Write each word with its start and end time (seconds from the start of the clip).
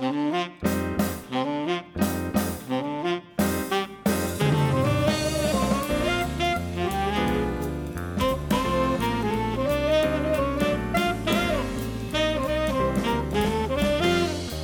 Mm-hmm. 0.00 0.27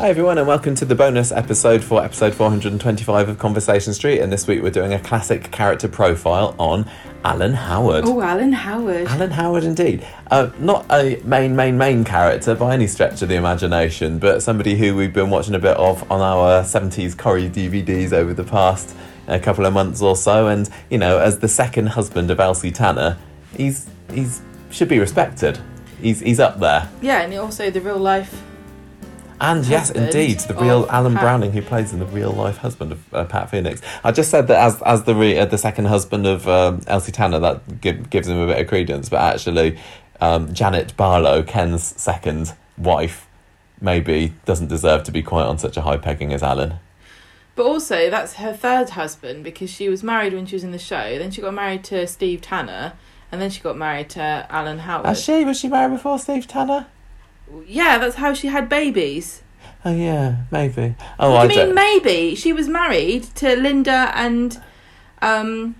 Hi 0.04 0.10
everyone, 0.10 0.36
and 0.36 0.46
welcome 0.46 0.74
to 0.74 0.84
the 0.84 0.94
bonus 0.94 1.32
episode 1.32 1.82
for 1.82 2.04
episode 2.04 2.34
425 2.34 3.30
of 3.30 3.38
Conversation 3.38 3.94
Street. 3.94 4.20
And 4.20 4.30
this 4.30 4.46
week 4.46 4.62
we're 4.62 4.68
doing 4.68 4.92
a 4.92 4.98
classic 4.98 5.50
character 5.50 5.88
profile 5.88 6.54
on 6.58 6.84
Alan 7.24 7.54
Howard. 7.54 8.04
Oh, 8.04 8.20
Alan 8.20 8.52
Howard. 8.52 9.06
Alan 9.06 9.30
Howard, 9.30 9.64
indeed. 9.64 10.06
Uh, 10.30 10.50
not 10.58 10.84
a 10.90 11.22
main, 11.24 11.56
main, 11.56 11.78
main 11.78 12.04
character 12.04 12.54
by 12.54 12.74
any 12.74 12.86
stretch 12.86 13.22
of 13.22 13.30
the 13.30 13.36
imagination, 13.36 14.18
but 14.18 14.42
somebody 14.42 14.76
who 14.76 14.94
we've 14.94 15.14
been 15.14 15.30
watching 15.30 15.54
a 15.54 15.58
bit 15.58 15.78
of 15.78 16.02
on 16.12 16.20
our 16.20 16.62
70s 16.62 17.16
Corrie 17.16 17.48
DVDs 17.48 18.12
over 18.12 18.34
the 18.34 18.44
past 18.44 18.94
uh, 19.26 19.38
couple 19.38 19.64
of 19.64 19.72
months 19.72 20.02
or 20.02 20.16
so. 20.16 20.48
And, 20.48 20.68
you 20.90 20.98
know, 20.98 21.18
as 21.18 21.38
the 21.38 21.48
second 21.48 21.86
husband 21.86 22.30
of 22.30 22.40
Elsie 22.40 22.72
Tanner, 22.72 23.16
he's 23.56 23.88
he's 24.12 24.42
should 24.70 24.88
be 24.88 24.98
respected. 24.98 25.58
He's, 25.98 26.20
he's 26.20 26.40
up 26.40 26.60
there. 26.60 26.90
Yeah, 27.00 27.22
and 27.22 27.32
also 27.36 27.70
the 27.70 27.80
real 27.80 27.96
life. 27.96 28.42
And 29.44 29.66
yes, 29.66 29.88
husband 29.88 30.06
indeed, 30.06 30.40
the 30.40 30.54
real 30.54 30.86
Alan 30.88 31.12
Pat. 31.12 31.22
Browning, 31.22 31.52
who 31.52 31.60
plays 31.60 31.92
in 31.92 31.98
the 31.98 32.06
real 32.06 32.30
life 32.30 32.56
husband 32.56 32.92
of 32.92 33.14
uh, 33.14 33.24
Pat 33.26 33.50
Phoenix. 33.50 33.82
I 34.02 34.10
just 34.10 34.30
said 34.30 34.48
that 34.48 34.58
as 34.58 34.80
as 34.82 35.04
the 35.04 35.14
re- 35.14 35.38
uh, 35.38 35.44
the 35.44 35.58
second 35.58 35.84
husband 35.84 36.26
of 36.26 36.48
um, 36.48 36.80
Elsie 36.86 37.12
Tanner, 37.12 37.38
that 37.40 37.82
gi- 37.82 38.04
gives 38.08 38.26
him 38.26 38.38
a 38.38 38.46
bit 38.46 38.58
of 38.58 38.66
credence. 38.68 39.10
But 39.10 39.20
actually, 39.20 39.78
um, 40.18 40.54
Janet 40.54 40.96
Barlow, 40.96 41.42
Ken's 41.42 41.82
second 42.00 42.54
wife, 42.78 43.26
maybe 43.82 44.32
doesn't 44.46 44.68
deserve 44.68 45.02
to 45.04 45.12
be 45.12 45.22
quite 45.22 45.44
on 45.44 45.58
such 45.58 45.76
a 45.76 45.82
high 45.82 45.98
pegging 45.98 46.32
as 46.32 46.42
Alan. 46.42 46.76
But 47.54 47.66
also, 47.66 48.08
that's 48.08 48.34
her 48.34 48.54
third 48.54 48.90
husband 48.90 49.44
because 49.44 49.68
she 49.68 49.90
was 49.90 50.02
married 50.02 50.32
when 50.32 50.46
she 50.46 50.56
was 50.56 50.64
in 50.64 50.72
the 50.72 50.78
show. 50.78 51.18
Then 51.18 51.30
she 51.30 51.42
got 51.42 51.52
married 51.52 51.84
to 51.84 52.06
Steve 52.06 52.40
Tanner, 52.40 52.94
and 53.30 53.42
then 53.42 53.50
she 53.50 53.60
got 53.60 53.76
married 53.76 54.08
to 54.10 54.46
Alan 54.48 54.78
Howard. 54.78 55.04
Has 55.06 55.22
she? 55.22 55.44
Was 55.44 55.60
she 55.60 55.68
married 55.68 55.92
before 55.92 56.18
Steve 56.18 56.48
Tanner? 56.48 56.86
Yeah, 57.66 57.98
that's 57.98 58.16
how 58.16 58.32
she 58.34 58.48
had 58.48 58.68
babies. 58.68 59.42
Oh 59.84 59.94
yeah, 59.94 60.36
maybe. 60.50 60.94
Oh, 61.18 61.32
What 61.32 61.44
I 61.44 61.46
do 61.46 61.52
you 61.54 61.58
mean 61.66 61.66
don't. 61.66 61.74
maybe? 61.74 62.34
She 62.34 62.52
was 62.52 62.68
married 62.68 63.24
to 63.36 63.54
Linda 63.56 64.10
and 64.14 64.60
um, 65.20 65.74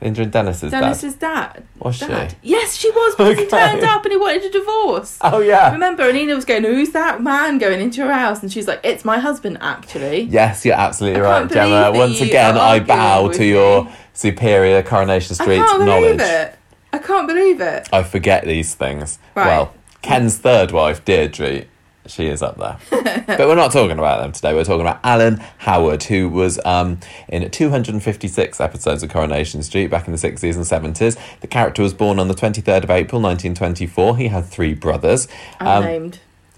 Indra 0.00 0.24
and 0.24 0.32
Dennis's 0.32 0.70
dad. 0.70 0.80
Dennis's 0.80 1.14
dad. 1.16 1.64
Was 1.78 1.96
she? 1.96 2.06
dad. 2.06 2.34
Yes, 2.42 2.76
she 2.76 2.90
was 2.90 3.16
because 3.16 3.36
he 3.38 3.46
turned 3.46 3.82
up 3.82 4.04
and 4.04 4.12
he 4.12 4.18
wanted 4.18 4.44
a 4.44 4.50
divorce. 4.50 5.18
Oh 5.20 5.40
yeah. 5.40 5.72
Remember, 5.72 6.04
and 6.04 6.14
Nina 6.16 6.34
was 6.34 6.44
going, 6.44 6.62
"Who's 6.64 6.90
that 6.90 7.22
man 7.22 7.58
going 7.58 7.80
into 7.80 7.98
your 7.98 8.12
house?" 8.12 8.40
And 8.42 8.52
she's 8.52 8.66
like, 8.68 8.80
"It's 8.84 9.04
my 9.04 9.18
husband, 9.18 9.58
actually." 9.60 10.22
Yes, 10.22 10.64
you're 10.64 10.74
absolutely 10.76 11.20
I 11.20 11.40
right, 11.42 11.50
Gemma. 11.50 11.92
Once 11.92 12.20
again, 12.20 12.56
I 12.56 12.80
bow 12.80 13.28
to 13.28 13.38
me. 13.40 13.50
your 13.50 13.88
superior 14.14 14.82
Coronation 14.82 15.36
I 15.40 15.42
Street 15.44 15.56
can't 15.56 15.84
knowledge. 15.84 16.16
believe 16.18 16.20
it. 16.20 16.56
I 16.92 16.98
can't 16.98 17.28
believe 17.28 17.60
it. 17.60 17.88
I 17.92 18.02
forget 18.02 18.44
these 18.44 18.74
things. 18.74 19.18
Right. 19.36 19.46
Well, 19.46 19.74
Ken's 20.02 20.38
third 20.38 20.72
wife, 20.72 21.04
Deirdre, 21.04 21.64
she 22.06 22.26
is 22.26 22.42
up 22.42 22.56
there. 22.56 22.78
but 23.26 23.40
we're 23.40 23.54
not 23.54 23.72
talking 23.72 23.98
about 23.98 24.20
them 24.20 24.32
today. 24.32 24.54
We're 24.54 24.64
talking 24.64 24.80
about 24.80 25.00
Alan 25.04 25.36
Howard, 25.58 26.02
who 26.04 26.28
was 26.28 26.58
um, 26.64 26.98
in 27.28 27.48
256 27.50 28.60
episodes 28.60 29.02
of 29.02 29.10
Coronation 29.10 29.62
Street 29.62 29.88
back 29.88 30.06
in 30.06 30.12
the 30.12 30.18
60s 30.18 30.56
and 30.56 30.94
70s. 30.94 31.18
The 31.40 31.46
character 31.46 31.82
was 31.82 31.94
born 31.94 32.18
on 32.18 32.28
the 32.28 32.34
23rd 32.34 32.84
of 32.84 32.90
April 32.90 33.20
1924. 33.20 34.16
He 34.16 34.28
had 34.28 34.46
three 34.46 34.74
brothers. 34.74 35.28
Um, 35.60 35.82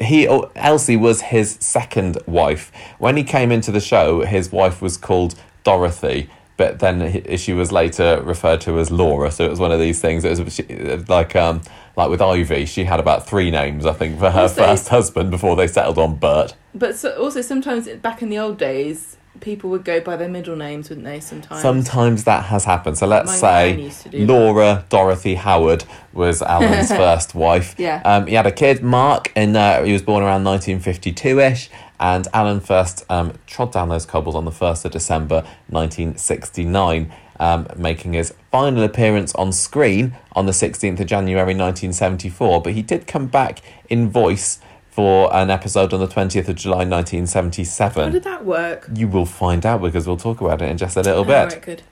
he 0.00 0.26
oh, 0.28 0.50
Elsie 0.56 0.96
was 0.96 1.20
his 1.20 1.58
second 1.60 2.18
wife. 2.26 2.72
When 2.98 3.16
he 3.16 3.24
came 3.24 3.52
into 3.52 3.70
the 3.70 3.80
show, 3.80 4.22
his 4.24 4.50
wife 4.50 4.80
was 4.82 4.96
called 4.96 5.34
Dorothy, 5.64 6.28
but 6.56 6.80
then 6.80 7.12
he- 7.12 7.36
she 7.36 7.52
was 7.52 7.70
later 7.70 8.20
referred 8.22 8.60
to 8.62 8.78
as 8.78 8.90
Laura. 8.90 9.30
So 9.30 9.44
it 9.44 9.50
was 9.50 9.60
one 9.60 9.70
of 9.70 9.78
these 9.78 10.00
things. 10.00 10.24
It 10.24 10.38
was 10.38 11.08
like 11.08 11.36
um 11.36 11.62
like 11.96 12.10
with 12.10 12.22
Ivy, 12.22 12.64
she 12.66 12.84
had 12.84 13.00
about 13.00 13.26
three 13.26 13.50
names, 13.50 13.84
I 13.86 13.92
think, 13.92 14.18
for 14.18 14.30
her 14.30 14.42
Also- 14.42 14.62
first 14.64 14.88
husband 14.88 15.30
before 15.30 15.56
they 15.56 15.66
settled 15.66 15.98
on 15.98 16.16
Bert. 16.16 16.54
But 16.74 16.96
so, 16.96 17.10
also 17.20 17.42
sometimes 17.42 17.88
back 17.88 18.22
in 18.22 18.30
the 18.30 18.38
old 18.38 18.58
days, 18.58 19.16
people 19.40 19.68
would 19.70 19.84
go 19.84 20.00
by 20.00 20.16
their 20.16 20.28
middle 20.28 20.56
names, 20.56 20.88
wouldn't 20.88 21.04
they? 21.04 21.20
Sometimes. 21.20 21.60
Sometimes 21.60 22.24
that 22.24 22.44
has 22.44 22.64
happened. 22.64 22.96
So 22.96 23.06
let's 23.06 23.34
say 23.38 23.72
nan 23.72 23.80
used 23.80 24.02
to 24.02 24.08
do 24.08 24.24
Laura 24.26 24.84
Dorothy 24.88 25.34
Howard 25.34 25.84
was 26.12 26.40
Alan's 26.42 26.88
first 27.04 27.34
wife. 27.34 27.74
Yeah. 27.76 28.00
Um, 28.04 28.26
he 28.26 28.34
had 28.34 28.46
a 28.46 28.52
kid, 28.52 28.82
Mark, 28.82 29.32
and 29.36 29.56
uh, 29.56 29.82
he 29.82 29.92
was 29.92 30.02
born 30.02 30.22
around 30.22 30.44
1952 30.44 31.40
ish. 31.40 31.70
And 32.00 32.26
Alan 32.34 32.60
first 32.60 33.04
um, 33.08 33.34
trod 33.46 33.72
down 33.72 33.88
those 33.88 34.06
cobbles 34.06 34.34
on 34.34 34.44
the 34.44 34.50
1st 34.50 34.86
of 34.86 34.90
December 34.92 35.44
1969, 35.68 37.12
um, 37.42 37.66
making 37.76 38.12
his 38.12 38.32
final 38.52 38.84
appearance 38.84 39.34
on 39.34 39.50
screen 39.52 40.16
on 40.34 40.46
the 40.46 40.52
16th 40.52 41.00
of 41.00 41.06
January 41.08 41.54
1974. 41.54 42.62
But 42.62 42.74
he 42.74 42.82
did 42.82 43.08
come 43.08 43.26
back 43.26 43.60
in 43.88 44.08
voice 44.08 44.60
for 44.88 45.34
an 45.34 45.50
episode 45.50 45.92
on 45.92 45.98
the 45.98 46.06
20th 46.06 46.46
of 46.46 46.54
July 46.54 46.84
1977. 46.84 48.04
How 48.04 48.10
did 48.10 48.22
that 48.22 48.44
work? 48.44 48.88
You 48.94 49.08
will 49.08 49.26
find 49.26 49.66
out 49.66 49.82
because 49.82 50.06
we'll 50.06 50.16
talk 50.16 50.40
about 50.40 50.62
it 50.62 50.70
in 50.70 50.78
just 50.78 50.96
a 50.96 51.02
little 51.02 51.24
bit. 51.24 51.32
right, 51.32 51.62
good. 51.62 51.82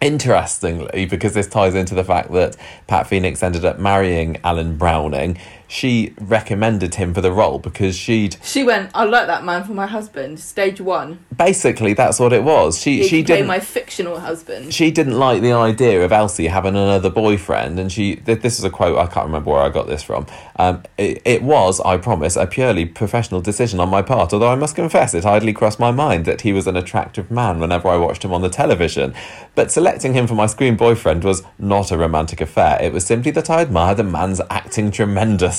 Interestingly, 0.00 1.04
because 1.04 1.34
this 1.34 1.46
ties 1.46 1.74
into 1.74 1.94
the 1.94 2.04
fact 2.04 2.32
that 2.32 2.56
Pat 2.86 3.06
Phoenix 3.06 3.42
ended 3.42 3.66
up 3.66 3.78
marrying 3.78 4.38
Alan 4.42 4.78
Browning, 4.78 5.36
she 5.70 6.12
recommended 6.20 6.96
him 6.96 7.14
for 7.14 7.20
the 7.20 7.30
role 7.30 7.60
because 7.60 7.94
she'd 7.96 8.36
She 8.42 8.64
went. 8.64 8.90
I 8.92 9.04
like 9.04 9.28
that 9.28 9.44
man 9.44 9.62
for 9.62 9.72
my 9.72 9.86
husband. 9.86 10.40
Stage 10.40 10.80
one. 10.80 11.24
basically 11.36 11.94
that's 11.94 12.18
what 12.18 12.32
it 12.32 12.42
was. 12.42 12.80
She 12.80 13.02
He 13.02 13.08
she 13.08 13.22
didn't 13.22 13.46
my 13.46 13.60
fictional 13.60 14.18
husband. 14.18 14.74
she 14.74 14.90
didn't 14.90 15.16
like 15.16 15.42
the 15.42 15.52
idea 15.52 16.04
of 16.04 16.10
Elsie 16.10 16.48
having 16.48 16.74
another 16.74 17.08
boyfriend, 17.08 17.78
and 17.78 17.92
she. 17.92 18.16
Th- 18.16 18.40
this 18.40 18.58
is 18.58 18.64
a 18.64 18.70
quote. 18.70 18.98
I 18.98 19.06
can't 19.06 19.26
remember 19.26 19.52
where 19.52 19.62
I 19.62 19.68
got 19.68 19.86
this 19.86 20.02
from. 20.02 20.26
Um, 20.56 20.82
it, 20.98 21.22
it 21.24 21.42
was, 21.42 21.80
I 21.80 21.98
promise, 21.98 22.34
a 22.36 22.46
purely 22.46 22.84
professional 22.84 23.40
decision 23.40 23.78
on 23.78 23.88
my 23.88 24.02
part. 24.02 24.32
Although 24.32 24.50
I 24.50 24.56
must 24.56 24.74
confess, 24.74 25.14
it 25.14 25.24
idly 25.24 25.52
crossed 25.52 25.78
my 25.78 25.92
mind 25.92 26.24
that 26.24 26.40
he 26.40 26.52
was 26.52 26.66
an 26.66 26.76
attractive 26.76 27.30
man 27.30 27.60
whenever 27.60 27.86
I 27.88 27.96
watched 27.96 28.24
him 28.24 28.32
on 28.32 28.42
the 28.42 28.48
television. 28.48 29.14
But 29.54 29.70
selecting 29.70 30.14
him 30.14 30.26
for 30.26 30.34
my 30.34 30.46
screen 30.46 30.76
boyfriend 30.76 31.22
was 31.22 31.44
not 31.58 31.92
a 31.92 31.96
romantic 31.96 32.40
affair. 32.40 32.78
It 32.82 32.92
was 32.92 33.06
simply 33.06 33.30
that 33.32 33.48
I 33.48 33.62
admired 33.62 33.98
the 33.98 34.04
man's 34.04 34.40
acting 34.50 34.90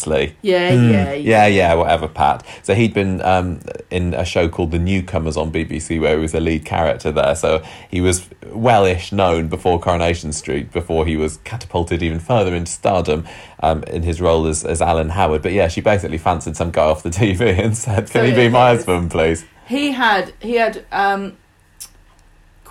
tremendously. 0.03 0.35
Yeah, 0.41 0.71
yeah, 0.73 1.15
Hmm. 1.15 1.21
Yeah, 1.21 1.47
yeah, 1.47 1.73
whatever, 1.73 2.07
Pat. 2.07 2.45
So 2.63 2.73
he'd 2.73 2.93
been 2.93 3.21
um, 3.21 3.59
in 3.89 4.13
a 4.13 4.25
show 4.25 4.49
called 4.49 4.71
The 4.71 4.79
Newcomers 4.79 5.37
on 5.37 5.51
BBC 5.51 5.99
where 5.99 6.15
he 6.15 6.21
was 6.21 6.33
a 6.33 6.39
lead 6.39 6.65
character 6.65 7.11
there. 7.11 7.35
So 7.35 7.63
he 7.89 8.01
was 8.01 8.27
well-ish 8.47 9.11
known 9.11 9.47
before 9.47 9.79
Coronation 9.79 10.31
Street, 10.33 10.71
before 10.71 11.05
he 11.05 11.15
was 11.17 11.37
catapulted 11.37 12.03
even 12.03 12.19
further 12.19 12.55
into 12.55 12.71
stardom 12.71 13.25
um, 13.61 13.83
in 13.83 14.03
his 14.03 14.21
role 14.21 14.47
as, 14.47 14.63
as 14.63 14.81
Alan 14.81 15.09
Howard. 15.09 15.41
But 15.41 15.53
yeah, 15.53 15.67
she 15.67 15.81
basically 15.81 16.17
fancied 16.17 16.55
some 16.55 16.71
guy 16.71 16.85
off 16.85 17.03
the 17.03 17.09
TV 17.09 17.57
and 17.63 17.77
said, 17.77 18.07
can 18.07 18.07
So 18.07 18.25
he 18.25 18.33
be 18.33 18.49
my 18.49 18.69
husband, 18.69 19.11
please? 19.11 19.45
He 19.67 19.91
had 19.91 20.33
he 20.41 20.55
had 20.55 20.83
um 20.91 21.37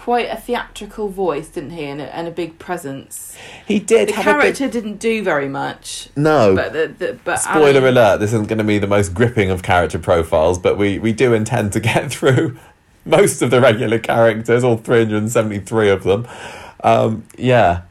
quite 0.01 0.31
a 0.31 0.37
theatrical 0.37 1.11
voice, 1.11 1.49
didn't 1.51 1.73
he, 1.73 1.85
and 1.85 2.01
a, 2.01 2.17
and 2.17 2.27
a 2.27 2.31
big 2.31 2.59
presence. 2.59 3.37
He 3.67 3.79
did 3.79 4.09
The 4.09 4.13
have 4.15 4.27
a 4.27 4.39
big... 4.39 4.57
character 4.57 4.69
didn't 4.69 4.97
do 4.97 5.23
very 5.23 5.47
much, 5.49 6.09
No. 6.17 6.55
but 6.57 6.73
the, 6.73 6.87
the 6.99 7.19
but 7.23 7.37
Spoiler 7.37 7.81
Alan- 7.81 7.85
alert, 7.99 8.21
this 8.21 8.33
isn't 8.33 8.49
going 8.49 8.57
to 8.59 8.65
be 8.65 8.79
the 8.79 8.87
most 8.87 9.13
gripping 9.13 9.51
of 9.51 9.63
character 9.63 9.99
profiles, 9.99 10.59
but 10.59 10.79
we, 10.79 10.99
we 10.99 11.13
do 11.13 11.35
intend 11.35 11.75
to 11.75 11.81
get 11.81 12.11
through 12.15 12.57
most 13.05 13.43
of 13.43 13.51
the 13.51 13.61
regular 13.61 13.99
characters, 13.99 14.65
all 14.65 14.79
373 14.79 15.91
of 15.91 16.03
them. 16.05 16.27
Um, 16.83 17.25
yeah. 17.37 17.83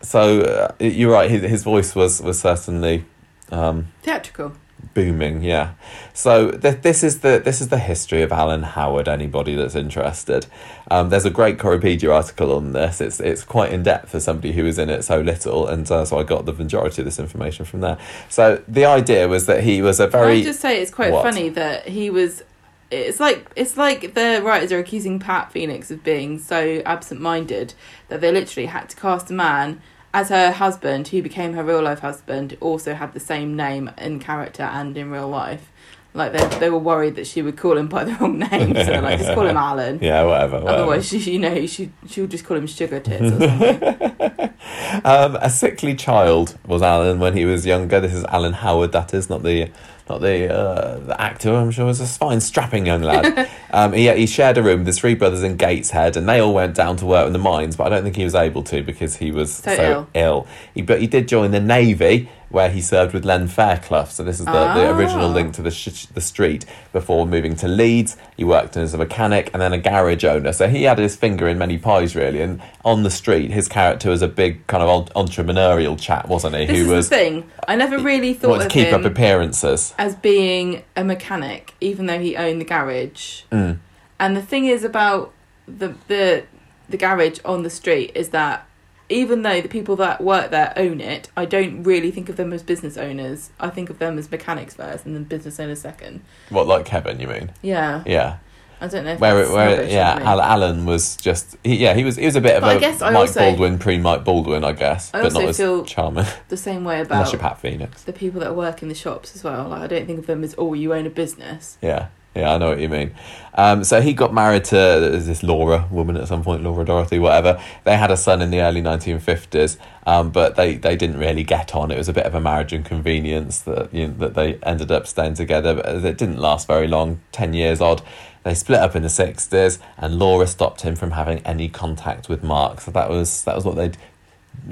So 0.00 0.40
uh, 0.40 0.72
you're 0.82 1.12
right, 1.12 1.30
his, 1.30 1.42
his 1.42 1.62
voice 1.62 1.94
was, 1.94 2.22
was 2.22 2.40
certainly 2.40 3.04
um, 3.52 3.88
theatrical. 4.02 4.52
Booming, 4.94 5.42
yeah. 5.42 5.74
So 6.14 6.50
th- 6.50 6.82
this 6.82 7.02
is 7.04 7.20
the 7.20 7.40
this 7.44 7.60
is 7.60 7.68
the 7.68 7.78
history 7.78 8.22
of 8.22 8.32
Alan 8.32 8.62
Howard. 8.62 9.08
Anybody 9.08 9.54
that's 9.54 9.74
interested, 9.76 10.46
um, 10.90 11.10
there's 11.10 11.24
a 11.24 11.30
great 11.30 11.58
Corriepedia 11.58 12.12
article 12.12 12.52
on 12.52 12.72
this. 12.72 13.00
It's 13.00 13.20
it's 13.20 13.44
quite 13.44 13.72
in 13.72 13.82
depth 13.82 14.10
for 14.10 14.20
somebody 14.20 14.52
who 14.52 14.64
was 14.64 14.78
in 14.78 14.90
it 14.90 15.02
so 15.02 15.20
little, 15.20 15.66
and 15.68 15.88
uh, 15.90 16.04
so 16.04 16.18
I 16.18 16.22
got 16.24 16.46
the 16.46 16.52
majority 16.52 17.02
of 17.02 17.06
this 17.06 17.18
information 17.18 17.64
from 17.64 17.80
there. 17.82 17.98
So 18.28 18.62
the 18.66 18.84
idea 18.84 19.28
was 19.28 19.46
that 19.46 19.62
he 19.62 19.80
was 19.82 20.00
a 20.00 20.06
very 20.08 20.40
I 20.40 20.42
just 20.42 20.60
say 20.60 20.80
it's 20.80 20.90
quite 20.90 21.12
What? 21.12 21.22
funny 21.22 21.48
that 21.50 21.88
he 21.88 22.10
was. 22.10 22.42
It's 22.90 23.20
like 23.20 23.48
it's 23.54 23.76
like 23.76 24.14
the 24.14 24.40
writers 24.44 24.72
are 24.72 24.78
accusing 24.80 25.20
Pat 25.20 25.52
Phoenix 25.52 25.92
of 25.92 26.02
being 26.02 26.38
so 26.40 26.82
absent-minded 26.84 27.74
that 28.08 28.20
they 28.20 28.32
literally 28.32 28.66
had 28.66 28.88
to 28.88 28.96
cast 28.96 29.30
a 29.30 29.34
man 29.34 29.80
as 30.12 30.28
her 30.28 30.50
husband, 30.52 31.08
who 31.08 31.22
became 31.22 31.54
her 31.54 31.62
real 31.64 31.82
life 31.82 32.00
husband, 32.00 32.56
also 32.60 32.94
had 32.94 33.12
the 33.12 33.20
same 33.20 33.56
name 33.56 33.90
in 33.98 34.18
character 34.20 34.64
and 34.64 34.96
in 34.96 35.10
real 35.10 35.28
life. 35.28 35.70
Like 36.12 36.32
they 36.32 36.58
they 36.58 36.70
were 36.70 36.78
worried 36.78 37.14
that 37.14 37.28
she 37.28 37.40
would 37.40 37.56
call 37.56 37.76
him 37.78 37.86
by 37.88 38.02
the 38.02 38.14
wrong 38.14 38.40
name, 38.40 38.74
so 38.74 38.84
they're 38.84 39.00
like 39.00 39.20
just 39.20 39.32
call 39.32 39.46
him 39.46 39.56
Alan. 39.68 40.00
yeah, 40.02 40.24
whatever. 40.24 40.58
whatever. 40.58 40.82
Otherwise, 40.82 41.08
she, 41.08 41.18
you 41.18 41.38
know, 41.38 41.66
she 41.66 41.92
she'll 42.08 42.26
just 42.26 42.44
call 42.44 42.56
him 42.56 42.66
Sugar 42.66 42.98
Tits 42.98 43.32
or 43.32 43.40
something. 43.48 44.50
Um, 45.04 45.36
a 45.40 45.48
sickly 45.48 45.94
child 45.94 46.58
was 46.66 46.82
Alan 46.82 47.18
when 47.20 47.34
he 47.36 47.44
was 47.44 47.64
younger. 47.64 48.00
This 48.00 48.12
is 48.12 48.24
Alan 48.24 48.52
Howard, 48.52 48.92
that 48.92 49.14
is, 49.14 49.30
not 49.30 49.42
the 49.42 49.70
not 50.08 50.20
the 50.20 50.52
uh, 50.52 50.98
the 50.98 51.20
actor. 51.20 51.54
I'm 51.54 51.70
sure 51.70 51.86
was 51.86 52.00
a 52.00 52.06
fine, 52.06 52.40
strapping 52.40 52.86
young 52.86 53.02
lad. 53.02 53.48
um, 53.72 53.92
he 53.92 54.12
he 54.14 54.26
shared 54.26 54.58
a 54.58 54.62
room 54.62 54.80
with 54.80 54.86
his 54.86 54.98
three 54.98 55.14
brothers 55.14 55.42
in 55.42 55.56
Gateshead, 55.56 56.16
and 56.16 56.28
they 56.28 56.40
all 56.40 56.54
went 56.54 56.74
down 56.74 56.96
to 56.96 57.06
work 57.06 57.26
in 57.26 57.32
the 57.32 57.38
mines. 57.38 57.76
But 57.76 57.88
I 57.88 57.90
don't 57.90 58.04
think 58.04 58.16
he 58.16 58.24
was 58.24 58.34
able 58.34 58.62
to 58.64 58.82
because 58.82 59.16
he 59.16 59.30
was 59.30 59.54
so, 59.54 59.76
So 59.76 60.08
ill. 60.14 60.46
He 60.74 60.82
but 60.82 61.00
he 61.00 61.06
did 61.06 61.28
join 61.28 61.50
the 61.50 61.60
navy. 61.60 62.28
Where 62.50 62.68
he 62.68 62.80
served 62.80 63.14
with 63.14 63.24
Len 63.24 63.46
Fairclough, 63.46 64.06
so 64.06 64.24
this 64.24 64.40
is 64.40 64.44
the, 64.46 64.74
the 64.74 64.90
original 64.90 65.26
Ah. 65.26 65.32
link 65.32 65.54
to 65.54 65.62
the 65.62 65.70
sh- 65.70 66.06
the 66.06 66.20
street. 66.20 66.64
Before 66.92 67.24
moving 67.24 67.54
to 67.56 67.68
Leeds, 67.68 68.16
he 68.36 68.42
worked 68.42 68.76
as 68.76 68.92
a 68.92 68.98
mechanic 68.98 69.50
and 69.52 69.62
then 69.62 69.72
a 69.72 69.78
garage 69.78 70.24
owner. 70.24 70.52
So 70.52 70.66
he 70.68 70.82
had 70.82 70.98
his 70.98 71.14
finger 71.14 71.46
in 71.46 71.58
many 71.58 71.78
pies, 71.78 72.16
really. 72.16 72.40
And 72.42 72.60
on 72.84 73.04
the 73.04 73.10
street, 73.10 73.52
his 73.52 73.68
character 73.68 74.10
was 74.10 74.20
a 74.20 74.26
big 74.26 74.66
kind 74.66 74.82
of 74.82 75.08
entrepreneurial 75.14 75.96
chap, 76.00 76.26
wasn't 76.26 76.56
he? 76.56 76.66
This 76.66 76.76
Who 76.78 76.82
is 76.86 76.88
was 76.90 77.08
the 77.08 77.16
thing. 77.16 77.50
I 77.68 77.76
never 77.76 77.98
really 77.98 78.34
thought 78.34 78.50
wanted 78.50 78.66
of 78.66 78.72
to 78.72 78.74
keep 78.78 78.88
him 78.88 78.94
up 79.00 79.04
appearances. 79.04 79.94
as 79.96 80.16
being 80.16 80.82
a 80.96 81.04
mechanic, 81.04 81.74
even 81.80 82.06
though 82.06 82.18
he 82.18 82.36
owned 82.36 82.60
the 82.60 82.64
garage. 82.64 83.42
Mm. 83.52 83.78
And 84.18 84.36
the 84.36 84.42
thing 84.42 84.66
is 84.66 84.82
about 84.82 85.32
the 85.68 85.94
the 86.08 86.42
the 86.88 86.96
garage 86.96 87.38
on 87.44 87.62
the 87.62 87.70
street 87.70 88.10
is 88.16 88.30
that 88.30 88.66
even 89.10 89.42
though 89.42 89.60
the 89.60 89.68
people 89.68 89.96
that 89.96 90.22
work 90.22 90.50
there 90.50 90.72
own 90.76 91.00
it, 91.00 91.28
I 91.36 91.44
don't 91.44 91.82
really 91.82 92.10
think 92.10 92.28
of 92.28 92.36
them 92.36 92.52
as 92.52 92.62
business 92.62 92.96
owners. 92.96 93.50
I 93.60 93.68
think 93.70 93.90
of 93.90 93.98
them 93.98 94.18
as 94.18 94.30
mechanics 94.30 94.74
first, 94.74 95.04
and 95.04 95.14
then 95.14 95.24
business 95.24 95.58
owners 95.60 95.80
second. 95.80 96.22
What, 96.48 96.66
like 96.66 96.84
Kevin? 96.86 97.20
You 97.20 97.26
mean? 97.28 97.50
Yeah, 97.62 98.02
Yeah. 98.06 98.38
I 98.82 98.86
don't 98.86 99.04
know. 99.04 99.12
If 99.12 99.20
Where, 99.20 99.42
it, 99.42 99.50
where, 99.50 99.82
it, 99.82 99.90
yeah. 99.90 100.18
Al- 100.22 100.40
Alan 100.40 100.86
was 100.86 101.14
just, 101.16 101.54
he, 101.62 101.76
yeah, 101.76 101.92
he 101.92 102.02
was, 102.02 102.16
he 102.16 102.24
was 102.24 102.34
a 102.36 102.40
bit 102.40 102.56
of 102.56 102.62
But 102.62 102.70
I 102.70 102.74
a 102.76 102.80
guess 102.80 103.02
I 103.02 103.10
Mike 103.10 103.20
also- 103.28 103.40
Baldwin 103.40 103.78
pre 103.78 103.98
Mike 103.98 104.24
Baldwin, 104.24 104.64
I 104.64 104.72
guess, 104.72 105.10
I 105.12 105.20
but 105.20 105.34
not 105.34 105.42
also 105.42 105.48
as 105.50 105.56
feel 105.58 105.84
charming 105.84 106.24
the 106.48 106.56
same 106.56 106.82
way 106.84 106.98
about 107.02 107.38
Pat 107.38 107.58
Phoenix. 107.60 108.04
the 108.04 108.14
people 108.14 108.40
that 108.40 108.56
work 108.56 108.80
in 108.82 108.88
the 108.88 108.94
shops 108.94 109.36
as 109.36 109.44
well. 109.44 109.68
Like 109.68 109.82
I 109.82 109.86
don't 109.86 110.06
think 110.06 110.18
of 110.20 110.26
them 110.26 110.42
as 110.42 110.54
oh, 110.56 110.72
you 110.72 110.94
own 110.94 111.04
a 111.04 111.10
business. 111.10 111.76
Yeah, 111.82 112.06
yeah, 112.34 112.54
I 112.54 112.58
know 112.58 112.70
what 112.70 112.80
you 112.80 112.88
mean. 112.88 113.14
Um, 113.54 113.82
so 113.82 114.00
he 114.00 114.12
got 114.12 114.32
married 114.32 114.64
to 114.66 114.76
this 114.76 115.42
Laura 115.42 115.86
woman 115.90 116.16
at 116.16 116.28
some 116.28 116.44
point, 116.44 116.62
Laura 116.62 116.84
Dorothy, 116.84 117.18
whatever. 117.18 117.60
They 117.84 117.96
had 117.96 118.10
a 118.10 118.16
son 118.16 118.40
in 118.40 118.50
the 118.50 118.60
early 118.60 118.80
nineteen 118.80 119.18
fifties, 119.18 119.76
um, 120.06 120.30
but 120.30 120.54
they, 120.54 120.76
they 120.76 120.96
didn't 120.96 121.18
really 121.18 121.42
get 121.42 121.74
on. 121.74 121.90
It 121.90 121.98
was 121.98 122.08
a 122.08 122.12
bit 122.12 122.24
of 122.26 122.34
a 122.34 122.40
marriage 122.40 122.72
inconvenience 122.72 123.60
that 123.62 123.92
you 123.92 124.06
know, 124.06 124.14
that 124.14 124.34
they 124.34 124.54
ended 124.62 124.92
up 124.92 125.06
staying 125.06 125.34
together, 125.34 125.74
but 125.74 125.86
it 125.86 126.16
didn't 126.16 126.38
last 126.38 126.68
very 126.68 126.86
long, 126.86 127.20
ten 127.32 127.52
years 127.52 127.80
odd. 127.80 128.02
They 128.44 128.54
split 128.54 128.78
up 128.78 128.94
in 128.94 129.02
the 129.02 129.10
sixties, 129.10 129.80
and 129.98 130.18
Laura 130.18 130.46
stopped 130.46 130.82
him 130.82 130.94
from 130.94 131.10
having 131.10 131.40
any 131.40 131.68
contact 131.68 132.28
with 132.28 132.42
Mark. 132.44 132.80
So 132.80 132.92
that 132.92 133.10
was 133.10 133.42
that 133.44 133.56
was 133.56 133.64
what 133.64 133.76
they. 133.76 133.92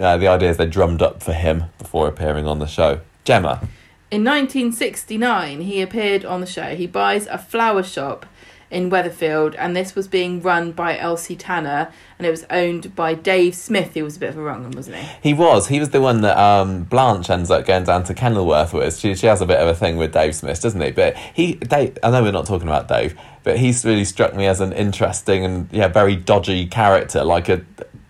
Uh, 0.00 0.16
the 0.16 0.28
idea 0.28 0.50
is 0.50 0.56
they 0.56 0.66
drummed 0.66 1.02
up 1.02 1.22
for 1.22 1.32
him 1.32 1.64
before 1.78 2.08
appearing 2.08 2.46
on 2.46 2.60
the 2.60 2.66
show. 2.66 3.00
Gemma, 3.24 3.68
In 4.10 4.24
1969, 4.24 5.60
he 5.60 5.82
appeared 5.82 6.24
on 6.24 6.40
the 6.40 6.46
show. 6.46 6.74
He 6.74 6.86
buys 6.86 7.26
a 7.26 7.36
flower 7.36 7.82
shop 7.82 8.24
in 8.70 8.90
Weatherfield, 8.90 9.54
and 9.58 9.76
this 9.76 9.94
was 9.94 10.08
being 10.08 10.40
run 10.40 10.72
by 10.72 10.98
Elsie 10.98 11.36
Tanner, 11.36 11.90
and 12.18 12.26
it 12.26 12.30
was 12.30 12.44
owned 12.50 12.94
by 12.94 13.12
Dave 13.14 13.54
Smith, 13.54 13.92
who 13.94 14.04
was 14.04 14.16
a 14.16 14.20
bit 14.20 14.30
of 14.30 14.38
a 14.38 14.42
wrong 14.42 14.62
one, 14.62 14.70
wasn't 14.72 14.96
he? 14.96 15.08
He 15.30 15.34
was. 15.34 15.68
He 15.68 15.78
was 15.78 15.90
the 15.90 16.00
one 16.00 16.22
that 16.22 16.38
um, 16.38 16.84
Blanche 16.84 17.28
ends 17.28 17.50
up 17.50 17.66
going 17.66 17.84
down 17.84 18.04
to 18.04 18.14
Kenilworth 18.14 18.72
with. 18.72 18.98
She, 18.98 19.14
she 19.14 19.26
has 19.26 19.42
a 19.42 19.46
bit 19.46 19.58
of 19.58 19.68
a 19.68 19.74
thing 19.74 19.96
with 19.98 20.12
Dave 20.12 20.34
Smith, 20.34 20.60
doesn't 20.62 20.80
he? 20.80 20.90
But 20.90 21.14
he, 21.16 21.54
Dave, 21.54 21.98
I 22.02 22.10
know 22.10 22.22
we're 22.22 22.32
not 22.32 22.46
talking 22.46 22.68
about 22.68 22.88
Dave, 22.88 23.14
but 23.42 23.58
he's 23.58 23.84
really 23.84 24.04
struck 24.06 24.34
me 24.34 24.46
as 24.46 24.60
an 24.60 24.72
interesting 24.72 25.44
and 25.44 25.68
yeah, 25.70 25.88
very 25.88 26.16
dodgy 26.16 26.66
character, 26.66 27.24
like 27.24 27.48
a 27.50 27.62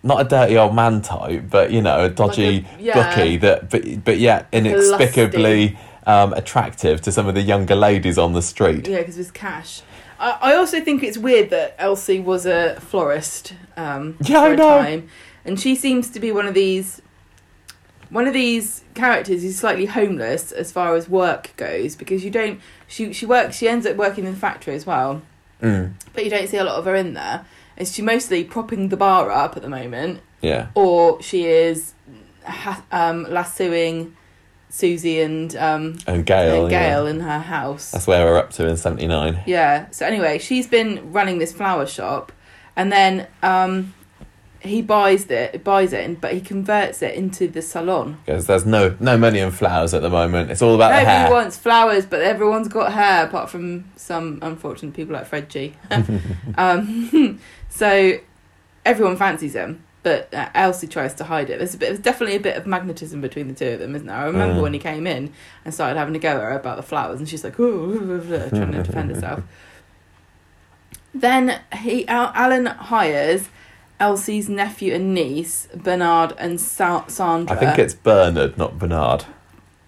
not 0.04 0.20
a 0.20 0.28
dirty 0.28 0.56
old 0.56 0.74
man 0.74 1.02
type, 1.02 1.44
but 1.50 1.70
you 1.72 1.82
know, 1.82 2.04
a 2.04 2.08
dodgy 2.08 2.60
Like 2.62 2.78
a- 2.78 2.82
yeah. 2.82 3.14
bookie 3.16 3.36
that, 3.38 3.70
but 3.70 4.04
but 4.04 4.18
yet 4.18 4.48
inexplicably 4.52 5.76
um, 6.08 6.32
attractive 6.32 7.00
to 7.02 7.12
some 7.12 7.28
of 7.28 7.34
the 7.36 7.42
younger 7.42 7.76
ladies 7.76 8.18
on 8.18 8.32
the 8.32 8.42
street. 8.42 8.88
Yeah, 8.88 8.98
because 8.98 9.14
of 9.14 9.18
his 9.18 9.30
cash. 9.30 9.82
I, 10.18 10.38
I 10.40 10.54
also 10.56 10.80
think 10.80 11.04
it's 11.04 11.16
weird 11.18 11.50
that 11.50 11.76
Elsie 11.78 12.18
was 12.18 12.46
a 12.46 12.80
florist 12.80 13.54
um, 13.76 14.16
Yeah, 14.22 14.40
for 14.40 14.46
I 14.48 14.52
a 14.52 14.56
know. 14.56 14.78
time, 14.82 15.08
and 15.44 15.60
she 15.60 15.76
seems 15.76 16.10
to 16.10 16.18
be 16.18 16.32
one 16.32 16.46
of 16.48 16.54
these. 16.54 17.00
One 18.10 18.26
of 18.26 18.32
these 18.32 18.84
characters 18.94 19.42
who's 19.42 19.58
slightly 19.58 19.84
homeless 19.84 20.50
as 20.50 20.72
far 20.72 20.96
as 20.96 21.10
work 21.10 21.52
goes 21.58 21.94
because 21.94 22.24
you 22.24 22.30
don't 22.30 22.58
she 22.86 23.12
she 23.12 23.26
works 23.26 23.58
she 23.58 23.68
ends 23.68 23.84
up 23.84 23.96
working 23.96 24.24
in 24.24 24.32
the 24.32 24.38
factory 24.38 24.74
as 24.74 24.86
well 24.86 25.20
Mm, 25.60 25.92
but 26.14 26.24
you 26.24 26.30
don't 26.30 26.48
see 26.48 26.56
a 26.56 26.64
lot 26.64 26.76
of 26.76 26.84
her 26.86 26.94
in 26.94 27.12
there. 27.14 27.44
Is 27.76 27.92
she 27.94 28.00
mostly 28.00 28.44
propping 28.44 28.88
the 28.88 28.96
bar 28.96 29.30
up 29.30 29.56
at 29.56 29.62
the 29.62 29.68
moment, 29.68 30.20
yeah. 30.40 30.68
or 30.74 31.20
she 31.20 31.44
is 31.46 31.92
ha- 32.46 32.84
um, 32.92 33.24
lassoing 33.28 34.16
Susie 34.70 35.20
and 35.20 35.54
um, 35.56 35.98
And 36.06 36.24
Gail. 36.26 36.64
and 36.64 36.72
yeah. 36.72 37.04
In 37.04 37.20
her 37.20 37.38
house? 37.38 37.90
That's 37.92 38.06
where 38.06 38.24
we're 38.24 38.36
up 38.38 38.50
to 38.54 38.66
in 38.68 38.76
79. 38.76 39.42
Yeah. 39.46 39.90
So 39.90 40.06
anyway, 40.06 40.38
she's 40.38 40.66
been 40.66 41.12
running 41.12 41.38
this 41.38 41.52
flower 41.52 41.86
shop, 41.86 42.32
and 42.76 42.92
then 42.92 43.26
um, 43.42 43.94
he 44.60 44.82
buys 44.82 45.24
it, 45.26 45.62
buys 45.64 45.92
it, 45.92 46.20
but 46.20 46.34
he 46.34 46.40
converts 46.40 47.00
it 47.02 47.14
into 47.14 47.48
the 47.48 47.62
salon. 47.62 48.18
Because 48.26 48.46
there's 48.46 48.66
no 48.66 48.96
no 49.00 49.16
money 49.16 49.38
in 49.38 49.50
flowers 49.52 49.94
at 49.94 50.02
the 50.02 50.10
moment. 50.10 50.50
It's 50.50 50.60
all 50.62 50.74
about 50.74 50.88
the 50.90 50.96
Nobody 51.00 51.06
hair. 51.18 51.30
wants 51.30 51.56
flowers, 51.56 52.04
but 52.06 52.20
everyone's 52.20 52.68
got 52.68 52.92
hair, 52.92 53.26
apart 53.26 53.48
from 53.50 53.90
some 53.96 54.38
unfortunate 54.42 54.94
people 54.94 55.14
like 55.14 55.26
Fred 55.26 55.48
Gee 55.48 55.74
um, 56.58 57.40
so 57.68 58.18
everyone 58.84 59.16
fancies 59.16 59.54
him, 59.54 59.84
but 60.08 60.34
uh, 60.34 60.48
Elsie 60.54 60.86
tries 60.86 61.14
to 61.14 61.24
hide 61.24 61.50
it. 61.50 61.58
There's 61.58 61.74
a 61.74 61.78
bit, 61.78 61.86
there's 61.88 61.98
definitely 62.00 62.36
a 62.36 62.40
bit 62.40 62.56
of 62.56 62.66
magnetism 62.66 63.20
between 63.20 63.48
the 63.48 63.54
two 63.54 63.68
of 63.74 63.78
them, 63.80 63.94
isn't 63.94 64.06
there? 64.06 64.16
I 64.16 64.24
remember 64.26 64.56
Mm. 64.60 64.62
when 64.62 64.72
he 64.72 64.78
came 64.78 65.06
in 65.06 65.32
and 65.64 65.74
started 65.74 65.98
having 65.98 66.14
a 66.16 66.18
go 66.18 66.30
at 66.30 66.40
her 66.40 66.50
about 66.58 66.76
the 66.76 66.82
flowers, 66.82 67.18
and 67.18 67.28
she's 67.28 67.44
like, 67.44 67.58
"Ooh," 67.60 68.20
trying 68.50 68.72
to 68.72 68.82
defend 68.82 69.10
herself. 69.10 69.42
Then 71.14 71.60
he 71.78 72.06
Alan 72.08 72.66
hires 72.66 73.48
Elsie's 73.98 74.48
nephew 74.48 74.94
and 74.94 75.12
niece, 75.14 75.66
Bernard 75.74 76.32
and 76.38 76.60
Sa- 76.60 77.06
Sandra. 77.08 77.56
I 77.56 77.58
think 77.58 77.78
it's 77.78 77.94
Bernard, 77.94 78.56
not 78.58 78.78
Bernard. 78.78 79.24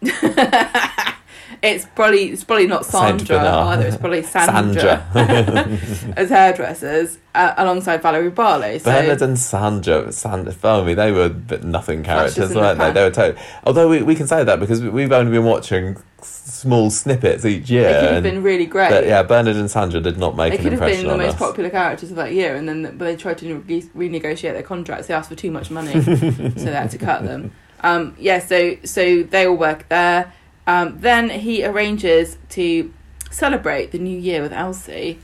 it's 1.63 1.85
probably 1.95 2.31
it's 2.31 2.45
probably 2.45 2.67
not 2.67 2.85
Sandra 2.87 3.39
either. 3.39 3.87
It's 3.87 3.97
probably 3.97 4.23
Sandra, 4.23 5.07
as 6.17 6.31
hairdressers 6.31 7.19
uh, 7.35 7.55
alongside 7.57 8.03
Valerie 8.03 8.31
Barlow. 8.31 8.79
So 8.79 8.91
Bernard 8.91 9.23
and 9.23 9.39
Sandra, 9.39 10.11
Sandra, 10.13 10.53
follow 10.53 10.85
me, 10.85 10.95
they 10.95 11.13
were 11.13 11.35
nothing 11.63 12.03
characters, 12.03 12.55
weren't 12.55 12.79
they? 12.79 12.93
They 12.93 13.03
were 13.05 13.11
totally. 13.11 13.43
Although 13.65 13.89
we, 13.89 14.03
we 14.03 14.15
can 14.15 14.27
say 14.27 14.43
that 14.45 14.59
because 14.61 14.83
we- 14.83 14.89
we've 14.91 15.13
only 15.13 15.31
been 15.33 15.45
watching 15.45 15.97
small 16.23 16.91
snippets 16.91 17.45
each 17.45 17.71
year. 17.71 17.93
they 17.93 18.01
could 18.07 18.15
have 18.15 18.23
been 18.23 18.43
really 18.43 18.67
great. 18.67 18.91
but 18.91 19.07
yeah, 19.07 19.23
Bernard 19.23 19.57
and 19.57 19.71
Sandra 19.71 20.01
did 20.01 20.19
not 20.19 20.37
make 20.37 20.53
they 20.53 20.59
an 20.59 20.63
could 20.65 20.73
have 20.73 20.83
impression 20.83 21.07
been 21.09 21.19
the 21.19 21.25
most 21.25 21.35
us. 21.35 21.39
popular 21.41 21.71
characters 21.71 22.11
of 22.11 22.17
that 22.17 22.33
year, 22.33 22.57
and 22.57 22.69
then 22.69 22.83
when 22.85 22.99
they 22.99 23.17
tried 23.17 23.39
to 23.39 23.57
re- 23.61 23.83
renegotiate 23.97 24.53
their 24.53 24.63
contracts, 24.63 25.07
they 25.07 25.15
asked 25.15 25.29
for 25.31 25.35
too 25.37 25.51
much 25.51 25.71
money, 25.71 25.93
so 26.03 26.09
they 26.11 26.73
had 26.73 26.91
to 26.91 26.99
cut 26.99 27.23
them. 27.25 27.53
Um, 27.83 28.15
yeah, 28.19 28.41
so 28.41 28.77
so 28.85 29.23
they 29.23 29.47
all 29.47 29.57
work 29.57 29.89
there. 29.89 30.33
Um, 30.67 31.01
then 31.01 31.31
he 31.31 31.65
arranges 31.65 32.37
to 32.51 32.93
celebrate 33.31 33.93
the 33.93 33.99
new 33.99 34.19
year 34.19 34.43
with 34.43 34.53
Elsie, 34.53 35.19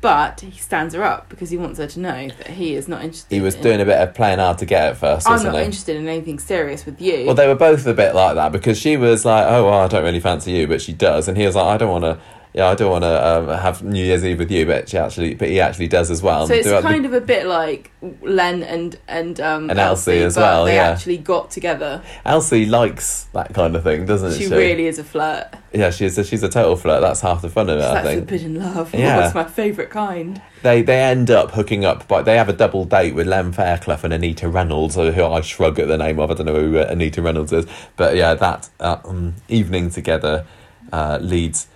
but 0.00 0.40
he 0.40 0.58
stands 0.58 0.94
her 0.94 1.02
up 1.02 1.28
because 1.28 1.50
he 1.50 1.56
wants 1.56 1.78
her 1.78 1.86
to 1.86 2.00
know 2.00 2.28
that 2.28 2.48
he 2.48 2.74
is 2.74 2.86
not 2.86 3.02
interested. 3.02 3.34
He 3.34 3.40
was 3.40 3.54
in, 3.54 3.62
doing 3.62 3.80
a 3.80 3.84
bit 3.84 3.98
of 3.98 4.14
playing 4.14 4.38
hard 4.38 4.58
to 4.58 4.66
get 4.66 4.84
at 4.84 4.96
first, 4.98 5.28
I'm 5.28 5.42
not 5.42 5.54
he? 5.54 5.62
interested 5.62 5.96
in 5.96 6.06
anything 6.06 6.38
serious 6.38 6.84
with 6.86 7.00
you. 7.00 7.26
Well, 7.26 7.34
they 7.34 7.48
were 7.48 7.54
both 7.54 7.86
a 7.86 7.94
bit 7.94 8.14
like 8.14 8.34
that 8.34 8.52
because 8.52 8.78
she 8.78 8.96
was 8.96 9.24
like, 9.24 9.46
"Oh, 9.48 9.64
well, 9.64 9.80
I 9.80 9.88
don't 9.88 10.04
really 10.04 10.20
fancy 10.20 10.52
you," 10.52 10.66
but 10.66 10.80
she 10.82 10.92
does, 10.92 11.28
and 11.28 11.36
he 11.36 11.46
was 11.46 11.56
like, 11.56 11.66
"I 11.66 11.76
don't 11.76 11.90
want 11.90 12.04
to." 12.04 12.18
Yeah, 12.56 12.68
I 12.68 12.74
don't 12.74 12.90
want 12.90 13.04
to 13.04 13.26
um, 13.26 13.48
have 13.58 13.82
New 13.82 14.02
Year's 14.02 14.24
Eve 14.24 14.38
with 14.38 14.50
you, 14.50 14.64
but 14.64 14.88
she 14.88 14.96
actually, 14.96 15.34
but 15.34 15.48
he 15.48 15.60
actually 15.60 15.88
does 15.88 16.10
as 16.10 16.22
well. 16.22 16.46
so 16.46 16.54
it's 16.54 16.66
Throughout 16.66 16.84
the- 16.84 16.88
kind 16.88 17.04
of 17.04 17.12
a 17.12 17.20
bit 17.20 17.44
like 17.46 17.90
Len 18.22 18.62
and 18.62 18.98
and 19.06 19.38
um 19.40 19.68
And 19.68 19.78
Elsie 19.78 20.22
as 20.22 20.36
but 20.36 20.40
well, 20.40 20.64
They 20.64 20.76
yeah. 20.76 20.88
actually 20.88 21.18
got 21.18 21.50
together. 21.50 22.02
Elsie 22.24 22.64
likes 22.64 23.24
that 23.34 23.52
kind 23.52 23.76
of 23.76 23.82
thing, 23.82 24.06
doesn't 24.06 24.32
she? 24.38 24.44
She 24.44 24.50
really 24.50 24.86
is 24.86 24.98
a 24.98 25.04
flirt. 25.04 25.48
Yeah, 25.74 25.90
she's 25.90 26.16
a, 26.16 26.24
she's 26.24 26.42
a 26.42 26.48
total 26.48 26.76
flirt. 26.76 27.02
That's 27.02 27.20
half 27.20 27.42
the 27.42 27.50
fun 27.50 27.68
of 27.68 27.78
it, 27.78 27.82
I 27.84 27.94
That's 27.94 28.06
think. 28.08 28.20
forbidden 28.20 28.54
love. 28.54 28.94
Yeah. 28.94 29.18
That's 29.20 29.34
my 29.34 29.44
favourite 29.44 29.90
kind. 29.90 30.40
They 30.62 30.80
they 30.80 31.02
end 31.02 31.30
up 31.30 31.50
hooking 31.50 31.84
up, 31.84 32.08
but 32.08 32.22
they 32.24 32.38
have 32.38 32.48
a 32.48 32.54
double 32.54 32.86
date 32.86 33.14
with 33.14 33.26
Len 33.26 33.52
Fairclough 33.52 34.00
and 34.02 34.14
Anita 34.14 34.48
Reynolds, 34.48 34.94
who 34.94 35.10
I 35.24 35.42
shrug 35.42 35.78
at 35.78 35.88
the 35.88 35.98
name 35.98 36.18
of. 36.18 36.30
I 36.30 36.34
don't 36.34 36.46
know 36.46 36.54
who 36.58 36.78
uh, 36.78 36.86
Anita 36.88 37.20
Reynolds 37.20 37.52
is, 37.52 37.66
but 37.96 38.16
yeah, 38.16 38.32
that 38.32 38.70
uh, 38.80 38.96
um, 39.04 39.34
evening 39.48 39.90
together 39.90 40.46
uh, 40.90 41.18
leads 41.20 41.66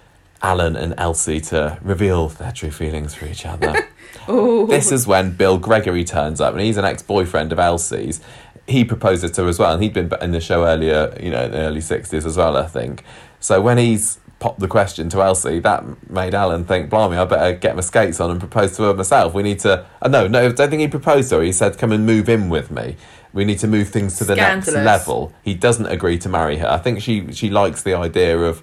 Alan 0.42 0.76
and 0.76 0.94
Elsie 0.98 1.40
to 1.42 1.78
reveal 1.82 2.28
their 2.28 2.52
true 2.52 2.70
feelings 2.70 3.14
for 3.14 3.26
each 3.26 3.44
other. 3.46 3.88
Oh, 4.28 4.66
this 4.66 4.92
is 4.92 5.06
when 5.06 5.32
Bill 5.32 5.56
Gregory 5.58 6.04
turns 6.04 6.40
up, 6.40 6.52
and 6.52 6.60
he's 6.62 6.76
an 6.76 6.84
ex 6.84 7.02
boyfriend 7.02 7.52
of 7.52 7.58
Elsie's. 7.58 8.20
he 8.66 8.84
proposes 8.84 9.30
to 9.32 9.42
her 9.42 9.48
as 9.48 9.58
well, 9.58 9.72
and 9.72 9.82
he'd 9.82 9.92
been 9.94 10.10
in 10.20 10.32
the 10.32 10.40
show 10.40 10.64
earlier, 10.66 11.16
you 11.20 11.30
know, 11.30 11.44
in 11.44 11.50
the 11.52 11.58
early 11.58 11.80
sixties 11.80 12.26
as 12.26 12.36
well, 12.36 12.56
I 12.56 12.66
think. 12.66 13.02
So 13.40 13.60
when 13.60 13.78
he's 13.78 14.18
popped 14.38 14.60
the 14.60 14.68
question 14.68 15.08
to 15.10 15.22
Elsie, 15.22 15.58
that 15.60 16.10
made 16.10 16.34
Alan 16.34 16.64
think, 16.64 16.90
"Blimey, 16.90 17.16
I 17.16 17.24
better 17.24 17.52
get 17.56 17.74
my 17.74 17.80
skates 17.82 18.20
on 18.20 18.30
and 18.30 18.38
propose 18.38 18.76
to 18.76 18.82
her 18.84 18.94
myself." 18.94 19.32
We 19.32 19.42
need 19.42 19.60
to. 19.60 19.86
Uh, 20.02 20.08
no, 20.08 20.26
no, 20.28 20.46
I 20.46 20.52
don't 20.52 20.70
think 20.70 20.80
he 20.80 20.88
proposed 20.88 21.30
to 21.30 21.36
her. 21.36 21.42
He 21.42 21.52
said, 21.52 21.78
"Come 21.78 21.90
and 21.92 22.04
move 22.04 22.28
in 22.28 22.50
with 22.50 22.70
me." 22.70 22.96
We 23.32 23.44
need 23.44 23.58
to 23.60 23.68
move 23.68 23.88
things 23.88 24.18
to 24.18 24.24
the 24.24 24.34
next 24.56 24.66
level. 24.84 25.32
He 25.42 25.54
doesn't 25.54 25.86
agree 25.86 26.18
to 26.18 26.28
marry 26.28 26.58
her. 26.58 26.68
I 26.68 26.78
think 26.78 27.00
she 27.00 27.32
she 27.32 27.48
likes 27.48 27.82
the 27.82 27.94
idea 27.94 28.38
of 28.38 28.62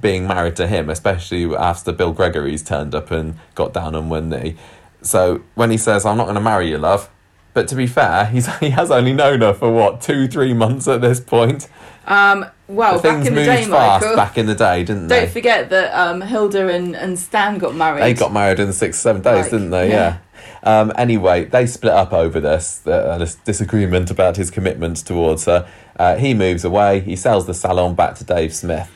being 0.00 0.26
married 0.26 0.56
to 0.56 0.66
him, 0.66 0.90
especially 0.90 1.54
after 1.54 1.92
Bill 1.92 2.12
Gregory's 2.12 2.62
turned 2.62 2.94
up 2.94 3.10
and 3.10 3.36
got 3.54 3.72
down 3.72 3.94
on 3.94 4.08
one 4.08 4.28
knee. 4.28 4.56
So 5.02 5.42
when 5.54 5.70
he 5.70 5.76
says, 5.76 6.04
"I'm 6.04 6.16
not 6.16 6.24
going 6.24 6.34
to 6.34 6.40
marry 6.40 6.68
you, 6.70 6.78
love," 6.78 7.08
but 7.54 7.68
to 7.68 7.74
be 7.74 7.86
fair, 7.86 8.24
he's 8.32 8.46
he 8.58 8.70
has 8.70 8.90
only 8.90 9.12
known 9.12 9.40
her 9.40 9.54
for 9.54 9.70
what 9.72 10.00
two, 10.00 10.28
three 10.28 10.52
months 10.54 10.86
at 10.88 11.00
this 11.00 11.20
point. 11.20 11.68
Um, 12.06 12.46
well, 12.66 12.96
The 12.96 13.02
back 13.02 13.12
things 13.16 13.26
in 13.28 13.34
the 13.34 13.44
day, 13.44 13.64
fast 13.66 14.02
Michael. 14.04 14.16
back 14.16 14.38
in 14.38 14.46
the 14.46 14.54
day, 14.54 14.84
didn't 14.84 15.08
Don't 15.08 15.20
they? 15.20 15.28
forget 15.28 15.70
that 15.70 15.92
um, 15.94 16.20
Hilda 16.22 16.68
and, 16.68 16.96
and 16.96 17.18
Stan 17.18 17.58
got 17.58 17.74
married. 17.74 18.02
They 18.02 18.14
got 18.14 18.32
married 18.32 18.58
in 18.58 18.72
six, 18.72 18.98
seven 18.98 19.22
days, 19.22 19.42
Like, 19.44 19.50
didn't 19.50 19.70
they? 19.70 19.90
Yeah. 19.90 20.18
Um, 20.62 20.92
anyway, 20.96 21.44
they 21.44 21.66
split 21.66 21.92
up 21.92 22.12
over 22.12 22.40
this, 22.40 22.84
uh, 22.86 23.16
this 23.18 23.34
disagreement 23.36 24.10
about 24.10 24.36
his 24.36 24.50
commitment 24.50 24.96
towards 25.06 25.44
her. 25.44 25.68
Uh, 25.98 26.16
he 26.16 26.32
moves 26.34 26.64
away. 26.64 27.00
He 27.00 27.16
sells 27.16 27.46
the 27.46 27.54
salon 27.54 27.94
back 27.94 28.14
to 28.16 28.24
Dave 28.24 28.54
Smith. 28.54 28.90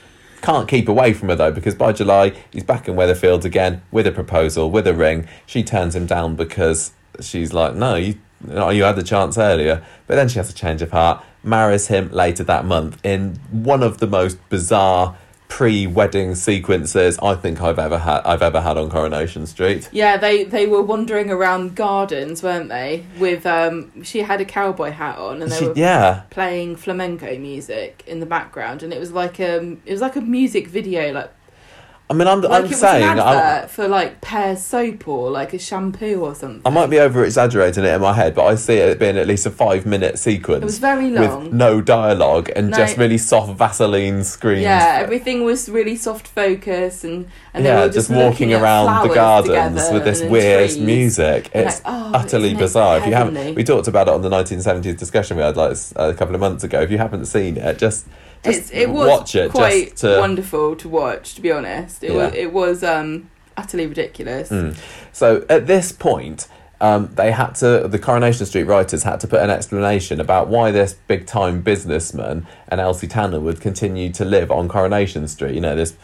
Can't 0.45 0.69
keep 0.69 0.91
away 0.91 1.15
from 1.15 1.31
her 1.31 1.37
though, 1.37 1.51
because 1.51 1.75
by 1.75 1.95
July 1.95 2.35
he's 2.53 2.65
back 2.65 2.87
in 2.87 2.97
Weatherfield 2.97 3.47
again 3.47 3.81
with 3.91 4.07
a 4.07 4.13
proposal, 4.13 4.71
with 4.71 4.87
a 4.87 4.93
ring. 4.93 5.27
She 5.47 5.65
turns 5.65 5.97
him 5.97 6.05
down 6.05 6.37
because 6.37 6.93
she's 7.19 7.55
like, 7.55 7.75
"No, 7.75 7.95
you, 7.95 8.19
no, 8.47 8.69
you 8.69 8.83
had 8.83 8.97
the 8.97 9.03
chance 9.03 9.39
earlier." 9.39 9.83
But 10.07 10.17
then 10.17 10.29
she 10.29 10.39
has 10.39 10.51
a 10.51 10.53
change 10.53 10.83
of 10.83 10.91
heart, 10.91 11.25
marries 11.43 11.87
him 11.87 12.11
later 12.13 12.45
that 12.45 12.67
month 12.67 12.99
in 13.03 13.37
one 13.51 13.83
of 13.83 14.01
the 14.01 14.07
most 14.07 14.37
bizarre 14.51 15.17
pre-wedding 15.49 16.35
sequences 16.35 17.19
I 17.23 17.35
think 17.35 17.61
I've 17.61 17.79
ever 17.79 17.99
had. 17.99 18.23
I've 18.25 18.43
ever 18.43 18.61
had 18.61 18.77
on 18.77 18.91
Coronation 18.91 19.47
Street. 19.47 19.89
Yeah, 19.93 20.17
they, 20.17 20.45
they 20.45 20.67
were 20.67 20.83
wandering 20.83 21.31
around 21.31 21.77
gardens, 21.77 22.43
weren't 22.43 22.69
they? 22.69 23.05
With 23.19 23.47
um, 23.47 24.03
she 24.03 24.21
had 24.21 24.41
a 24.41 24.45
cowboy 24.45 24.91
hat 24.91 25.17
on, 25.19 25.43
and 25.43 25.51
they 25.53 25.59
She- 25.59 25.67
were 25.69 25.75
yeah, 25.77 26.23
playing 26.31 26.77
flamenco 26.77 27.39
music 27.39 28.03
in 28.07 28.21
the 28.21 28.27
background, 28.27 28.83
and 28.83 28.93
it 28.93 28.99
was 28.99 29.13
like 29.13 29.39
um, 29.41 29.81
it 29.87 29.93
was 29.93 30.01
like 30.01 30.17
a 30.17 30.21
music 30.21 30.67
video, 30.69 31.13
like 31.13 31.31
I 32.11 32.13
mean, 32.13 32.29
I'm, 32.29 32.43
like 32.43 32.53
I'm 32.53 32.65
it 32.67 32.69
was 32.69 32.81
saying 32.81 33.03
an 33.03 33.19
advert 33.19 33.71
for 33.71 33.89
like 33.89 34.21
Pear 34.21 34.57
soap 34.57 35.09
or 35.09 35.31
like 35.31 35.55
a 35.55 35.59
shampoo 35.59 36.21
or 36.21 36.35
something. 36.35 36.61
I 36.67 36.69
might 36.69 36.91
be 36.91 36.99
over 36.99 37.25
exaggerating 37.25 37.83
it 37.83 37.95
in 37.95 38.01
my 38.03 38.13
head, 38.13 38.35
but 38.35 38.45
I 38.45 38.57
see 38.57 38.75
it 38.75 38.99
being 38.99 39.17
at 39.17 39.27
least 39.27 39.47
a 39.47 39.51
five 39.51 39.87
minute 39.87 40.19
sequence. 40.19 40.61
It 40.61 40.67
was 40.67 40.79
very 40.79 41.09
long. 41.11 41.45
with 41.45 41.53
no 41.55 41.81
dialogue 41.81 42.51
and 42.55 42.71
No. 42.71 42.77
just 42.77 42.99
really 42.99 43.17
soft 43.17 43.57
Vaseline 43.57 44.23
screens. 44.23 44.63
yeah, 44.63 44.99
everything 45.01 45.45
was 45.45 45.71
really 45.71 45.97
soft 45.97 46.29
focus, 46.29 47.05
and 47.05 47.27
and 47.55 47.65
they 47.65 47.71
yeah, 47.71 47.81
were 47.81 47.87
just, 47.87 48.09
just, 48.09 48.11
walking 48.11 48.53
around 48.53 49.09
the 49.09 49.15
gardens 49.15 49.91
with 49.91 50.05
this 50.05 50.23
weird 50.23 50.69
trees. 50.69 50.79
music. 50.79 51.51
It's 51.55 51.83
like, 51.83 51.95
oh, 51.95 52.11
utterly 52.13 52.49
isn't 52.49 52.59
bizarre. 52.59 52.99
If 52.99 53.07
you 53.07 53.15
haven't, 53.15 53.55
we 53.55 53.65
talked 53.65 53.89
about 53.89 54.09
it 54.09 54.15
on 54.15 54.21
the 54.21 54.29
1970s 54.29 54.99
discussion 54.99 55.39
we 55.39 55.43
had 55.43 55.57
like 55.57 55.77
a 55.97 56.13
couple 56.13 56.35
of 56.35 56.41
months 56.43 56.65
ago. 56.65 56.83
If 56.83 56.91
you 56.91 56.99
haven't 56.99 57.25
seen 57.25 57.57
it, 57.57 57.79
just 57.79 58.07
It's, 58.45 58.71
it 58.71 58.91
was 58.91 59.09
watch 59.09 59.35
it. 59.35 59.51
quite 59.51 59.97
to, 59.97 60.19
wonderful 60.19 60.77
to 60.77 60.89
watch. 60.89 61.35
To 61.35 61.41
be 61.41 61.51
honest, 61.53 62.03
it 62.05 62.13
Yeah. 62.13 62.17
was 62.27 62.35
it 62.35 62.53
was 62.53 62.85
um, 62.85 63.31
utterly 63.57 63.87
ridiculous. 63.87 64.51
Mm. 64.51 64.77
So 65.13 65.45
at 65.49 65.67
this 65.67 65.93
point, 65.93 66.49
um, 66.81 67.09
they 67.15 67.31
had 67.31 67.55
to, 67.57 67.87
the 67.89 67.99
Coronation 67.99 68.45
Street 68.47 68.65
writers 68.65 69.05
had 69.05 69.21
to 69.21 69.29
put 69.29 69.41
an 69.41 69.49
explanation 69.51 70.21
about 70.21 70.49
why 70.49 70.71
this 70.71 70.95
big 71.07 71.27
time 71.27 71.63
businessman 71.63 72.47
and 72.69 72.81
Elsie 72.81 73.07
Tanner 73.07 73.41
would 73.41 73.61
continue 73.61 74.11
to 74.13 74.25
live 74.25 74.51
on 74.51 74.69
Coronation 74.69 75.27
Street, 75.29 75.55
you 75.55 75.61
know, 75.61 75.77
this 75.77 75.95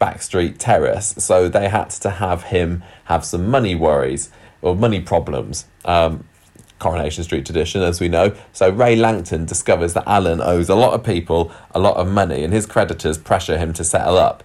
backstreet 0.00 0.56
terrace. 0.58 1.14
So 1.18 1.48
they 1.48 1.68
had 1.68 1.90
to 1.90 2.10
have 2.10 2.44
him 2.44 2.82
have 3.04 3.24
some 3.24 3.48
money 3.50 3.74
worries 3.74 4.30
or 4.62 4.74
money 4.74 5.00
problems. 5.00 5.66
Um, 5.84 6.24
Coronation 6.82 7.22
Street 7.24 7.46
tradition, 7.46 7.80
as 7.82 8.00
we 8.00 8.08
know. 8.08 8.34
So 8.52 8.68
Ray 8.70 8.96
Langton 8.96 9.44
discovers 9.46 9.94
that 9.94 10.04
Alan 10.06 10.40
owes 10.40 10.68
a 10.68 10.74
lot 10.74 10.92
of 10.94 11.04
people 11.04 11.50
a 11.74 11.78
lot 11.78 11.96
of 11.96 12.08
money, 12.08 12.42
and 12.44 12.52
his 12.52 12.66
creditors 12.66 13.16
pressure 13.18 13.56
him 13.56 13.72
to 13.74 13.84
settle 13.84 14.18
up. 14.18 14.42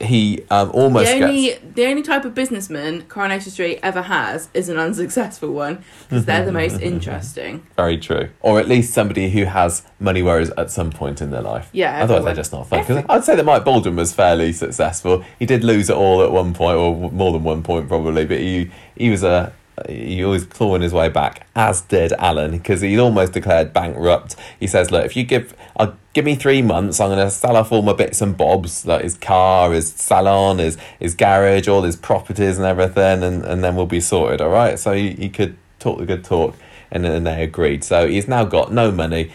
He 0.00 0.44
um, 0.50 0.70
almost 0.72 1.10
The 1.10 1.18
gets. 1.18 1.28
only 1.28 1.54
the 1.74 1.86
only 1.86 2.02
type 2.02 2.24
of 2.24 2.32
businessman 2.34 3.02
Coronation 3.02 3.50
Street 3.50 3.80
ever 3.82 4.02
has 4.02 4.48
is 4.54 4.68
an 4.68 4.76
unsuccessful 4.78 5.50
one 5.52 5.82
because 6.08 6.24
they're 6.24 6.44
the 6.44 6.52
most 6.52 6.80
interesting. 6.92 7.66
Very 7.76 7.98
true. 7.98 8.28
Or 8.40 8.60
at 8.60 8.68
least 8.68 8.92
somebody 8.94 9.30
who 9.30 9.44
has 9.44 9.82
money 9.98 10.22
worries 10.22 10.50
at 10.50 10.70
some 10.70 10.90
point 10.92 11.20
in 11.20 11.30
their 11.30 11.42
life. 11.42 11.68
Yeah, 11.72 11.88
Otherwise, 11.88 12.02
everyone. 12.02 12.24
they're 12.26 12.34
just 12.34 12.52
not 12.52 12.68
fun. 12.68 12.84
'Cause 12.84 13.04
I'd 13.08 13.24
say 13.24 13.34
that 13.36 13.44
Mike 13.44 13.64
Baldwin 13.64 13.96
was 13.96 14.12
fairly 14.12 14.52
successful. 14.52 15.24
He 15.38 15.46
did 15.46 15.64
lose 15.64 15.88
it 15.90 15.96
all 15.96 16.22
at 16.22 16.30
one 16.30 16.54
point, 16.54 16.76
or 16.78 17.10
more 17.10 17.32
than 17.32 17.42
one 17.42 17.62
point 17.62 17.88
probably, 17.88 18.24
but 18.24 18.38
he 18.38 18.70
he 18.96 19.10
was 19.10 19.22
a. 19.24 19.52
He 19.88 20.22
always 20.24 20.44
clawing 20.44 20.82
his 20.82 20.92
way 20.92 21.08
back, 21.08 21.46
as 21.54 21.80
did 21.82 22.12
Alan, 22.14 22.52
because 22.52 22.80
he 22.80 22.98
almost 22.98 23.32
declared 23.32 23.72
bankrupt. 23.72 24.36
He 24.58 24.66
says, 24.66 24.90
"Look, 24.90 25.04
if 25.04 25.16
you 25.16 25.24
give, 25.24 25.54
I'll 25.76 25.96
give 26.12 26.24
me 26.24 26.34
three 26.34 26.62
months. 26.62 27.00
I'm 27.00 27.10
going 27.10 27.18
to 27.18 27.30
sell 27.30 27.56
off 27.56 27.70
all 27.72 27.82
my 27.82 27.92
bits 27.92 28.20
and 28.20 28.36
bobs, 28.36 28.86
like 28.86 29.02
his 29.02 29.16
car, 29.16 29.72
his 29.72 29.92
salon, 29.92 30.58
his 30.58 30.76
his 30.98 31.14
garage, 31.14 31.68
all 31.68 31.82
his 31.82 31.96
properties 31.96 32.58
and 32.58 32.66
everything, 32.66 33.22
and, 33.22 33.44
and 33.44 33.62
then 33.62 33.76
we'll 33.76 33.86
be 33.86 34.00
sorted. 34.00 34.40
All 34.40 34.50
right." 34.50 34.78
So 34.78 34.92
he, 34.92 35.12
he 35.12 35.28
could 35.28 35.56
talk 35.78 35.98
the 35.98 36.06
good 36.06 36.24
talk, 36.24 36.54
and 36.90 37.04
then 37.04 37.24
they 37.24 37.42
agreed. 37.42 37.84
So 37.84 38.08
he's 38.08 38.28
now 38.28 38.44
got 38.44 38.72
no 38.72 38.90
money, 38.90 39.32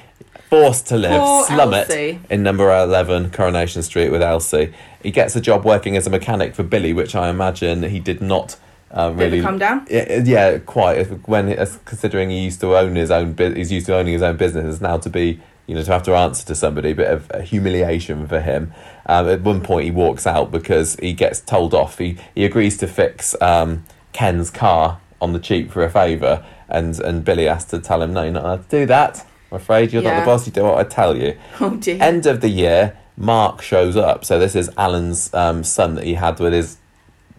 forced 0.49 0.87
to 0.87 0.97
live, 0.97 1.19
Poor 1.19 1.45
slum 1.45 1.73
Elsie. 1.73 1.93
it 1.93 2.19
in 2.29 2.43
number 2.43 2.71
11 2.71 3.31
Coronation 3.31 3.81
Street 3.81 4.09
with 4.09 4.21
Elsie. 4.21 4.73
He 5.01 5.11
gets 5.11 5.35
a 5.35 5.41
job 5.41 5.65
working 5.65 5.97
as 5.97 6.07
a 6.07 6.09
mechanic 6.09 6.55
for 6.55 6.63
Billy, 6.63 6.93
which 6.93 7.15
I 7.15 7.29
imagine 7.29 7.83
he 7.83 7.99
did 7.99 8.21
not 8.21 8.55
a 8.93 9.11
really 9.11 9.41
come 9.41 9.57
down? 9.57 9.85
Yeah, 9.89 10.21
yeah, 10.23 10.57
quite. 10.59 11.05
When 11.27 11.53
considering 11.85 12.29
he 12.29 12.39
used 12.39 12.61
to 12.61 12.77
own 12.77 12.95
his 12.95 13.11
own, 13.11 13.35
he's 13.37 13.71
used 13.71 13.87
to 13.87 13.95
owning 13.95 14.13
his 14.13 14.21
own 14.21 14.37
business. 14.37 14.79
Now 14.79 14.97
to 14.97 15.09
be, 15.09 15.41
you 15.67 15.75
know, 15.75 15.83
to 15.83 15.91
have 15.91 16.03
to 16.03 16.15
answer 16.15 16.45
to 16.45 16.55
somebody, 16.55 16.93
bit 16.93 17.11
of 17.11 17.29
a 17.31 17.41
humiliation 17.41 18.27
for 18.27 18.39
him. 18.39 18.71
Um, 19.07 19.27
at 19.27 19.41
one 19.41 19.61
point, 19.61 19.85
he 19.85 19.91
walks 19.91 20.27
out 20.27 20.51
because 20.51 20.95
he 20.97 21.13
gets 21.13 21.41
told 21.41 21.73
off. 21.73 21.97
He 21.97 22.17
he 22.35 22.45
agrees 22.45 22.77
to 22.77 22.87
fix 22.87 23.35
um, 23.41 23.83
Ken's 24.13 24.49
car 24.49 25.01
on 25.19 25.33
the 25.33 25.39
cheap 25.39 25.71
for 25.71 25.83
a 25.83 25.89
favour, 25.89 26.45
and 26.69 26.99
and 26.99 27.25
Billy 27.25 27.45
has 27.45 27.65
to 27.65 27.79
tell 27.79 28.01
him, 28.01 28.13
no, 28.13 28.23
you're 28.23 28.33
not 28.33 28.45
allowed 28.45 28.69
to 28.69 28.79
do 28.79 28.85
that. 28.85 29.25
I'm 29.51 29.57
afraid 29.57 29.91
you're 29.93 30.03
not 30.03 30.19
the 30.19 30.25
boss. 30.25 30.45
You 30.45 30.53
do 30.53 30.63
what 30.63 30.77
I 30.77 30.83
tell 30.83 31.15
you. 31.17 31.37
Oh 31.59 31.75
dear. 31.77 32.01
End 32.01 32.25
of 32.25 32.41
the 32.41 32.49
year, 32.49 32.97
Mark 33.17 33.61
shows 33.61 33.95
up. 33.95 34.25
So 34.25 34.39
this 34.39 34.55
is 34.55 34.69
Alan's 34.77 35.33
um, 35.33 35.63
son 35.63 35.95
that 35.95 36.05
he 36.05 36.15
had 36.15 36.39
with 36.39 36.53
his 36.53 36.77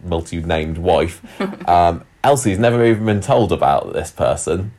multi-named 0.04 0.78
wife. 0.78 1.20
um, 1.68 2.04
Elsie's 2.23 2.58
never 2.58 2.84
even 2.84 3.04
been 3.06 3.20
told 3.20 3.52
about 3.52 3.92
this 3.92 4.11
person. 4.11 4.73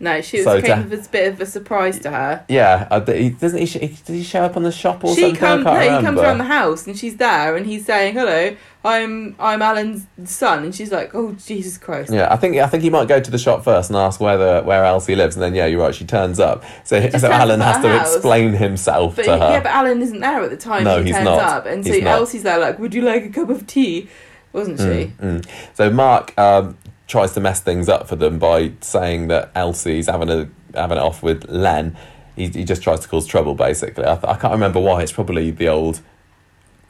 no, 0.00 0.20
she 0.20 0.38
was 0.38 0.44
so 0.44 0.60
came 0.62 0.88
to- 0.90 0.96
as 0.98 1.06
a 1.06 1.10
bit 1.10 1.32
of 1.32 1.40
a 1.40 1.46
surprise 1.46 1.98
to 2.00 2.10
her. 2.10 2.44
Yeah, 2.48 2.86
uh, 2.90 3.04
he, 3.12 3.30
doesn't 3.30 3.58
he? 3.58 3.64
He? 3.66 3.86
Did 3.88 4.08
he 4.14 4.22
show 4.22 4.42
up 4.42 4.56
on 4.56 4.62
the 4.62 4.72
shop 4.72 5.02
or 5.04 5.14
She 5.14 5.20
something? 5.22 5.36
comes. 5.40 5.66
I 5.66 5.72
No, 5.72 5.80
can't 5.80 6.00
he 6.00 6.06
comes 6.06 6.20
around 6.20 6.38
the 6.38 6.44
house 6.44 6.86
and 6.86 6.96
she's 6.98 7.16
there, 7.16 7.56
and 7.56 7.66
he's 7.66 7.84
saying, 7.86 8.14
"Hello, 8.14 8.56
I'm 8.84 9.34
I'm 9.38 9.60
Alan's 9.62 10.06
son," 10.24 10.64
and 10.64 10.74
she's 10.74 10.92
like, 10.92 11.14
"Oh 11.14 11.32
Jesus 11.32 11.76
Christ!" 11.78 12.12
Yeah, 12.12 12.28
I 12.30 12.36
think 12.36 12.56
I 12.56 12.66
think 12.66 12.82
he 12.82 12.90
might 12.90 13.08
go 13.08 13.20
to 13.20 13.30
the 13.30 13.38
shop 13.38 13.64
first 13.64 13.88
and 13.90 13.96
ask 13.96 14.20
where 14.20 14.36
the, 14.38 14.62
where 14.64 14.84
Elsie 14.84 15.16
lives, 15.16 15.34
and 15.36 15.42
then 15.42 15.54
yeah, 15.54 15.64
you're 15.66 15.80
right. 15.80 15.94
She 15.94 16.04
turns 16.04 16.38
up, 16.40 16.62
so 16.84 17.08
so 17.10 17.30
Alan 17.30 17.60
has 17.60 17.82
to 17.82 17.88
house. 17.88 18.14
explain 18.16 18.52
himself 18.52 19.16
But 19.16 19.24
to 19.24 19.32
her. 19.32 19.50
yeah, 19.52 19.60
but 19.60 19.70
Alan 19.72 20.00
isn't 20.02 20.20
there 20.20 20.42
at 20.42 20.50
the 20.50 20.56
time. 20.58 20.84
No, 20.84 20.98
he 20.98 21.06
he's 21.06 21.14
turns 21.14 21.24
not. 21.24 21.40
up, 21.42 21.66
and 21.66 21.84
so 21.86 21.92
He's 21.92 22.02
not. 22.02 22.18
Elsie's 22.18 22.42
there, 22.42 22.58
like, 22.58 22.78
"Would 22.78 22.92
you 22.94 23.02
like 23.02 23.24
a 23.24 23.30
cup 23.30 23.48
of 23.50 23.66
tea?" 23.66 24.08
Wasn't 24.56 24.78
she? 24.78 24.84
Mm, 24.84 25.42
mm. 25.42 25.48
So 25.74 25.90
Mark 25.90 26.36
um, 26.38 26.78
tries 27.06 27.32
to 27.34 27.40
mess 27.40 27.60
things 27.60 27.90
up 27.90 28.08
for 28.08 28.16
them 28.16 28.38
by 28.38 28.72
saying 28.80 29.28
that 29.28 29.50
Elsie's 29.54 30.06
having 30.06 30.30
a 30.30 30.48
having 30.74 30.96
it 30.96 31.02
off 31.02 31.22
with 31.22 31.44
Len. 31.50 31.94
He, 32.36 32.48
he 32.48 32.64
just 32.64 32.82
tries 32.82 33.00
to 33.00 33.08
cause 33.08 33.26
trouble, 33.26 33.54
basically. 33.54 34.04
I, 34.04 34.14
th- 34.14 34.24
I 34.24 34.36
can't 34.36 34.52
remember 34.52 34.80
why. 34.80 35.02
It's 35.02 35.12
probably 35.12 35.50
the 35.50 35.68
old 35.68 36.00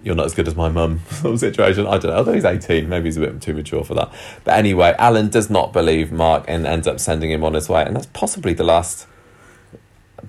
"you're 0.00 0.14
not 0.14 0.26
as 0.26 0.34
good 0.34 0.46
as 0.46 0.54
my 0.54 0.68
mum" 0.68 1.00
sort 1.10 1.34
of 1.34 1.40
situation. 1.40 1.88
I 1.88 1.98
don't 1.98 2.12
know. 2.12 2.18
Although 2.18 2.34
he's 2.34 2.44
eighteen, 2.44 2.88
maybe 2.88 3.06
he's 3.06 3.16
a 3.16 3.20
bit 3.20 3.42
too 3.42 3.52
mature 3.54 3.82
for 3.82 3.94
that. 3.94 4.12
But 4.44 4.56
anyway, 4.56 4.94
Alan 4.96 5.28
does 5.28 5.50
not 5.50 5.72
believe 5.72 6.12
Mark 6.12 6.44
and 6.46 6.68
ends 6.68 6.86
up 6.86 7.00
sending 7.00 7.32
him 7.32 7.42
on 7.42 7.54
his 7.54 7.68
way, 7.68 7.84
and 7.84 7.96
that's 7.96 8.06
possibly 8.06 8.54
the 8.54 8.64
last. 8.64 9.08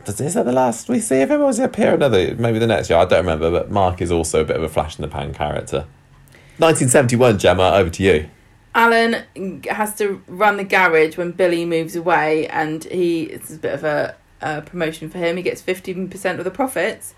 Does, 0.06 0.20
is 0.22 0.34
that 0.34 0.46
the 0.46 0.52
last 0.52 0.90
we 0.90 1.00
see 1.00 1.22
of 1.22 1.30
him, 1.30 1.42
or 1.42 1.50
does 1.50 1.58
he 1.58 1.64
appear 1.64 1.94
another? 1.94 2.34
Maybe 2.34 2.58
the 2.58 2.66
next 2.66 2.90
year. 2.90 2.98
I 2.98 3.06
don't 3.06 3.20
remember. 3.20 3.52
But 3.52 3.70
Mark 3.70 4.02
is 4.02 4.12
also 4.12 4.42
a 4.42 4.44
bit 4.44 4.56
of 4.56 4.64
a 4.64 4.70
flash 4.70 4.98
in 4.98 5.04
the 5.04 5.08
pan 5.08 5.36
character. 5.36 5.86
1971, 6.60 7.38
Gemma, 7.40 7.72
over 7.74 7.90
to 7.90 8.04
you. 8.04 8.30
Alan 8.76 9.24
has 9.70 9.96
to 9.96 10.22
run 10.28 10.58
the 10.58 10.64
garage 10.64 11.18
when 11.18 11.32
Billy 11.32 11.66
moves 11.66 11.96
away, 11.96 12.48
and 12.48 12.84
he 12.86 13.24
it's 13.24 13.52
a 13.54 13.58
bit 13.58 13.74
of 13.74 13.84
a, 13.84 14.16
a 14.42 14.62
promotion 14.62 15.10
for 15.10 15.18
him. 15.18 15.38
He 15.38 15.44
gets 15.44 15.62
fifteen 15.62 16.10
percent 16.10 16.38
of 16.40 16.46
the 16.46 16.52
profits, 16.52 17.16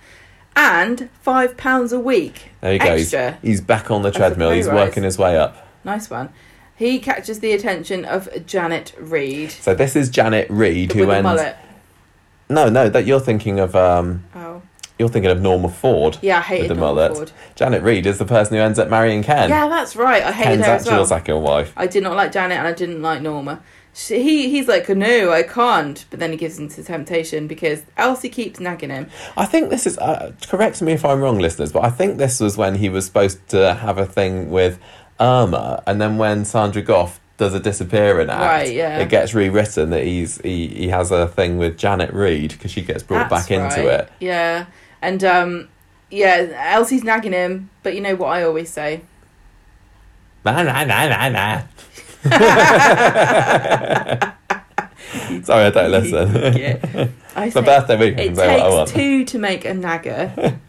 and 0.56 1.10
five 1.22 1.58
pounds 1.58 1.92
a 1.92 2.00
week. 2.00 2.50
There 2.62 2.74
you 2.74 2.80
go. 2.80 2.96
He's, 2.96 3.14
Extra. 3.14 3.40
he's 3.42 3.62
back 3.62 3.92
on 3.92 4.04
the 4.04 4.12
treadmill. 4.12 4.52
He's 4.52 4.68
working 4.68 5.04
his 5.04 5.18
way 5.18 5.38
up. 5.38 5.68
Nice 5.84 6.10
one. 6.10 6.30
He 6.76 7.00
catches 7.00 7.42
the 7.42 7.52
attention 7.52 8.06
of 8.06 8.30
Janet 8.46 8.94
Reid 8.98 9.52
So 9.52 9.76
this 9.76 9.98
is 9.98 10.10
Janet 10.10 10.48
Reid, 10.50 10.94
who 10.94 11.12
ends. 11.12 11.42
No, 12.48 12.70
no, 12.70 12.88
that 12.88 13.06
you're 13.06 13.20
thinking 13.20 13.60
of. 13.60 13.76
Um, 13.76 14.24
Oh, 14.34 14.62
you're 15.00 15.10
thinking 15.10 15.32
of 15.32 15.42
Norma 15.42 15.70
Ford. 15.70 16.18
yeah, 16.22 16.36
I 16.36 16.40
with 16.40 16.46
hated 16.48 16.70
the 16.70 16.76
Norma 16.76 16.94
mullet. 17.02 17.16
Ford. 17.16 17.32
Janet 17.56 17.82
Reid 17.84 18.06
is 18.06 18.18
the 18.20 18.26
person 18.26 18.56
who 18.58 18.62
ends 18.62 18.78
up 18.78 18.90
marrying 18.90 19.24
Ken. 19.24 19.50
Yeah, 19.50 19.68
that's 19.70 19.96
right. 19.96 20.22
I 20.22 20.32
hated 20.32 20.50
Ken's 20.50 20.66
her 20.66 20.72
as 20.74 20.82
actual 20.84 20.98
well. 20.98 21.06
second 21.06 21.42
wife. 21.42 21.74
I 21.78 21.88
did 21.88 22.04
not 22.04 22.16
like 22.16 22.32
Janet, 22.32 22.58
and 22.58 22.68
I 22.68 22.74
didn't 22.74 23.02
like 23.02 23.22
Norma. 23.22 23.62
She, 23.94 24.22
he 24.22 24.50
he's 24.52 24.68
like, 24.68 24.88
no, 24.90 25.32
I 25.32 25.42
can't. 25.44 26.06
But 26.12 26.20
then 26.20 26.32
he 26.32 26.38
gives 26.38 26.60
in 26.60 26.70
to 26.70 26.84
temptation 26.84 27.48
because 27.48 27.84
Elsie 27.98 28.30
keeps 28.30 28.60
nagging 28.60 28.92
him. 28.92 29.08
I 29.36 29.46
think 29.46 29.70
this 29.70 29.88
is. 29.88 29.98
Uh, 29.98 30.34
correct 30.48 30.82
me 30.82 30.92
if 30.94 31.04
I'm 31.04 31.22
wrong, 31.22 31.40
listeners, 31.40 31.72
but 31.72 31.84
I 31.84 31.90
think 31.90 32.18
this 32.18 32.40
was 32.40 32.56
when 32.58 32.76
he 32.76 32.88
was 32.90 33.06
supposed 33.06 33.48
to 33.50 33.74
have 33.74 33.98
a 33.98 34.06
thing 34.06 34.52
with 34.52 34.80
Irma, 35.20 35.84
and 35.88 36.00
then 36.00 36.18
when 36.18 36.46
Sandra 36.46 36.82
Gough 36.82 37.20
does 37.38 37.54
a 37.54 37.60
disappearing 37.60 38.30
act, 38.30 38.42
Right, 38.42 38.74
yeah. 38.74 39.00
it 39.00 39.10
gets 39.10 39.34
rewritten 39.34 39.90
that 39.92 40.04
he's 40.04 40.40
he, 40.42 40.68
he 40.68 40.88
has 40.90 41.10
a 41.12 41.28
thing 41.28 41.58
with 41.58 41.78
Janet 41.78 42.14
Reid 42.14 42.52
because 42.52 42.70
she 42.72 42.82
gets 42.82 43.02
brought 43.02 43.30
That's 43.30 43.48
back 43.48 43.52
into 43.52 43.88
right. 43.88 44.00
it. 44.02 44.12
Yeah, 44.20 44.66
and 45.02 45.24
um, 45.24 45.70
yeah, 46.10 46.48
Elsie's 46.74 47.04
nagging 47.04 47.34
him. 47.34 47.70
But 47.84 47.96
you 47.96 48.02
know 48.02 48.16
what 48.16 48.28
I 48.30 48.44
always 48.44 48.70
say. 48.70 49.02
Nah, 50.46 50.64
nah, 50.64 50.84
nah, 50.86 51.08
nah, 51.08 51.30
nah. 51.30 51.62
Sorry, 55.44 55.66
I 55.66 55.70
don't 55.70 55.92
listen. 55.92 56.54
Yeah. 56.60 57.08
I 57.36 57.52
my 57.56 57.62
birthday 57.62 57.98
week. 57.98 58.14
I 58.16 58.24
can 58.24 58.34
It 58.34 58.36
say 58.36 58.48
what 58.58 58.62
I 58.62 58.70
want. 58.70 58.90
takes 58.90 58.98
two 59.00 59.26
to 59.26 59.40
make 59.40 59.66
a 59.66 59.74
nagger. 59.74 60.60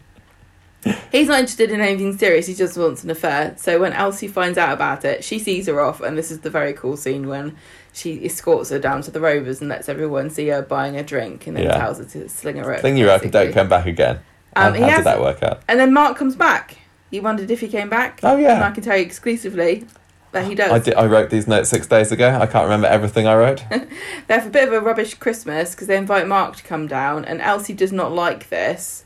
He's 1.11 1.27
not 1.27 1.39
interested 1.39 1.69
in 1.71 1.79
anything 1.81 2.17
serious, 2.17 2.47
he 2.47 2.55
just 2.55 2.75
wants 2.77 3.03
an 3.03 3.09
affair. 3.11 3.53
So 3.57 3.79
when 3.79 3.93
Elsie 3.93 4.27
finds 4.27 4.57
out 4.57 4.73
about 4.73 5.05
it, 5.05 5.23
she 5.23 5.37
sees 5.37 5.67
her 5.67 5.79
off, 5.81 6.01
and 6.01 6.17
this 6.17 6.31
is 6.31 6.39
the 6.39 6.49
very 6.49 6.73
cool 6.73 6.97
scene 6.97 7.27
when 7.27 7.55
she 7.93 8.23
escorts 8.25 8.69
her 8.69 8.79
down 8.79 9.01
to 9.03 9.11
the 9.11 9.19
Rovers 9.19 9.59
and 9.61 9.69
lets 9.69 9.89
everyone 9.89 10.29
see 10.29 10.47
her 10.47 10.61
buying 10.61 10.95
a 10.97 11.03
drink 11.03 11.47
and 11.47 11.57
then 11.57 11.65
Yeah. 11.65 11.77
tells 11.77 11.97
her 11.97 12.05
to 12.05 12.29
sling 12.29 12.57
her 12.57 12.67
rope. 12.67 12.79
Sling 12.79 12.97
your 12.97 13.09
rope 13.09 13.23
and 13.23 13.31
don't 13.31 13.53
come 13.53 13.67
back 13.69 13.85
again. 13.85 14.19
Um, 14.55 14.73
how 14.73 14.89
how 14.89 14.95
did 14.97 15.05
that 15.05 15.21
work 15.21 15.43
out? 15.43 15.61
And 15.67 15.79
then 15.79 15.93
Mark 15.93 16.17
comes 16.17 16.35
back. 16.35 16.77
You 17.09 17.21
wondered 17.21 17.51
if 17.51 17.59
he 17.59 17.67
came 17.67 17.89
back? 17.89 18.19
Oh, 18.23 18.37
yeah. 18.37 18.55
And 18.55 18.63
I 18.63 18.71
can 18.71 18.83
tell 18.83 18.95
you 18.97 19.03
exclusively 19.03 19.85
that 20.31 20.45
he 20.45 20.55
does. 20.55 20.71
I 20.71 20.79
did. 20.79 20.93
I 20.95 21.05
wrote 21.07 21.29
these 21.29 21.47
notes 21.47 21.69
six 21.69 21.87
days 21.87 22.11
ago. 22.11 22.29
I 22.41 22.45
can't 22.45 22.63
remember 22.63 22.87
everything 22.87 23.27
I 23.27 23.35
wrote. 23.35 23.63
They 24.27 24.33
have 24.35 24.47
a 24.47 24.49
bit 24.49 24.67
of 24.67 24.73
a 24.73 24.79
rubbish 24.79 25.15
Christmas 25.15 25.71
because 25.75 25.87
they 25.87 25.97
invite 25.97 26.25
Mark 26.27 26.55
to 26.57 26.63
come 26.63 26.87
down, 26.87 27.25
and 27.25 27.41
Elsie 27.41 27.73
does 27.73 27.91
not 27.91 28.13
like 28.13 28.47
this. 28.49 29.03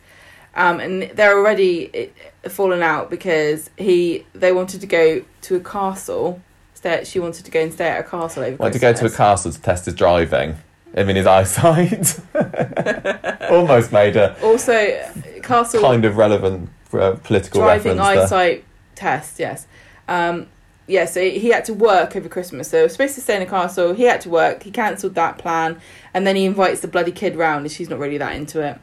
Um, 0.55 0.79
and 0.79 1.03
they're 1.15 1.35
already 1.37 2.11
uh, 2.45 2.49
fallen 2.49 2.81
out 2.83 3.09
because 3.09 3.71
he 3.77 4.25
they 4.33 4.51
wanted 4.51 4.81
to 4.81 4.87
go 4.87 5.23
to 5.41 5.55
a 5.55 5.59
castle. 5.59 6.41
Stay 6.85 7.03
she 7.03 7.19
wanted 7.19 7.43
to 7.45 7.49
go 7.51 7.61
and 7.61 7.73
stay 7.73 7.87
at 7.87 8.01
a 8.01 8.03
castle 8.07 8.43
over 8.43 8.57
Wanted 8.57 8.73
to 8.73 8.79
go 8.79 8.91
to 8.93 8.97
a 8.97 8.99
Christmas. 9.01 9.17
castle 9.17 9.51
to 9.51 9.61
test 9.61 9.85
his 9.85 9.95
driving. 9.95 10.55
I 10.95 11.03
mean, 11.03 11.15
his 11.15 11.25
eyesight. 11.25 12.19
Almost 13.51 13.91
made 13.91 14.15
a 14.15 14.39
Also, 14.43 14.73
uh, 14.73 15.11
castle 15.41 15.81
kind 15.81 16.05
of 16.05 16.15
relevant 16.17 16.69
uh, 16.93 17.13
political 17.23 17.61
driving 17.61 17.97
reference 17.97 18.29
there. 18.29 18.39
eyesight 18.39 18.65
test. 18.93 19.39
Yes. 19.39 19.65
Um, 20.07 20.47
yeah, 20.87 21.05
so 21.05 21.19
he 21.21 21.49
had 21.49 21.65
to 21.65 21.73
work 21.73 22.15
over 22.15 22.29
Christmas. 22.29 22.69
So 22.69 22.77
he 22.77 22.83
was 22.83 22.91
supposed 22.91 23.15
to 23.15 23.21
stay 23.21 23.35
in 23.35 23.41
a 23.41 23.45
castle. 23.47 23.93
He 23.95 24.03
had 24.03 24.21
to 24.21 24.29
work. 24.29 24.61
He 24.61 24.69
cancelled 24.69 25.15
that 25.15 25.39
plan, 25.39 25.81
and 26.13 26.27
then 26.27 26.35
he 26.35 26.45
invites 26.45 26.81
the 26.81 26.87
bloody 26.87 27.11
kid 27.11 27.35
round, 27.35 27.65
and 27.65 27.71
she's 27.71 27.89
not 27.89 27.97
really 27.97 28.19
that 28.19 28.35
into 28.35 28.61
it. 28.61 28.77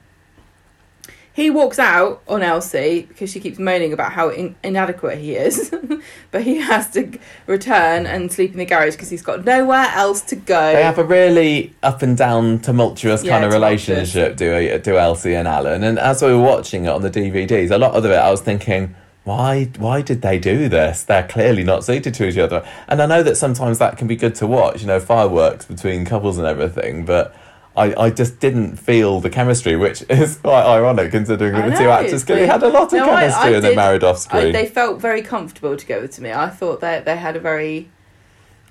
He 1.35 1.49
walks 1.49 1.79
out 1.79 2.21
on 2.29 2.43
Elsie 2.43 3.07
because 3.09 3.31
she 3.33 3.41
keeps 3.41 3.59
moaning 3.59 3.93
about 3.95 4.13
how 4.13 4.29
in- 4.29 4.55
inadequate 4.63 5.17
he 5.19 5.35
is, 5.35 5.75
but 6.31 6.43
he 6.43 6.59
has 6.59 6.91
to 6.91 7.05
g- 7.05 7.21
return 7.47 8.05
and 8.05 8.31
sleep 8.31 8.53
in 8.53 8.59
the 8.59 8.67
garage 8.67 8.95
because 8.97 9.09
he's 9.09 9.23
got 9.23 9.43
nowhere 9.45 9.87
else 9.95 10.21
to 10.23 10.37
go. 10.37 10.73
They 10.75 10.83
have 10.83 10.99
a 10.99 11.05
really 11.05 11.75
up 11.83 12.03
and 12.03 12.17
down, 12.19 12.59
tumultuous 12.59 13.25
Yeah, 13.25 13.33
kind 13.33 13.45
of 13.47 13.53
tumultuous. 13.53 13.89
relationship, 13.89 14.37
do 14.37 14.79
do 14.81 14.99
Elsie 14.99 15.35
and 15.35 15.49
Alan. 15.49 15.83
And 15.83 15.99
as 15.99 16.21
we 16.23 16.29
were 16.35 16.43
watching 16.43 16.85
it 16.85 16.89
on 16.89 17.01
the 17.01 17.11
DVDs, 17.11 17.71
a 17.71 17.79
lot 17.79 17.95
of 17.95 18.05
it 18.05 18.11
I 18.11 18.31
was 18.31 18.43
thinking, 18.43 18.95
why 19.25 19.71
why 19.79 20.03
did 20.03 20.21
they 20.21 20.39
do 20.39 20.69
this? 20.69 21.03
They're 21.03 21.27
clearly 21.27 21.65
not 21.65 21.83
suited 21.83 22.13
to 22.13 22.29
each 22.29 22.37
other. 22.37 22.63
And 22.89 23.01
I 23.01 23.07
know 23.07 23.23
that 23.23 23.37
sometimes 23.37 23.79
that 23.79 23.97
can 23.97 24.07
be 24.07 24.17
good 24.17 24.35
to 24.35 24.47
watch, 24.47 24.83
you 24.83 24.87
know, 24.87 25.01
fireworks 25.01 25.65
between 25.65 26.05
couples 26.05 26.37
and 26.37 26.47
everything, 26.47 27.07
but. 27.07 27.35
I, 27.75 27.95
I 28.05 28.11
just 28.11 28.39
didn't 28.39 28.77
feel 28.77 29.21
the 29.21 29.31
chemistry, 29.31 29.77
which 29.77 30.03
is 30.11 30.37
quite 30.37 30.65
ironic 30.65 31.11
considering 31.11 31.55
I 31.55 31.71
the 31.71 31.77
two 31.77 31.89
actors 31.89 32.25
they 32.25 32.47
had 32.47 32.63
a 32.63 32.69
lot 32.69 32.93
of 32.93 32.93
No, 32.93 33.07
chemistry 33.07 33.51
I 33.55 33.57
and 33.57 33.65
they 33.65 33.75
married 33.75 34.05
off 34.05 34.33
I, 34.33 34.51
they 34.53 34.67
felt 34.67 35.01
very 35.01 35.23
comfortable 35.23 35.77
together 35.77 36.07
to 36.07 36.23
me. 36.23 36.33
I 36.33 36.51
thought 36.51 36.81
that 36.83 37.05
they 37.07 37.17
had 37.17 37.37
a 37.37 37.41
very 37.41 37.91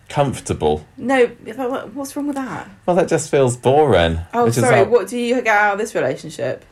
Comfortable. 0.09 0.85
no. 0.97 1.15
I 1.47 1.51
What's 1.93 2.15
wrong 2.17 2.27
with 2.27 2.35
that? 2.35 2.69
Well, 2.85 2.97
that 2.97 3.07
just 3.07 3.31
feels 3.31 3.55
boring. 3.55 4.19
Oh, 4.33 4.49
sorry. 4.51 4.75
how- 4.77 4.83
What 4.83 5.07
do 5.07 5.17
you 5.17 5.35
get 5.41 5.47
out 5.47 5.73
of 5.73 5.79
this 5.79 5.95
relationship? 5.95 6.65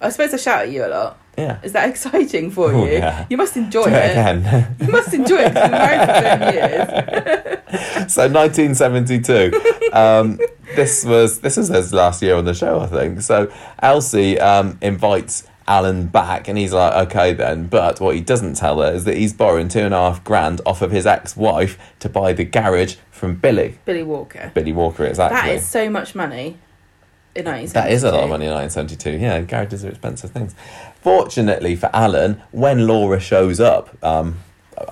I 0.00 0.08
suppose 0.10 0.32
I 0.32 0.36
shout 0.38 0.62
at 0.62 0.70
you 0.70 0.84
a 0.84 0.88
lot. 0.88 1.18
Yeah. 1.36 1.58
Is 1.62 1.72
that 1.72 1.88
exciting 1.90 2.50
for 2.50 2.72
Oh, 2.72 2.84
you? 2.86 2.92
yeah. 2.92 3.26
You 3.28 3.36
must 3.36 3.56
enjoy 3.56 3.84
Do 3.84 3.90
it 3.90 3.94
it. 3.94 4.10
again. 4.12 4.76
You 4.80 4.88
must 4.88 5.12
enjoy 5.12 5.36
it 5.36 5.48
because 5.54 5.70
married 5.70 6.00
for 6.00 7.20
10 7.20 7.84
years. 8.02 8.12
so 8.14 8.22
1972 8.28 9.90
um, 9.92 10.38
this 10.78 11.04
was 11.04 11.40
this 11.40 11.56
was 11.56 11.68
his 11.68 11.92
last 11.92 12.22
year 12.22 12.36
on 12.36 12.44
the 12.44 12.54
show 12.54 12.80
i 12.80 12.86
think 12.86 13.20
so 13.20 13.50
elsie 13.80 14.38
um, 14.38 14.78
invites 14.80 15.46
alan 15.66 16.06
back 16.06 16.48
and 16.48 16.56
he's 16.56 16.72
like 16.72 16.94
okay 17.06 17.32
then 17.32 17.66
but 17.66 18.00
what 18.00 18.14
he 18.14 18.20
doesn't 18.20 18.54
tell 18.54 18.80
her 18.80 18.92
is 18.92 19.04
that 19.04 19.16
he's 19.16 19.32
borrowing 19.32 19.68
two 19.68 19.80
and 19.80 19.92
a 19.92 19.98
half 19.98 20.22
grand 20.24 20.60
off 20.64 20.80
of 20.80 20.90
his 20.90 21.04
ex-wife 21.06 21.78
to 21.98 22.08
buy 22.08 22.32
the 22.32 22.44
garage 22.44 22.94
from 23.10 23.34
billy 23.34 23.78
Billy 23.84 24.02
Walker. 24.02 24.50
billy 24.54 24.72
walker 24.72 25.04
exactly 25.04 25.36
That 25.50 25.56
is 25.56 25.66
so 25.66 25.90
much 25.90 26.14
money. 26.14 26.56
In 27.34 27.44
1972. 27.44 27.72
that 27.74 27.92
is 27.92 28.02
a 28.02 28.10
lot 28.10 28.24
of 28.24 28.30
money 28.30 28.46
in 28.46 28.52
1972. 28.52 29.22
Yeah, 29.22 29.40
garages 29.42 29.84
are 29.84 29.90
expensive 29.90 30.30
things. 30.32 30.56
Fortunately 31.02 31.76
for 31.76 31.88
Alan, 31.92 32.42
when 32.50 32.86
Laura 32.88 33.20
shows 33.20 33.60
up 33.60 33.96
um, 34.02 34.38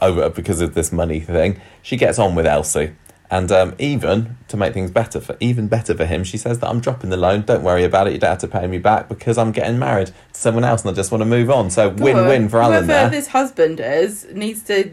over 0.01 0.29
because 0.31 0.61
of 0.61 0.75
this 0.75 0.93
money 0.93 1.19
thing, 1.19 1.61
she 1.83 1.97
gets 1.97 2.21
on 2.21 2.37
with 2.37 2.47
Elsie. 2.47 2.95
And 3.31 3.51
um, 3.51 3.75
even 3.79 4.37
to 4.49 4.57
make 4.57 4.73
things 4.73 4.91
better 4.93 5.21
for 5.21 5.37
even 5.41 5.67
better 5.67 5.95
for 5.95 6.05
him, 6.05 6.23
she 6.23 6.37
says 6.39 6.61
that 6.61 6.69
I'm 6.69 6.81
dropping 6.81 7.11
the 7.11 7.17
loan. 7.17 7.43
Don't 7.43 7.63
worry 7.65 7.83
about 7.85 8.07
it. 8.07 8.13
You 8.13 8.19
don't 8.21 8.31
have 8.31 8.39
to 8.39 8.49
pay 8.49 8.67
me 8.69 8.79
back 8.79 9.09
because 9.09 9.37
I'm 9.37 9.51
getting 9.53 9.79
married 9.79 10.09
to 10.09 10.13
someone 10.41 10.63
else 10.65 10.83
and 10.83 10.91
I 10.91 10.95
just 10.95 11.11
want 11.11 11.23
to 11.23 11.27
move 11.27 11.51
on. 11.51 11.71
So 11.71 11.89
win-win 11.89 12.49
for 12.49 12.59
Alan 12.61 12.85
Whoever 12.85 12.87
there. 12.87 13.11
this 13.11 13.29
husband 13.29 13.81
is 13.81 14.27
needs 14.33 14.63
to 14.65 14.91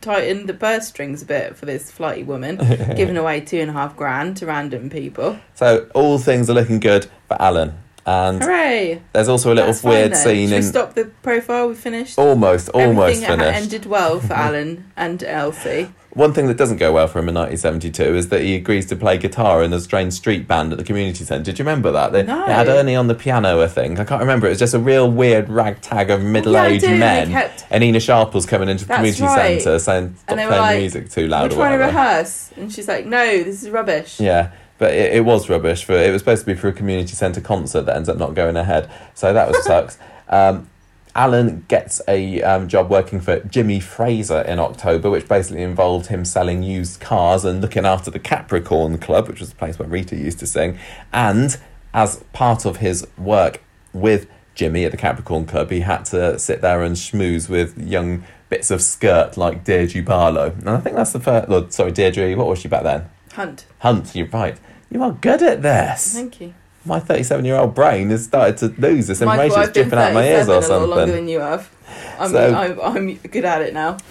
tighten 0.00 0.46
the 0.46 0.54
purse 0.54 0.88
strings 0.88 1.22
a 1.22 1.26
bit 1.26 1.56
for 1.56 1.66
this 1.66 1.90
flighty 1.90 2.22
woman, 2.24 2.56
giving 2.96 3.16
away 3.16 3.40
two 3.40 3.58
and 3.60 3.70
a 3.70 3.72
half 3.74 3.94
grand 3.96 4.36
to 4.38 4.46
random 4.46 4.90
people. 4.90 5.38
So 5.54 5.88
all 5.94 6.18
things 6.18 6.48
are 6.50 6.54
looking 6.54 6.80
good 6.80 7.06
for 7.28 7.40
Alan. 7.40 7.74
And 8.06 8.42
Hooray! 8.42 9.02
there's 9.12 9.28
also 9.28 9.52
a 9.52 9.54
little 9.54 9.72
That's 9.72 9.84
weird 9.84 10.12
then. 10.12 10.24
scene 10.24 10.48
Should 10.48 10.56
we 10.56 10.62
stop 10.62 10.94
the 10.94 11.04
profile. 11.22 11.68
We 11.68 11.74
finished. 11.74 12.18
almost 12.18 12.70
almost 12.70 13.22
Everything 13.22 13.38
finished. 13.38 13.62
ended 13.62 13.86
well 13.86 14.18
for 14.20 14.32
Alan 14.48 14.90
and 14.96 15.22
Elsie. 15.22 15.90
One 16.12 16.32
thing 16.32 16.48
that 16.48 16.56
doesn't 16.56 16.78
go 16.78 16.92
well 16.92 17.06
for 17.06 17.20
him 17.20 17.28
in 17.28 17.34
1972 17.36 18.16
is 18.16 18.28
that 18.30 18.40
he 18.40 18.56
agrees 18.56 18.86
to 18.86 18.96
play 18.96 19.16
guitar 19.16 19.62
in 19.62 19.72
a 19.72 19.78
strange 19.78 20.12
street 20.12 20.48
band 20.48 20.72
at 20.72 20.78
the 20.78 20.84
community 20.84 21.22
centre. 21.24 21.44
Did 21.44 21.58
you 21.58 21.64
remember 21.64 21.92
that? 21.92 22.10
They, 22.10 22.24
No. 22.24 22.46
they 22.46 22.52
had 22.52 22.66
Ernie 22.66 22.96
on 22.96 23.06
the 23.06 23.14
piano, 23.14 23.60
I 23.62 23.68
think. 23.68 24.00
I 24.00 24.04
can't 24.04 24.20
remember. 24.20 24.46
It 24.48 24.50
was 24.50 24.58
just 24.58 24.74
a 24.74 24.80
real 24.80 25.08
weird 25.08 25.48
ragtag 25.48 26.10
of 26.10 26.20
middle 26.22 26.56
aged. 26.56 26.84
They 26.84 26.98
men. 26.98 27.30
kept- 27.30 27.64
And 27.70 27.84
Ena 27.84 28.00
Sharples 28.00 28.44
coming 28.44 28.68
into 28.68 28.86
the 28.86 28.94
community 28.94 29.22
right. 29.22 29.62
centre 29.62 29.78
saying, 29.78 30.16
stop 30.18 30.34
playing 30.36 30.50
like, 30.50 30.78
music 30.78 31.10
too 31.10 31.28
loud. 31.28 31.50
We're 31.52 31.56
trying 31.58 31.78
to 31.78 31.84
rehearse, 31.84 32.50
and 32.56 32.72
she's 32.72 32.88
like, 32.88 33.06
"No, 33.06 33.44
this 33.44 33.62
is 33.62 33.70
rubbish." 33.70 34.18
Yeah, 34.18 34.50
but 34.78 34.92
it, 34.92 35.14
it 35.14 35.24
was 35.24 35.48
rubbish. 35.48 35.84
For 35.84 35.92
It 35.92 36.10
was 36.10 36.22
supposed 36.22 36.42
to 36.42 36.46
be 36.46 36.54
for 36.58 36.66
a 36.68 36.72
community 36.72 37.14
centre 37.14 37.40
concert 37.40 37.82
that 37.82 37.94
ends 37.94 38.08
up 38.08 38.16
not 38.18 38.34
going 38.34 38.56
ahead. 38.56 38.90
So 39.14 39.32
that 39.32 39.46
was 39.48 39.62
sucks. 39.64 39.96
Um, 40.28 40.68
Alan 41.14 41.64
gets 41.68 42.00
a 42.06 42.42
um, 42.42 42.68
job 42.68 42.90
working 42.90 43.20
for 43.20 43.40
Jimmy 43.40 43.80
Fraser 43.80 44.42
in 44.42 44.58
October, 44.58 45.10
which 45.10 45.28
basically 45.28 45.62
involved 45.62 46.06
him 46.06 46.24
selling 46.24 46.62
used 46.62 47.00
cars 47.00 47.44
and 47.44 47.60
looking 47.60 47.84
after 47.84 48.10
the 48.10 48.18
Capricorn 48.18 48.98
Club, 48.98 49.28
which 49.28 49.40
was 49.40 49.50
the 49.50 49.56
place 49.56 49.78
where 49.78 49.88
Rita 49.88 50.16
used 50.16 50.38
to 50.40 50.46
sing. 50.46 50.78
And 51.12 51.58
as 51.92 52.22
part 52.32 52.64
of 52.64 52.78
his 52.78 53.06
work 53.18 53.62
with 53.92 54.28
Jimmy 54.54 54.84
at 54.84 54.92
the 54.92 54.96
Capricorn 54.96 55.46
Club, 55.46 55.70
he 55.70 55.80
had 55.80 56.04
to 56.06 56.38
sit 56.38 56.60
there 56.60 56.82
and 56.82 56.96
schmooze 56.96 57.48
with 57.48 57.76
young 57.78 58.24
bits 58.48 58.70
of 58.70 58.82
skirt 58.82 59.36
like 59.36 59.64
Deirdre 59.64 60.02
Barlow. 60.02 60.50
And 60.58 60.70
I 60.70 60.78
think 60.78 60.96
that's 60.96 61.12
the 61.12 61.20
first. 61.20 61.48
Oh, 61.48 61.68
sorry, 61.70 61.92
Deirdre, 61.92 62.34
what 62.36 62.46
was 62.46 62.60
she 62.60 62.68
back 62.68 62.82
then? 62.82 63.08
Hunt. 63.32 63.66
Hunt, 63.78 64.14
you're 64.14 64.28
right. 64.28 64.58
You 64.90 65.02
are 65.02 65.12
good 65.12 65.42
at 65.42 65.62
this. 65.62 66.14
Thank 66.14 66.40
you. 66.40 66.54
My 66.84 66.98
37 66.98 67.44
year 67.44 67.56
old 67.56 67.74
brain 67.74 68.10
has 68.10 68.24
started 68.24 68.56
to 68.58 68.68
lose 68.80 69.06
this 69.06 69.20
Michael, 69.20 69.44
information. 69.44 69.62
It's 69.68 69.72
dripping 69.74 69.98
out 69.98 70.08
of 70.08 70.14
my 70.14 70.26
ears 70.26 70.46
37 70.46 70.70
or 70.70 70.74
a 70.74 70.86
lot 70.86 70.96
longer 70.98 71.12
than 71.12 71.28
you 71.28 71.40
have. 71.40 71.70
I'm, 72.18 72.30
So- 72.30 72.54
I'm, 72.54 72.80
I'm 72.80 73.14
good 73.16 73.44
at 73.44 73.62
it 73.62 73.74
now. 73.74 73.98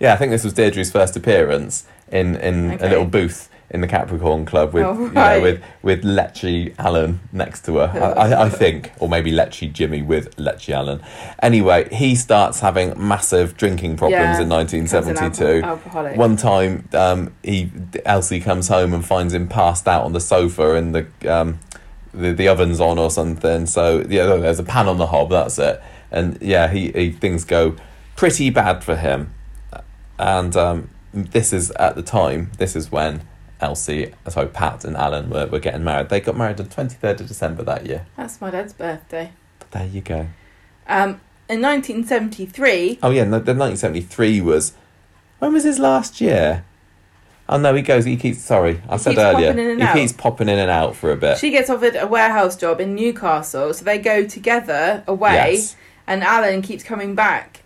yeah, 0.00 0.12
I 0.12 0.16
think 0.16 0.30
this 0.30 0.44
was 0.44 0.54
Deirdre's 0.54 0.90
first 0.90 1.16
appearance 1.16 1.86
in, 2.10 2.34
in 2.36 2.72
a 2.80 2.88
little 2.88 3.04
booth 3.04 3.48
in 3.70 3.82
the 3.82 3.86
Capricorn 3.86 4.46
Club 4.46 4.72
with 4.72 4.82
Oh, 4.82 4.98
you 4.98 5.10
know, 5.12 5.42
with 5.42 5.62
with 5.82 6.02
Lecce 6.02 6.74
Allen 6.78 7.20
next 7.32 7.66
to 7.66 7.76
her. 7.76 8.14
I, 8.16 8.30
I, 8.30 8.44
I 8.44 8.48
think, 8.62 8.92
or 8.98 9.10
maybe 9.10 9.30
Lecce 9.30 9.70
Jimmy 9.70 10.00
with 10.00 10.34
Lecce 10.36 10.70
Allen. 10.72 11.02
Anyway, 11.42 11.86
he 11.94 12.14
starts 12.14 12.60
having 12.60 12.94
massive 12.96 13.58
drinking 13.58 13.98
problems 13.98 14.38
Yeah, 14.38 14.40
in 14.40 14.48
Becomes 14.48 14.72
an 14.72 14.82
1972. 14.86 15.44
alco- 15.44 15.62
alcoholic. 15.64 16.16
One 16.16 16.36
time, 16.38 16.88
um, 16.94 17.34
he 17.42 17.70
Elsie 18.06 18.40
comes 18.40 18.68
home 18.68 18.94
and 18.94 19.04
finds 19.04 19.34
him 19.34 19.46
passed 19.48 19.86
out 19.86 20.04
on 20.04 20.14
the 20.14 20.20
sofa 20.20 20.74
in 20.74 20.92
the 20.92 21.06
um, 21.30 21.58
the, 22.12 22.32
the 22.32 22.48
oven's 22.48 22.80
on 22.80 22.98
or 22.98 23.10
something. 23.10 23.66
So 23.66 24.04
yeah, 24.08 24.26
there's 24.36 24.58
a 24.58 24.64
pan 24.64 24.88
on 24.88 24.98
the 24.98 25.06
hob. 25.06 25.30
That's 25.30 25.58
it. 25.58 25.82
And 26.10 26.38
yeah, 26.40 26.68
he, 26.68 26.90
he 26.92 27.10
things 27.12 27.44
go 27.44 27.76
pretty 28.16 28.50
bad 28.50 28.82
for 28.82 28.96
him. 28.96 29.34
And 30.18 30.56
um, 30.56 30.90
this 31.12 31.52
is 31.52 31.70
at 31.72 31.94
the 31.94 32.02
time. 32.02 32.50
This 32.58 32.74
is 32.74 32.90
when 32.90 33.22
Elsie, 33.60 34.14
sorry, 34.28 34.48
Pat 34.48 34.84
and 34.84 34.96
Alan 34.96 35.30
were, 35.30 35.46
were 35.46 35.60
getting 35.60 35.84
married. 35.84 36.08
They 36.08 36.20
got 36.20 36.36
married 36.36 36.60
on 36.60 36.68
twenty 36.68 36.94
third 36.96 37.20
of 37.20 37.28
December 37.28 37.62
that 37.64 37.86
year. 37.86 38.06
That's 38.16 38.40
my 38.40 38.50
dad's 38.50 38.72
birthday. 38.72 39.32
But 39.58 39.70
there 39.72 39.86
you 39.86 40.00
go. 40.00 40.28
Um, 40.86 41.20
in 41.48 41.62
1973, 41.62 42.98
Oh 43.02 43.10
yeah, 43.10 43.24
no, 43.24 43.38
the 43.38 43.54
nineteen 43.54 43.76
seventy 43.76 44.00
three 44.00 44.40
was. 44.40 44.72
When 45.38 45.52
was 45.52 45.64
his 45.64 45.78
last 45.78 46.20
year? 46.20 46.64
Oh 47.48 47.56
no, 47.58 47.74
he 47.74 47.82
goes. 47.82 48.04
He 48.04 48.16
keeps. 48.16 48.38
Sorry, 48.40 48.80
I 48.88 48.96
said 48.98 49.10
keeps 49.10 49.20
earlier. 49.22 49.48
popping 49.48 49.64
in 49.64 49.70
and 49.70 49.80
he 49.80 49.86
out. 49.86 49.94
keeps 49.96 50.12
popping 50.12 50.48
in 50.48 50.58
and 50.58 50.70
out 50.70 50.94
for 50.96 51.10
a 51.12 51.16
bit. 51.16 51.38
she 51.38 51.50
gets 51.50 51.70
offered 51.70 51.96
a 51.96 52.06
warehouse 52.06 52.56
job 52.56 52.80
in 52.80 52.94
Newcastle, 52.94 53.72
so 53.72 53.84
they 53.84 53.98
go 53.98 54.24
together 54.26 55.02
away, 55.06 55.32
Yes. 55.54 55.76
and 56.06 56.22
Alan 56.22 56.60
keeps 56.62 56.82
coming 56.84 57.14
back 57.14 57.62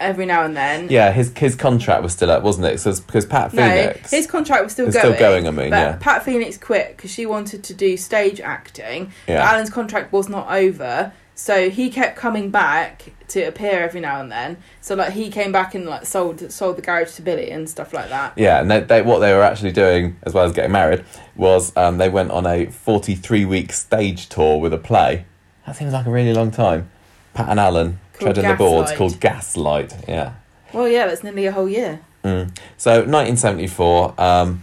every 0.00 0.26
now 0.26 0.44
and 0.44 0.56
then. 0.56 0.88
Yeah, 0.90 1.12
his 1.12 1.32
his 1.36 1.54
contract 1.54 2.02
was 2.02 2.12
still 2.12 2.30
up, 2.30 2.42
wasn't 2.42 2.66
it? 2.66 2.78
So, 2.80 2.94
because 2.94 3.26
Pat 3.26 3.52
No, 3.52 3.62
Phoenix. 3.62 4.10
his 4.10 4.26
contract 4.26 4.62
was 4.64 4.72
still 4.72 4.86
It's 4.88 4.96
going. 4.96 5.14
still 5.14 5.18
going, 5.18 5.46
I 5.46 5.50
mean, 5.50 5.70
but 5.70 5.76
yeah. 5.76 5.96
Pat 6.00 6.22
Phoenix 6.24 6.56
quit 6.58 6.96
because 6.96 7.10
she 7.10 7.26
wanted 7.26 7.62
to 7.64 7.74
do 7.74 7.96
stage 7.96 8.40
acting. 8.40 9.12
Yeah. 9.26 9.42
But 9.42 9.52
Alan's 9.54 9.70
contract 9.70 10.12
was 10.12 10.28
not 10.28 10.50
over, 10.50 11.12
so 11.36 11.68
he 11.68 11.90
kept 11.90 12.16
coming 12.16 12.50
back 12.50 13.12
to 13.28 13.42
appear 13.42 13.82
every 13.82 14.00
now 14.00 14.20
and 14.20 14.32
then. 14.32 14.56
So 14.80 14.94
like 14.94 15.12
he 15.12 15.30
came 15.30 15.52
back 15.52 15.74
and 15.74 15.84
like 15.84 16.06
sold 16.06 16.50
sold 16.50 16.76
the 16.76 16.82
garage 16.82 17.14
to 17.16 17.22
Billy 17.22 17.50
and 17.50 17.68
stuff 17.68 17.92
like 17.92 18.08
that. 18.08 18.32
Yeah, 18.36 18.60
and 18.60 18.70
they, 18.70 18.80
they, 18.80 19.02
what 19.02 19.18
they 19.18 19.34
were 19.34 19.42
actually 19.42 19.72
doing, 19.72 20.16
as 20.22 20.32
well 20.32 20.46
as 20.46 20.52
getting 20.52 20.72
married, 20.72 21.04
was 21.36 21.76
um, 21.76 21.98
they 21.98 22.08
went 22.08 22.30
on 22.30 22.46
a 22.46 22.66
43 22.66 23.44
week 23.44 23.72
stage 23.72 24.30
tour 24.30 24.58
with 24.58 24.72
a 24.72 24.78
play. 24.78 25.26
That 25.66 25.76
seems 25.76 25.92
like 25.92 26.06
a 26.06 26.10
really 26.10 26.32
long 26.32 26.50
time. 26.50 26.88
Pat 27.34 27.50
and 27.50 27.60
Alan 27.60 27.98
Called 28.14 28.34
treading 28.34 28.50
the 28.50 28.56
boards 28.56 28.92
called 28.92 29.20
Gaslight, 29.20 30.08
yeah. 30.08 30.34
Well, 30.72 30.88
yeah, 30.88 31.06
that's 31.06 31.22
nearly 31.22 31.44
a 31.44 31.52
whole 31.52 31.68
year. 31.68 32.00
Mm. 32.24 32.56
So 32.78 32.92
1974, 32.92 34.14
um, 34.18 34.62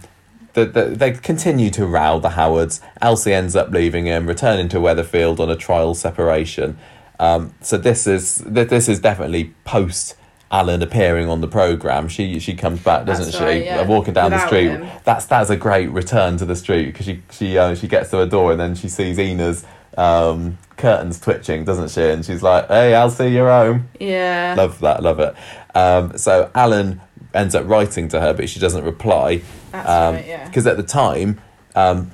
the, 0.54 0.64
the, 0.64 0.84
they 0.86 1.12
continue 1.12 1.70
to 1.70 1.86
row 1.86 2.18
the 2.18 2.30
Howards. 2.30 2.80
Elsie 3.02 3.34
ends 3.34 3.54
up 3.54 3.70
leaving 3.70 4.06
him, 4.06 4.26
returning 4.26 4.68
to 4.70 4.78
Weatherfield 4.78 5.38
on 5.40 5.50
a 5.50 5.56
trial 5.56 5.94
separation. 5.94 6.78
Um, 7.20 7.54
so 7.60 7.76
this 7.78 8.06
is 8.06 8.38
this 8.38 8.88
is 8.88 8.98
definitely 9.00 9.54
post 9.64 10.16
Alan 10.50 10.82
appearing 10.82 11.28
on 11.28 11.40
the 11.40 11.48
program. 11.48 12.08
She 12.08 12.38
she 12.40 12.54
comes 12.54 12.80
back, 12.80 13.06
doesn't 13.06 13.26
That's 13.26 13.36
she? 13.38 13.44
right, 13.44 13.64
yeah. 13.64 13.80
Uh, 13.80 13.86
Walking 13.86 14.14
down 14.14 14.30
the 14.30 14.44
street. 14.46 14.68
him. 14.68 14.86
That's 15.04 15.26
that's 15.26 15.50
a 15.50 15.56
great 15.56 15.90
return 15.90 16.36
to 16.38 16.44
the 16.44 16.56
street 16.56 16.86
because 16.86 17.06
she 17.06 17.22
she 17.30 17.58
uh, 17.58 17.74
she 17.74 17.86
gets 17.88 18.10
to 18.10 18.20
a 18.20 18.26
door 18.26 18.52
and 18.52 18.60
then 18.60 18.74
she 18.74 18.88
sees 18.88 19.18
Ena's 19.18 19.64
um, 19.96 20.58
curtains 20.76 21.20
twitching, 21.20 21.64
doesn't 21.64 21.90
she? 21.90 22.02
And 22.02 22.24
she's 22.24 22.42
like, 22.42 22.66
"Hey, 22.68 22.94
Elsie, 22.94 23.30
you're 23.30 23.48
home." 23.48 23.88
Yeah. 24.00 24.54
Love 24.56 24.80
that, 24.80 25.02
love 25.02 25.20
it. 25.20 25.34
Um, 25.76 26.16
so 26.18 26.50
Alan 26.54 27.00
ends 27.34 27.54
up 27.54 27.66
writing 27.68 28.08
to 28.08 28.20
her, 28.20 28.32
but 28.32 28.48
she 28.48 28.60
doesn't 28.60 28.84
reply. 28.84 29.42
That's 29.72 29.88
Um, 29.88 30.14
right, 30.14 30.26
yeah. 30.26 30.46
Because 30.46 30.66
at 30.66 30.76
the 30.76 30.82
time, 30.82 31.40
um, 31.74 32.10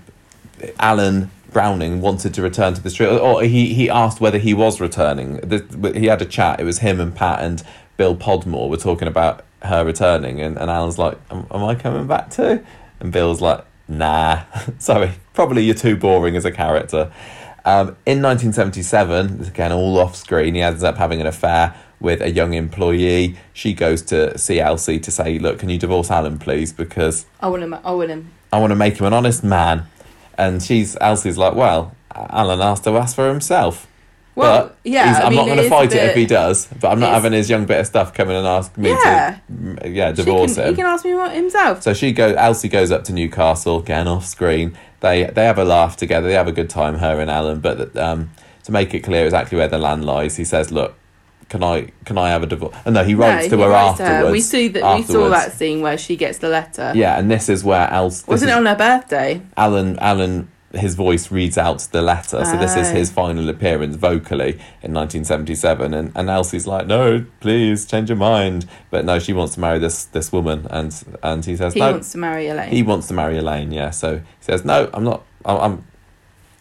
Alan 0.78 1.30
Browning 1.52 2.00
wanted 2.00 2.32
to 2.34 2.42
return 2.42 2.74
to 2.74 2.80
the 2.82 2.90
street, 2.90 3.08
or 3.08 3.42
he, 3.42 3.74
he 3.74 3.90
asked 3.90 4.20
whether 4.20 4.38
he 4.38 4.54
was 4.54 4.80
returning. 4.80 5.36
The, 5.38 5.92
he 5.98 6.06
had 6.06 6.22
a 6.22 6.26
chat. 6.26 6.60
It 6.60 6.64
was 6.64 6.78
him 6.78 7.00
and 7.00 7.14
Pat 7.14 7.40
and 7.42 7.62
Bill 7.96 8.16
Podmore 8.16 8.68
were 8.70 8.76
talking 8.76 9.08
about 9.08 9.44
her 9.62 9.84
returning, 9.84 10.40
and, 10.40 10.56
and 10.58 10.70
Alan's 10.70 10.98
like, 10.98 11.18
am, 11.30 11.46
am 11.50 11.64
I 11.64 11.74
coming 11.74 12.06
back 12.06 12.30
too? 12.30 12.64
And 13.00 13.12
Bill's 13.12 13.40
like, 13.40 13.64
nah, 13.88 14.42
sorry, 14.78 15.12
probably 15.34 15.64
you're 15.64 15.74
too 15.74 15.96
boring 15.96 16.36
as 16.36 16.44
a 16.44 16.52
character. 16.52 17.12
Um, 17.64 17.88
in 18.06 18.22
1977, 18.22 19.44
again 19.48 19.72
all 19.72 19.98
off 19.98 20.16
screen, 20.16 20.54
he 20.54 20.62
ends 20.62 20.82
up 20.82 20.96
having 20.96 21.20
an 21.20 21.26
affair 21.26 21.74
with 22.00 22.20
a 22.22 22.30
young 22.30 22.54
employee. 22.54 23.36
She 23.52 23.74
goes 23.74 24.02
to 24.02 24.36
see 24.38 24.58
Elsie 24.60 24.98
to 25.00 25.10
say, 25.10 25.38
look, 25.38 25.58
can 25.58 25.68
you 25.68 25.78
divorce 25.78 26.10
Alan, 26.10 26.38
please? 26.38 26.72
Because 26.72 27.26
I 27.40 27.48
want 27.48 27.62
him. 27.62 27.74
I 27.74 27.92
want 27.92 28.10
him. 28.10 28.30
I 28.52 28.58
want 28.58 28.70
to 28.70 28.76
make 28.76 28.96
him 28.98 29.06
an 29.06 29.12
honest 29.12 29.44
man. 29.44 29.84
And 30.38 30.62
she's 30.62 30.96
Elsie's 31.00 31.36
like, 31.38 31.54
well, 31.54 31.94
Alan 32.14 32.60
asked 32.60 32.84
to 32.84 32.96
ask 32.96 33.14
for 33.14 33.28
himself. 33.28 33.86
Well, 34.34 34.68
But 34.68 34.76
yeah. 34.84 35.18
I 35.22 35.26
I'm 35.26 35.30
mean, 35.30 35.36
not 35.40 35.46
going 35.54 35.58
to 35.64 35.68
fight 35.68 35.92
it 35.92 36.02
if 36.10 36.14
he 36.14 36.24
does, 36.24 36.66
but 36.80 36.88
I'm 36.90 37.00
not 37.00 37.10
having 37.12 37.32
his 37.32 37.50
young 37.50 37.66
bit 37.66 37.80
of 37.80 37.86
stuff 37.86 38.14
coming 38.14 38.36
and 38.36 38.46
ask 38.46 38.74
me 38.78 38.90
Yeah. 38.90 39.38
to, 39.82 39.88
yeah, 39.90 40.12
divorce 40.12 40.54
can, 40.54 40.64
him. 40.64 40.70
He 40.70 40.76
can 40.76 40.86
ask 40.86 41.04
me 41.04 41.14
what 41.14 41.34
himself. 41.34 41.82
So 41.82 41.92
she 41.92 42.12
goes. 42.12 42.36
Elsie 42.36 42.68
goes 42.68 42.90
up 42.90 43.04
to 43.04 43.12
Newcastle 43.12 43.80
again 43.80 44.06
off 44.08 44.24
screen. 44.24 44.78
They 45.00 45.24
they 45.24 45.44
have 45.44 45.58
a 45.58 45.64
laugh 45.64 45.96
together. 45.96 46.28
They 46.28 46.34
have 46.34 46.46
a 46.48 46.52
good 46.52 46.70
time, 46.70 46.94
her 46.98 47.20
and 47.20 47.30
Alan. 47.30 47.60
But 47.60 47.94
um, 47.96 48.30
to 48.64 48.72
make 48.72 48.94
it 48.94 49.00
clear 49.00 49.24
exactly 49.24 49.58
where 49.58 49.68
the 49.68 49.78
land 49.78 50.04
lies, 50.04 50.36
he 50.36 50.44
says, 50.44 50.70
"Look, 50.70 50.94
can 51.50 51.62
I 51.62 51.90
can 52.06 52.16
I 52.16 52.30
have 52.30 52.42
a 52.42 52.46
divorce?" 52.46 52.74
Oh, 52.86 52.90
no, 52.90 53.04
he 53.04 53.14
writes 53.14 53.44
no, 53.44 53.50
to 53.50 53.56
he 53.58 53.62
her 53.62 53.68
writes 53.68 54.00
afterwards. 54.00 54.32
We 54.32 54.40
see 54.40 54.68
that. 54.68 54.96
We 54.96 55.02
saw 55.02 55.28
that 55.28 55.52
scene 55.52 55.82
where 55.82 55.98
she 55.98 56.16
gets 56.16 56.38
the 56.38 56.48
letter. 56.48 56.92
Yeah, 56.94 57.18
and 57.18 57.30
this 57.30 57.48
is 57.50 57.62
where 57.62 57.88
Elsie. 57.90 58.24
Wasn't 58.26 58.50
it 58.50 58.54
on 58.54 58.64
her 58.66 58.76
birthday? 58.76 59.42
Alan 59.56 59.98
Alan 59.98 60.48
his 60.72 60.94
voice 60.94 61.32
reads 61.32 61.58
out 61.58 61.80
the 61.90 62.00
letter 62.00 62.44
so 62.44 62.56
this 62.56 62.76
is 62.76 62.90
Oh. 62.90 62.94
his 62.94 63.10
final 63.10 63.48
appearance 63.48 63.96
vocally 63.96 64.52
in 64.84 64.94
1977 64.94 65.92
and, 65.92 66.12
and 66.14 66.30
Elsie's 66.30 66.64
like 66.64 66.86
no 66.86 67.24
please 67.40 67.84
change 67.84 68.08
your 68.08 68.16
mind 68.16 68.66
but 68.88 69.04
no 69.04 69.18
she 69.18 69.32
wants 69.32 69.54
to 69.54 69.60
marry 69.60 69.80
this 69.80 70.04
this 70.04 70.30
woman 70.30 70.68
and 70.70 70.94
and 71.24 71.44
he 71.44 71.56
says 71.56 71.74
He 71.74 71.80
no 71.80 71.90
wants 71.90 72.12
to 72.12 72.18
marry 72.18 72.46
Elaine. 72.46 72.70
he 72.70 72.84
wants 72.84 73.08
to 73.08 73.14
marry 73.14 73.36
Elaine 73.38 73.72
yeah 73.72 73.90
so 73.90 74.18
he 74.18 74.22
says 74.42 74.64
no 74.64 74.88
I'm 74.94 75.02
not 75.02 75.24
I'm 75.44 75.58
I'm, 75.60 75.84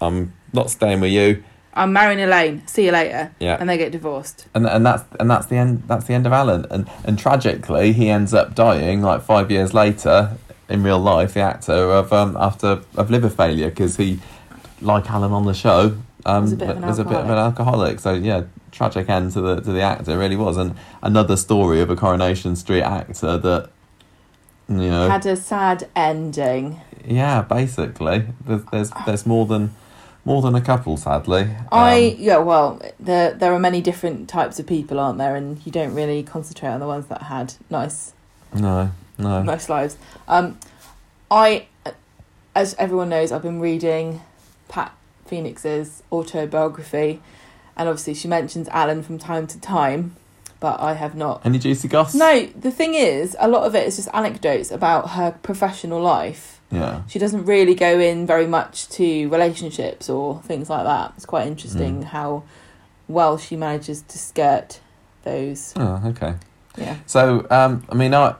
I'm 0.02 0.34
not 0.54 0.72
staying 0.72 1.02
with 1.02 1.12
you 1.12 1.44
I'm 1.80 1.94
marrying 1.94 2.20
Elaine. 2.20 2.66
See 2.68 2.86
you 2.86 2.92
later. 2.92 3.32
Yeah. 3.40 3.58
And 3.60 3.70
they 3.70 3.78
get 3.78 3.92
divorced. 3.92 4.48
and 4.54 4.68
and 4.68 4.86
that's 4.86 5.04
and 5.20 5.30
that's 5.32 5.48
the 5.48 5.56
end 5.56 5.84
that's 5.88 6.06
the 6.06 6.14
end 6.14 6.26
of 6.28 6.34
Alan 6.34 6.66
and 6.70 6.90
and 7.06 7.18
tragically 7.18 7.94
he 7.94 8.10
ends 8.10 8.34
up 8.34 8.54
dying 8.56 9.02
like 9.02 9.22
5 9.24 9.50
years 9.50 9.74
later 9.74 10.38
in 10.68 10.84
real 10.84 11.00
life 11.00 11.34
the 11.34 11.40
actor 11.40 11.74
of 12.00 12.12
um 12.14 12.36
after 12.38 12.82
of 12.96 13.10
liver 13.10 13.30
failure 13.30 13.70
because 13.70 13.98
he 13.98 14.20
like 14.82 15.10
Alan 15.10 15.32
on 15.32 15.46
the 15.46 15.54
show 15.54 15.98
um 16.26 16.44
Was 16.44 16.54
a 16.54 16.56
bit 16.58 16.70
of 16.70 16.78
an 16.78 16.86
was 16.86 17.00
a 17.00 17.04
bit 17.06 17.18
of 17.18 17.30
an 17.30 17.38
alcoholic 17.38 18.00
so 18.00 18.14
yeah 18.14 18.44
tragic 18.72 19.10
end 19.10 19.32
to 19.34 19.42
the 19.42 19.56
to 19.62 19.72
the 19.72 19.82
actor 19.82 20.12
it 20.12 20.18
really 20.18 20.36
was 20.36 20.58
and 20.58 20.76
another 21.02 21.36
story 21.38 21.80
of 21.82 21.90
a 21.90 21.96
Coronation 21.96 22.56
Street 22.56 22.84
actor 22.84 23.38
that 23.38 23.70
you 24.68 24.76
know 24.76 25.10
Had 25.10 25.26
a 25.26 25.36
sad 25.36 25.88
ending. 25.96 26.80
yeah 27.06 27.42
basically 27.42 28.26
there's 28.46 28.64
there's, 28.72 28.92
there's 29.06 29.26
more 29.26 29.46
than 29.48 29.72
more 30.26 30.42
than 30.42 30.56
a 30.56 30.62
couple 30.62 30.98
sadly 30.98 31.50
I 31.72 32.16
Um, 32.16 32.16
yeah, 32.20 32.38
well, 32.38 32.82
there 33.00 33.34
there 33.34 33.54
are 33.54 33.60
many 33.60 33.82
different 33.82 34.30
types 34.30 34.60
of 34.60 34.68
people, 34.68 35.00
aren't 35.00 35.18
there? 35.18 35.36
And 35.36 35.66
you 35.66 35.72
don't 35.72 35.94
really 35.94 36.24
concentrate 36.24 36.70
on 36.70 36.80
the 36.80 36.88
ones 36.88 37.08
that 37.08 37.24
had 37.24 37.54
nice 37.70 38.14
no 38.54 38.92
no 39.18 39.44
nice 39.44 39.70
lives. 39.70 39.98
Um, 40.28 40.60
I, 41.32 41.68
as 42.56 42.76
everyone 42.80 43.10
knows, 43.10 43.32
I've 43.32 43.44
been 43.44 43.60
reading 43.60 44.22
Pat 44.68 44.96
Phoenix's 45.28 46.02
autobiography, 46.12 47.22
and 47.78 47.88
obviously 47.88 48.16
she 48.16 48.28
mentions 48.28 48.68
Alan 48.70 49.04
from 49.04 49.20
time 49.20 49.46
to 49.48 49.60
time, 49.60 50.16
but 50.60 50.80
I 50.80 50.94
have 50.94 51.16
not. 51.16 51.46
any 51.46 51.60
juicy 51.60 51.88
goss 51.88 52.16
No, 52.16 52.48
the 52.48 52.72
thing 52.72 52.96
is, 52.96 53.38
a 53.40 53.48
lot 53.48 53.66
of 53.68 53.76
it 53.76 53.88
is 53.88 53.98
just 53.98 54.10
anecdotes 54.12 54.72
about 54.72 55.12
her 55.12 55.38
professional 55.44 56.02
life. 56.02 56.49
Yeah 56.72 57.02
She 57.08 57.20
doesn't 57.20 57.46
really 57.46 57.76
go 57.76 58.00
in 58.00 58.26
very 58.28 58.48
much 58.48 58.88
to 58.90 59.28
relationships 59.30 60.10
or 60.10 60.42
things 60.44 60.70
like 60.70 60.84
that. 60.86 61.14
It's 61.18 61.26
quite 61.26 61.48
interesting 61.48 62.02
Mm. 62.02 62.04
how 62.06 62.44
well 63.08 63.38
she 63.38 63.56
manages 63.56 64.02
to 64.04 64.18
skirt 64.20 64.80
those. 65.24 65.74
oh 65.76 66.02
okay 66.08 66.36
Yeah. 66.78 66.96
So, 67.08 67.46
um, 67.50 67.84
I 67.90 67.96
mean, 67.96 68.14
I, 68.14 68.36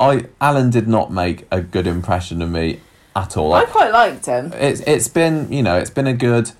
I, 0.00 0.24
Alan 0.40 0.70
did 0.70 0.88
not 0.88 1.12
make 1.12 1.46
a 1.50 1.60
good 1.60 1.86
impression 1.86 2.40
of 2.42 2.50
me 2.50 2.80
at 3.14 3.36
all. 3.36 3.52
I 3.52 3.60
Like, 3.60 3.68
quite 3.70 3.92
liked 3.92 4.26
him. 4.26 4.52
it's 4.54 4.80
it's 4.80 5.08
been 5.08 5.50
you 5.52 5.62
know 5.62 5.76
it's 5.76 5.90
been 5.90 6.06
a 6.06 6.14
good 6.14 6.52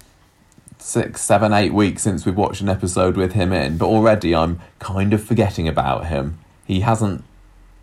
six, 0.79 1.21
seven, 1.23 1.53
eight 1.53 1.73
weeks 1.75 2.03
since 2.03 2.25
we've 2.25 2.37
watched 2.37 2.61
an 2.61 2.69
episode 2.69 3.17
with 3.17 3.33
him 3.33 3.53
in, 3.53 3.77
but 3.79 3.87
already 3.87 4.35
I'm 4.35 4.61
kind 4.79 5.13
of 5.13 5.23
forgetting 5.23 5.67
about 5.69 6.07
him. 6.07 6.39
He 6.67 6.81
hasn't. 6.81 7.25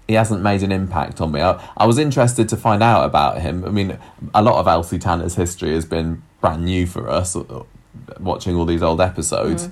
He 0.08 0.14
hasn't 0.14 0.42
made 0.42 0.62
an 0.64 0.72
impact 0.72 1.20
on 1.22 1.32
me. 1.32 1.42
I, 1.42 1.60
I 1.78 1.86
was 1.88 1.98
interested 1.98 2.48
to 2.50 2.58
find 2.58 2.84
out 2.84 3.06
about 3.06 3.42
him. 3.42 3.66
I 3.66 3.70
mean, 3.70 3.98
a 4.34 4.42
lot 4.44 4.56
of 4.60 4.68
Elsie 4.68 5.00
Tanner's 5.00 5.36
history 5.36 5.74
has 5.74 5.86
been 5.86 6.22
brand 6.42 6.64
new 6.66 6.86
for 6.86 7.10
us, 7.10 7.36
uh, 7.36 7.64
watching 8.20 8.56
all 8.56 8.66
these 8.66 8.84
old 8.84 9.02
episodes 9.02 9.68
Mm. 9.68 9.72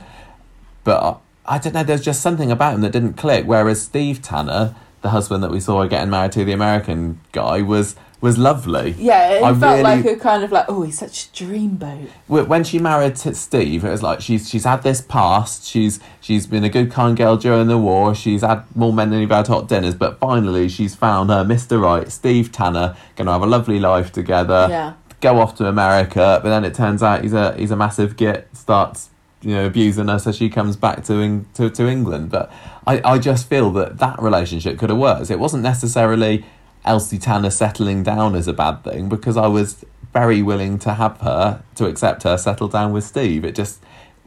but 0.83 1.03
I, 1.45 1.55
I 1.55 1.57
don't 1.59 1.73
know. 1.73 1.83
There's 1.83 2.01
just 2.01 2.21
something 2.21 2.51
about 2.51 2.73
him 2.73 2.81
that 2.81 2.91
didn't 2.93 3.13
click. 3.13 3.45
Whereas 3.45 3.81
Steve 3.81 4.21
Tanner, 4.21 4.75
the 5.01 5.09
husband 5.09 5.43
that 5.43 5.51
we 5.51 5.59
saw 5.59 5.85
getting 5.85 6.09
married 6.09 6.31
to 6.33 6.45
the 6.45 6.53
American 6.53 7.19
guy, 7.31 7.61
was 7.61 7.95
was 8.23 8.37
lovely. 8.37 8.95
Yeah, 8.97 9.31
it 9.33 9.43
I 9.43 9.53
felt 9.53 9.61
really- 9.77 9.83
like 9.83 10.05
a 10.05 10.15
kind 10.15 10.43
of 10.43 10.51
like, 10.51 10.65
oh, 10.69 10.81
he's 10.83 10.97
such 10.97 11.25
a 11.27 11.43
dreamboat. 11.43 12.07
When 12.27 12.63
she 12.63 12.79
married 12.79 13.17
Steve, 13.17 13.83
it 13.83 13.89
was 13.89 14.01
like 14.01 14.21
she's 14.21 14.49
she's 14.49 14.63
had 14.63 14.81
this 14.81 15.01
past. 15.01 15.65
She's 15.65 15.99
she's 16.21 16.47
been 16.47 16.63
a 16.63 16.69
good 16.69 16.89
kind 16.91 17.15
girl 17.17 17.37
during 17.37 17.67
the 17.67 17.77
war. 17.77 18.15
She's 18.15 18.41
had 18.41 18.63
more 18.75 18.93
men 18.93 19.09
than 19.11 19.19
you've 19.19 19.29
had 19.29 19.47
hot 19.47 19.67
dinners. 19.67 19.93
But 19.93 20.19
finally, 20.19 20.69
she's 20.69 20.95
found 20.95 21.29
her 21.29 21.43
Mister 21.43 21.77
Right, 21.77 22.11
Steve 22.11 22.51
Tanner, 22.51 22.95
going 23.17 23.25
to 23.27 23.33
have 23.33 23.41
a 23.43 23.45
lovely 23.45 23.79
life 23.79 24.11
together. 24.11 24.67
yeah. 24.69 24.93
go 25.21 25.39
off 25.39 25.55
to 25.55 25.67
America, 25.67 26.39
but 26.41 26.49
then 26.49 26.63
it 26.65 26.73
turns 26.73 27.03
out 27.03 27.21
he's 27.23 27.33
a 27.33 27.55
he's 27.57 27.71
a 27.71 27.75
massive 27.75 28.15
git, 28.17 28.47
starts 28.53 29.09
you 29.41 29.53
know 29.55 29.65
abusing 29.65 30.07
her, 30.07 30.17
so 30.19 30.31
she 30.31 30.49
comes 30.49 30.77
back 30.77 31.03
to 31.03 31.13
Eng- 31.21 31.45
to, 31.55 31.69
to 31.69 31.87
England. 31.87 32.29
But 32.31 32.49
I, 32.87 33.01
I 33.03 33.19
just 33.19 33.49
feel 33.49 33.69
that 33.71 33.97
that 33.99 34.21
relationship 34.21 34.79
could 34.79 34.89
have 34.89 34.99
worked. 34.99 35.29
It 35.29 35.39
wasn't 35.39 35.63
necessarily 35.63 36.45
Elsie 36.85 37.17
Tanner 37.17 37.49
settling 37.49 38.03
down 38.03 38.35
is 38.35 38.47
a 38.47 38.53
bad 38.53 38.83
thing 38.83 39.09
because 39.09 39.37
I 39.37 39.47
was 39.47 39.85
very 40.11 40.41
willing 40.41 40.77
to 40.79 40.93
have 40.93 41.17
her 41.21 41.63
to 41.75 41.85
accept 41.85 42.23
her 42.23 42.37
settle 42.37 42.67
down 42.67 42.93
with 42.93 43.03
Steve. 43.03 43.45
It 43.45 43.55
just 43.55 43.81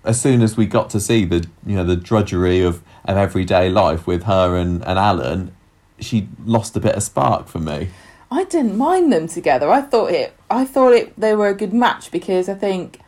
as 0.04 0.20
soon 0.20 0.40
as 0.42 0.56
we 0.56 0.66
got 0.66 0.88
to 0.90 1.00
see 1.00 1.24
the 1.24 1.46
you 1.66 1.76
know 1.76 1.84
the 1.84 1.96
drudgery 1.96 2.60
of, 2.60 2.82
of 3.04 3.16
everyday 3.16 3.68
life 3.68 4.06
with 4.06 4.24
her 4.24 4.56
and, 4.56 4.82
and 4.84 4.98
Alan, 4.98 5.54
she 6.00 6.28
lost 6.44 6.76
a 6.76 6.80
bit 6.80 6.94
of 6.94 7.02
spark 7.02 7.48
for 7.48 7.58
me. 7.58 7.88
I 8.30 8.44
didn't 8.44 8.76
mind 8.76 9.12
them 9.12 9.28
together. 9.28 9.70
I 9.70 9.82
thought 9.82 10.10
it. 10.10 10.34
I 10.50 10.64
thought 10.64 10.92
it. 10.92 11.18
They 11.18 11.34
were 11.34 11.48
a 11.48 11.54
good 11.54 11.72
match 11.72 12.10
because 12.10 12.48
I 12.48 12.54
think 12.54 13.00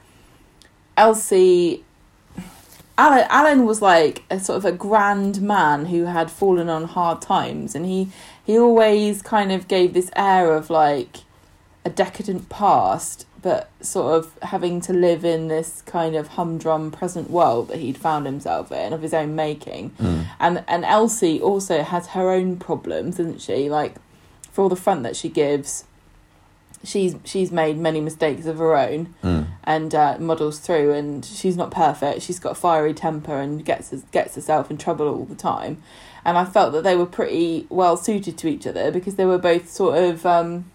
Elsie, 0.96 1.84
Alan, 2.98 3.26
Alan 3.30 3.64
was 3.64 3.80
like 3.80 4.24
a 4.28 4.40
sort 4.40 4.58
of 4.58 4.64
a 4.64 4.72
grand 4.72 5.40
man 5.40 5.86
who 5.86 6.06
had 6.06 6.30
fallen 6.30 6.68
on 6.68 6.84
hard 6.84 7.22
times, 7.22 7.76
and 7.76 7.86
he 7.86 8.08
he 8.44 8.58
always 8.58 9.22
kind 9.22 9.52
of 9.52 9.68
gave 9.68 9.94
this 9.94 10.10
air 10.16 10.52
of 10.54 10.68
like 10.68 11.18
a 11.84 11.90
decadent 11.90 12.48
past, 12.48 13.24
but 13.40 13.70
sort 13.80 14.18
of 14.18 14.36
having 14.42 14.80
to 14.80 14.92
live 14.92 15.24
in 15.24 15.46
this 15.46 15.82
kind 15.82 16.16
of 16.16 16.28
humdrum 16.28 16.90
present 16.90 17.30
world 17.30 17.68
that 17.68 17.78
he'd 17.78 17.96
found 17.96 18.26
himself 18.26 18.72
in 18.72 18.92
of 18.92 19.00
his 19.00 19.14
own 19.14 19.36
making. 19.36 19.90
Mm. 19.90 20.26
And 20.40 20.64
and 20.66 20.84
Elsie 20.84 21.40
also 21.40 21.82
has 21.84 22.08
her 22.08 22.30
own 22.32 22.56
problems, 22.56 23.18
doesn't 23.18 23.40
she? 23.40 23.70
Like 23.70 23.94
for 24.50 24.62
all 24.62 24.68
the 24.68 24.76
front 24.76 25.04
that 25.04 25.14
she 25.14 25.28
gives, 25.28 25.84
she's 26.82 27.14
she's 27.24 27.52
made 27.52 27.78
many 27.78 28.00
mistakes 28.00 28.46
of 28.46 28.58
her 28.58 28.76
own 28.76 29.14
Mm. 29.22 29.46
And 29.68 29.94
uh, 29.94 30.16
models 30.18 30.58
through, 30.58 30.94
and 30.94 31.22
she's 31.22 31.54
not 31.54 31.70
perfect. 31.70 32.22
She's 32.22 32.40
got 32.40 32.52
a 32.52 32.54
fiery 32.54 32.94
temper 32.94 33.36
and 33.36 33.62
gets 33.62 33.90
gets 34.10 34.34
herself 34.34 34.70
in 34.70 34.78
trouble 34.78 35.06
all 35.06 35.26
the 35.26 35.34
time. 35.34 35.82
And 36.24 36.38
I 36.38 36.46
felt 36.46 36.72
that 36.72 36.84
they 36.84 36.96
were 36.96 37.06
pretty 37.06 37.66
well 37.68 37.98
suited 37.98 38.38
to 38.38 38.48
each 38.48 38.66
other 38.66 38.90
because 38.90 39.16
they 39.16 39.26
were 39.26 39.36
both 39.36 39.68
sort 39.68 39.98
of 39.98 40.24
um, 40.24 40.70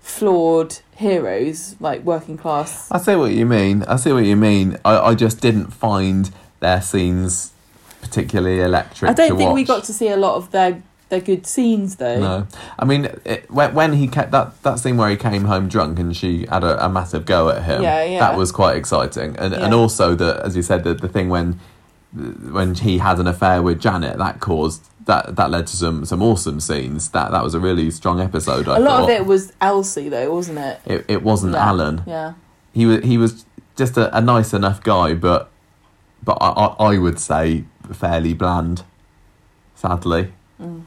flawed 0.00 0.80
heroes, 0.94 1.76
like 1.80 2.02
working 2.02 2.36
class. 2.36 2.90
I 2.90 2.98
see 2.98 3.16
what 3.16 3.32
you 3.32 3.46
mean. 3.46 3.84
I 3.84 3.96
see 3.96 4.12
what 4.12 4.26
you 4.26 4.36
mean. 4.36 4.76
I, 4.84 4.98
I 4.98 5.14
just 5.14 5.40
didn't 5.40 5.70
find 5.70 6.30
their 6.60 6.82
scenes 6.82 7.54
particularly 8.02 8.60
electric. 8.60 9.10
I 9.10 9.14
don't 9.14 9.38
think 9.38 9.54
we 9.54 9.64
got 9.64 9.84
to 9.84 9.94
see 9.94 10.08
a 10.08 10.18
lot 10.18 10.34
of 10.36 10.50
their 10.50 10.82
their 11.10 11.20
good 11.20 11.46
scenes 11.46 11.96
though. 11.96 12.18
No, 12.20 12.46
I 12.78 12.84
mean 12.84 13.06
it, 13.24 13.50
when 13.50 13.74
when 13.74 13.92
he 13.92 14.08
kept 14.08 14.30
that 14.30 14.60
that 14.62 14.78
scene 14.78 14.96
where 14.96 15.10
he 15.10 15.16
came 15.16 15.44
home 15.44 15.68
drunk 15.68 15.98
and 15.98 16.16
she 16.16 16.46
had 16.46 16.64
a, 16.64 16.84
a 16.84 16.88
massive 16.88 17.26
go 17.26 17.50
at 17.50 17.64
him. 17.64 17.82
Yeah, 17.82 18.02
yeah. 18.04 18.20
That 18.20 18.38
was 18.38 18.50
quite 18.52 18.76
exciting, 18.76 19.36
and 19.36 19.52
and 19.52 19.74
also 19.74 20.14
the 20.14 20.40
as 20.44 20.56
you 20.56 20.62
said 20.62 20.84
the 20.84 20.94
the 20.94 21.08
thing 21.08 21.28
when 21.28 21.60
when 22.12 22.74
he 22.74 22.98
had 22.98 23.18
an 23.20 23.26
affair 23.26 23.62
with 23.62 23.80
Janet 23.80 24.18
that 24.18 24.40
caused 24.40 24.86
that 25.06 25.36
that 25.36 25.50
led 25.50 25.66
to 25.68 25.76
some 25.76 26.04
some 26.04 26.22
awesome 26.22 26.60
scenes. 26.60 27.10
That 27.10 27.30
that 27.32 27.42
was 27.44 27.54
a 27.54 27.60
really 27.60 27.90
strong 27.90 28.20
episode. 28.20 28.68
I 28.68 28.76
a 28.76 28.80
lot 28.80 29.00
thought. 29.00 29.10
of 29.10 29.16
it 29.16 29.26
was 29.26 29.52
Elsie 29.60 30.08
though, 30.08 30.32
wasn't 30.32 30.58
it? 30.58 30.80
It, 30.86 31.04
it 31.08 31.22
wasn't 31.22 31.52
Yeah. 31.54 31.68
Alan. 31.68 32.02
Yeah. 32.06 32.32
He 32.72 32.86
was 32.86 33.04
he 33.04 33.18
was 33.18 33.44
just 33.76 33.96
a, 33.96 34.16
a 34.16 34.20
nice 34.20 34.52
enough 34.54 34.82
guy, 34.82 35.14
but 35.14 35.50
but 36.22 36.36
I, 36.40 36.48
I 36.50 36.92
I 36.94 36.98
would 36.98 37.18
say 37.18 37.64
fairly 37.92 38.34
bland. 38.34 38.84
Sadly. 39.74 40.32
Mm. 40.60 40.82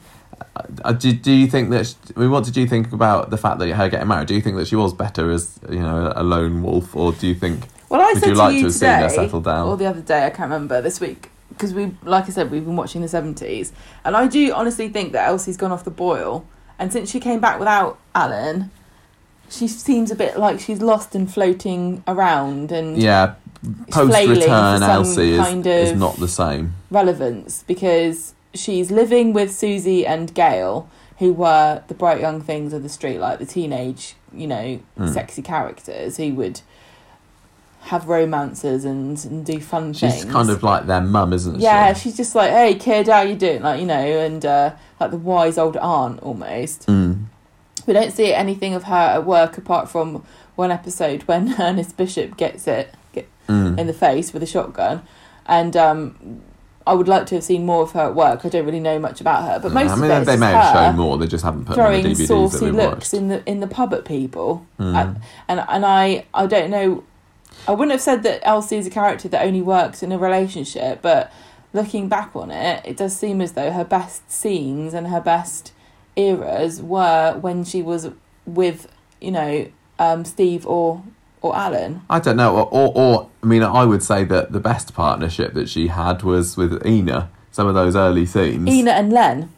Uh, 0.83 0.93
do, 0.93 1.11
do 1.13 1.31
you 1.31 1.47
think 1.47 1.69
that? 1.71 1.87
She, 1.87 1.95
I 2.15 2.19
mean, 2.19 2.31
what 2.31 2.43
did 2.43 2.55
you 2.57 2.67
think 2.67 2.91
about 2.93 3.29
the 3.29 3.37
fact 3.37 3.59
that 3.59 3.69
her 3.71 3.89
getting 3.89 4.07
married? 4.07 4.27
Do 4.27 4.35
you 4.35 4.41
think 4.41 4.55
that 4.57 4.67
she 4.67 4.75
was 4.75 4.93
better 4.93 5.31
as 5.31 5.59
you 5.69 5.79
know 5.79 6.11
a 6.15 6.23
lone 6.23 6.61
wolf, 6.63 6.95
or 6.95 7.11
do 7.13 7.27
you 7.27 7.35
think? 7.35 7.65
Well, 7.89 8.01
I 8.01 8.13
Would 8.13 8.19
said 8.19 8.29
you 8.29 8.33
to 8.35 8.39
like 8.39 8.53
you 8.53 8.59
to 8.61 8.65
have 8.65 8.73
seen 8.73 8.89
her 8.89 9.01
today, 9.09 9.15
settle 9.15 9.41
down? 9.41 9.67
or 9.67 9.77
the 9.77 9.85
other 9.85 10.01
day, 10.01 10.25
I 10.25 10.29
can't 10.29 10.49
remember 10.51 10.81
this 10.81 10.99
week, 10.99 11.29
because 11.49 11.73
we, 11.73 11.91
like 12.03 12.25
I 12.25 12.29
said, 12.29 12.49
we've 12.49 12.65
been 12.65 12.75
watching 12.75 13.01
the 13.01 13.07
seventies, 13.07 13.71
and 14.03 14.15
I 14.15 14.27
do 14.27 14.51
honestly 14.53 14.89
think 14.89 15.11
that 15.13 15.27
Elsie's 15.27 15.57
gone 15.57 15.71
off 15.71 15.83
the 15.83 15.91
boil, 15.91 16.45
and 16.79 16.91
since 16.91 17.11
she 17.11 17.19
came 17.19 17.39
back 17.39 17.59
without 17.59 17.99
Alan, 18.15 18.71
she 19.49 19.67
seems 19.67 20.09
a 20.09 20.15
bit 20.15 20.37
like 20.39 20.59
she's 20.59 20.81
lost 20.81 21.13
and 21.13 21.31
floating 21.31 22.03
around, 22.07 22.71
and 22.71 22.97
Yeah, 22.97 23.35
post 23.91 24.27
return 24.27 24.81
Elsie 24.81 25.31
is, 25.33 25.37
kind 25.37 25.67
is 25.67 25.93
not 25.93 26.15
the 26.17 26.27
same. 26.27 26.73
relevance 26.89 27.63
because 27.67 28.33
she's 28.53 28.91
living 28.91 29.33
with 29.33 29.51
Susie 29.53 30.05
and 30.05 30.33
Gail, 30.33 30.89
who 31.19 31.33
were 31.33 31.83
the 31.87 31.93
bright 31.93 32.19
young 32.21 32.41
things 32.41 32.73
of 32.73 32.83
the 32.83 32.89
street, 32.89 33.19
like 33.19 33.39
the 33.39 33.45
teenage, 33.45 34.15
you 34.33 34.47
know, 34.47 34.79
Mm. 34.97 35.13
sexy 35.13 35.41
characters 35.41 36.17
who 36.17 36.33
would 36.35 36.61
have 37.81 38.07
romances 38.07 38.85
and, 38.85 39.23
and 39.25 39.45
do 39.45 39.59
fun 39.59 39.91
She's 39.93 40.21
things. 40.21 40.31
kind 40.31 40.49
of 40.49 40.63
like 40.63 40.85
their 40.85 41.01
mum, 41.01 41.33
isn't 41.33 41.57
she? 41.57 41.63
yeah, 41.63 41.93
she's 41.93 42.15
just 42.15 42.33
like, 42.33 42.49
hey 42.51 42.75
kid, 42.75 43.07
how 43.07 43.21
you 43.21 43.35
doing? 43.35 43.61
Like 43.61 43.79
you 43.81 43.85
know, 43.85 43.93
and 43.95 44.45
uh, 44.45 44.73
like 44.99 45.11
the 45.11 45.17
wise 45.17 45.57
old 45.57 45.75
aunt 45.77 46.21
almost. 46.21 46.87
Mm. 46.87 47.25
We 47.85 47.93
don't 47.93 48.11
see 48.11 48.33
anything 48.33 48.73
of 48.73 48.83
her 48.85 48.95
at 48.95 49.25
work 49.25 49.57
apart 49.57 49.89
from 49.89 50.23
one 50.55 50.71
episode 50.71 51.23
when 51.23 51.55
Ernest 51.59 51.97
Bishop 51.97 52.37
gets 52.37 52.67
it 52.67 52.93
get, 53.11 53.27
Mm. 53.49 53.77
in 53.77 53.87
the 53.87 53.93
face 53.93 54.31
with 54.31 54.41
a 54.41 54.45
shotgun, 54.45 55.01
and 55.45 55.75
um, 55.75 56.41
I 56.85 56.93
would 56.93 57.07
like 57.07 57.25
to 57.27 57.35
have 57.35 57.43
seen 57.43 57.65
more 57.65 57.83
of 57.83 57.91
her 57.93 58.01
at 58.01 58.15
work. 58.15 58.45
I 58.45 58.49
don't 58.49 58.65
really 58.65 58.79
know 58.79 58.99
much 58.99 59.21
about 59.21 59.43
her, 59.47 59.59
but 59.59 59.71
most 59.71 59.91
I 59.91 59.95
mean, 59.95 60.11
of 60.11 60.25
they, 60.25 60.33
it 60.33 60.35
they 60.35 60.37
may 60.37 60.51
her 60.51 60.59
have 60.59 60.73
shown 60.75 60.95
more. 60.97 61.17
They 61.17 61.27
just 61.27 61.43
haven't 61.43 61.65
put 61.65 61.75
them 61.77 61.85
on 61.85 61.91
the 61.93 61.99
throwing 62.01 62.15
DVDs 62.15 62.17
that 62.17 62.27
saucy 62.27 62.65
we've 62.65 62.75
looks 62.75 62.95
watched. 62.95 63.13
in 63.13 63.27
the 63.29 63.43
in 63.49 63.59
the 63.61 63.67
pub 63.67 63.93
at 63.93 64.05
people, 64.05 64.65
Mm. 64.79 64.95
and, 64.95 65.21
and 65.47 65.65
and 65.69 65.85
I 65.85 66.25
I 66.33 66.45
don't 66.45 66.69
know. 66.69 67.03
I 67.67 67.71
wouldn't 67.71 67.91
have 67.91 68.01
said 68.01 68.23
that 68.23 68.41
Elsie 68.45 68.77
is 68.77 68.87
a 68.87 68.89
character 68.89 69.29
that 69.29 69.45
only 69.45 69.61
works 69.61 70.03
in 70.03 70.11
a 70.11 70.17
relationship, 70.17 71.01
but 71.01 71.31
looking 71.71 72.09
back 72.09 72.35
on 72.35 72.51
it, 72.51 72.81
it 72.85 72.97
does 72.97 73.15
seem 73.15 73.39
as 73.41 73.53
though 73.53 73.71
her 73.71 73.85
best 73.85 74.29
scenes 74.29 74.93
and 74.93 75.07
her 75.07 75.21
best 75.21 75.71
eras 76.15 76.81
were 76.81 77.37
when 77.39 77.63
she 77.63 77.81
was 77.81 78.09
with, 78.45 78.87
you 79.21 79.31
know, 79.31 79.67
um, 79.99 80.25
Steve 80.25 80.67
or 80.67 81.01
or 81.43 81.55
Alan. 81.55 82.01
I 82.09 82.19
don't 82.19 82.37
know, 82.37 82.55
or, 82.55 82.67
or, 82.71 82.91
or 82.95 83.29
I 83.43 83.45
mean, 83.45 83.61
I 83.61 83.85
would 83.85 84.01
say 84.01 84.23
that 84.23 84.51
the 84.51 84.59
best 84.59 84.95
partnership 84.95 85.53
that 85.53 85.69
she 85.69 85.87
had 85.87 86.23
was 86.23 86.57
with 86.57 86.83
Ena. 86.85 87.29
Some 87.51 87.67
of 87.67 87.75
those 87.75 87.95
early 87.95 88.25
scenes. 88.25 88.67
Ena 88.67 88.91
and 88.91 89.13
Len. 89.13 89.51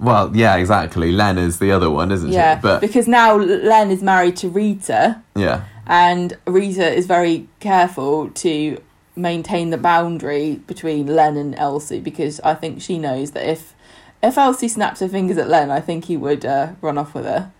Well, 0.00 0.34
yeah, 0.36 0.56
exactly. 0.56 1.12
Len 1.12 1.38
is 1.38 1.58
the 1.60 1.70
other 1.72 1.88
one, 1.90 2.10
isn't 2.10 2.30
Yeah, 2.32 2.56
she? 2.56 2.62
But 2.62 2.80
because 2.80 3.06
now 3.06 3.36
Len 3.36 3.90
is 3.92 4.02
married 4.02 4.36
to 4.38 4.48
Rita, 4.48 5.22
yeah, 5.36 5.64
and 5.86 6.36
Rita 6.46 6.92
is 6.92 7.06
very 7.06 7.48
careful 7.60 8.28
to 8.30 8.82
maintain 9.14 9.70
the 9.70 9.78
boundary 9.78 10.56
between 10.66 11.06
Len 11.06 11.36
and 11.38 11.54
Elsie 11.54 12.00
because 12.00 12.40
I 12.40 12.52
think 12.54 12.82
she 12.82 12.98
knows 12.98 13.30
that 13.30 13.48
if 13.48 13.74
if 14.22 14.36
Elsie 14.36 14.68
snaps 14.68 15.00
her 15.00 15.08
fingers 15.08 15.38
at 15.38 15.48
Len, 15.48 15.70
I 15.70 15.80
think 15.80 16.06
he 16.06 16.16
would 16.16 16.44
uh, 16.44 16.72
run 16.82 16.98
off 16.98 17.14
with 17.14 17.24
her. 17.24 17.52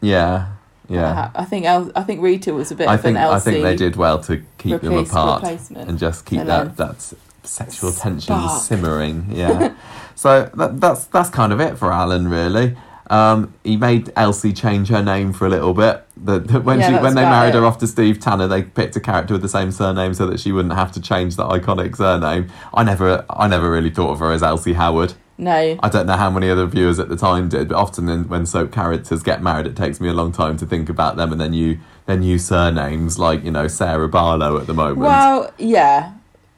yeah, 0.00 0.52
yeah. 0.88 1.30
I, 1.34 1.44
think 1.44 1.64
El- 1.66 1.92
I 1.96 2.02
think 2.02 2.20
Rita 2.22 2.52
was 2.54 2.70
a 2.70 2.74
bit 2.74 2.88
I 2.88 2.94
of 2.94 3.00
think. 3.00 3.16
I 3.16 3.38
think 3.38 3.62
they 3.62 3.76
did 3.76 3.96
well 3.96 4.20
to 4.24 4.42
keep 4.58 4.80
them 4.80 4.94
apart 4.98 5.42
and 5.74 5.98
just 5.98 6.26
keep 6.26 6.40
And 6.40 6.48
that 6.48 6.76
that 6.76 7.12
sexual 7.42 7.92
tension 7.92 8.48
simmering. 8.48 9.26
Yeah. 9.30 9.74
so 10.14 10.50
that, 10.54 10.80
that's 10.80 11.04
that's 11.06 11.30
kind 11.30 11.52
of 11.52 11.60
it 11.60 11.78
for 11.78 11.92
Alan, 11.92 12.28
really. 12.28 12.76
Um, 13.10 13.52
he 13.62 13.76
made 13.76 14.10
Elsie 14.16 14.54
change 14.54 14.88
her 14.88 15.02
name 15.02 15.34
for 15.34 15.46
a 15.46 15.50
little 15.50 15.74
bit. 15.74 16.02
The, 16.16 16.38
the- 16.38 16.60
when 16.60 16.80
Yeah, 16.80 16.88
she 16.98 17.02
when 17.02 17.14
they 17.14 17.22
married 17.22 17.50
it. 17.54 17.58
her 17.58 17.64
off 17.66 17.76
to 17.78 17.86
Steve 17.86 18.18
Tanner, 18.18 18.46
they 18.48 18.62
picked 18.62 18.96
a 18.96 19.00
character 19.00 19.34
with 19.34 19.42
the 19.42 19.48
same 19.48 19.72
surname 19.72 20.14
so 20.14 20.26
that 20.26 20.40
she 20.40 20.52
wouldn't 20.52 20.74
have 20.74 20.90
to 20.92 21.00
change 21.02 21.36
the 21.36 21.44
iconic 21.44 21.96
surname. 21.96 22.50
I 22.72 22.82
never 22.82 23.24
I 23.28 23.46
never 23.46 23.70
really 23.70 23.90
thought 23.90 24.12
of 24.12 24.20
her 24.20 24.32
as 24.32 24.42
Elsie 24.42 24.72
Howard. 24.72 25.14
No, 25.36 25.76
I 25.82 25.88
don't 25.88 26.06
know 26.06 26.16
how 26.16 26.30
many 26.30 26.48
other 26.48 26.64
viewers 26.66 27.00
at 27.00 27.08
the 27.08 27.16
time 27.16 27.48
did, 27.48 27.68
but 27.68 27.76
often 27.76 28.06
then 28.06 28.28
when 28.28 28.46
soap 28.46 28.70
characters 28.70 29.22
get 29.22 29.42
married, 29.42 29.66
it 29.66 29.74
takes 29.74 30.00
me 30.00 30.08
a 30.08 30.12
long 30.12 30.30
time 30.30 30.56
to 30.58 30.66
think 30.66 30.88
about 30.88 31.16
them, 31.16 31.32
and 31.32 31.40
then 31.40 31.52
you 31.52 31.78
then 32.06 32.22
you 32.22 32.38
surnames 32.38 33.18
like 33.18 33.42
you 33.44 33.50
know 33.50 33.66
Sarah 33.66 34.08
Barlow 34.08 34.58
at 34.58 34.66
the 34.68 34.74
moment. 34.74 34.98
well, 35.00 35.52
yeah, 35.58 36.12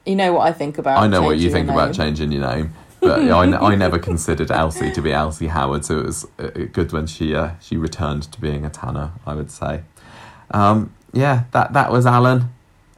you 0.05 0.15
know 0.15 0.33
what 0.33 0.41
I 0.47 0.51
think 0.53 0.77
about. 0.77 1.01
I 1.01 1.07
know 1.07 1.23
what 1.23 1.37
you 1.39 1.49
think 1.49 1.69
about 1.69 1.95
changing 1.95 2.31
your 2.31 2.47
name, 2.47 2.73
but 3.01 3.19
I, 3.19 3.43
n- 3.47 3.55
I 3.55 3.73
never 3.73 3.97
considered 3.97 4.51
Elsie 4.51 4.91
to 4.91 5.01
be 5.01 5.11
Elsie 5.11 5.47
Howard, 5.47 5.83
so 5.83 5.99
it 5.99 6.05
was 6.05 6.27
uh, 6.37 6.49
good 6.71 6.91
when 6.93 7.07
she 7.07 7.33
uh, 7.33 7.51
she 7.59 7.77
returned 7.77 8.31
to 8.31 8.39
being 8.39 8.63
a 8.63 8.69
Tanner. 8.69 9.11
I 9.25 9.33
would 9.33 9.49
say, 9.49 9.81
um, 10.51 10.93
yeah, 11.13 11.45
that 11.51 11.73
that 11.73 11.91
was 11.91 12.05
Alan. 12.05 12.49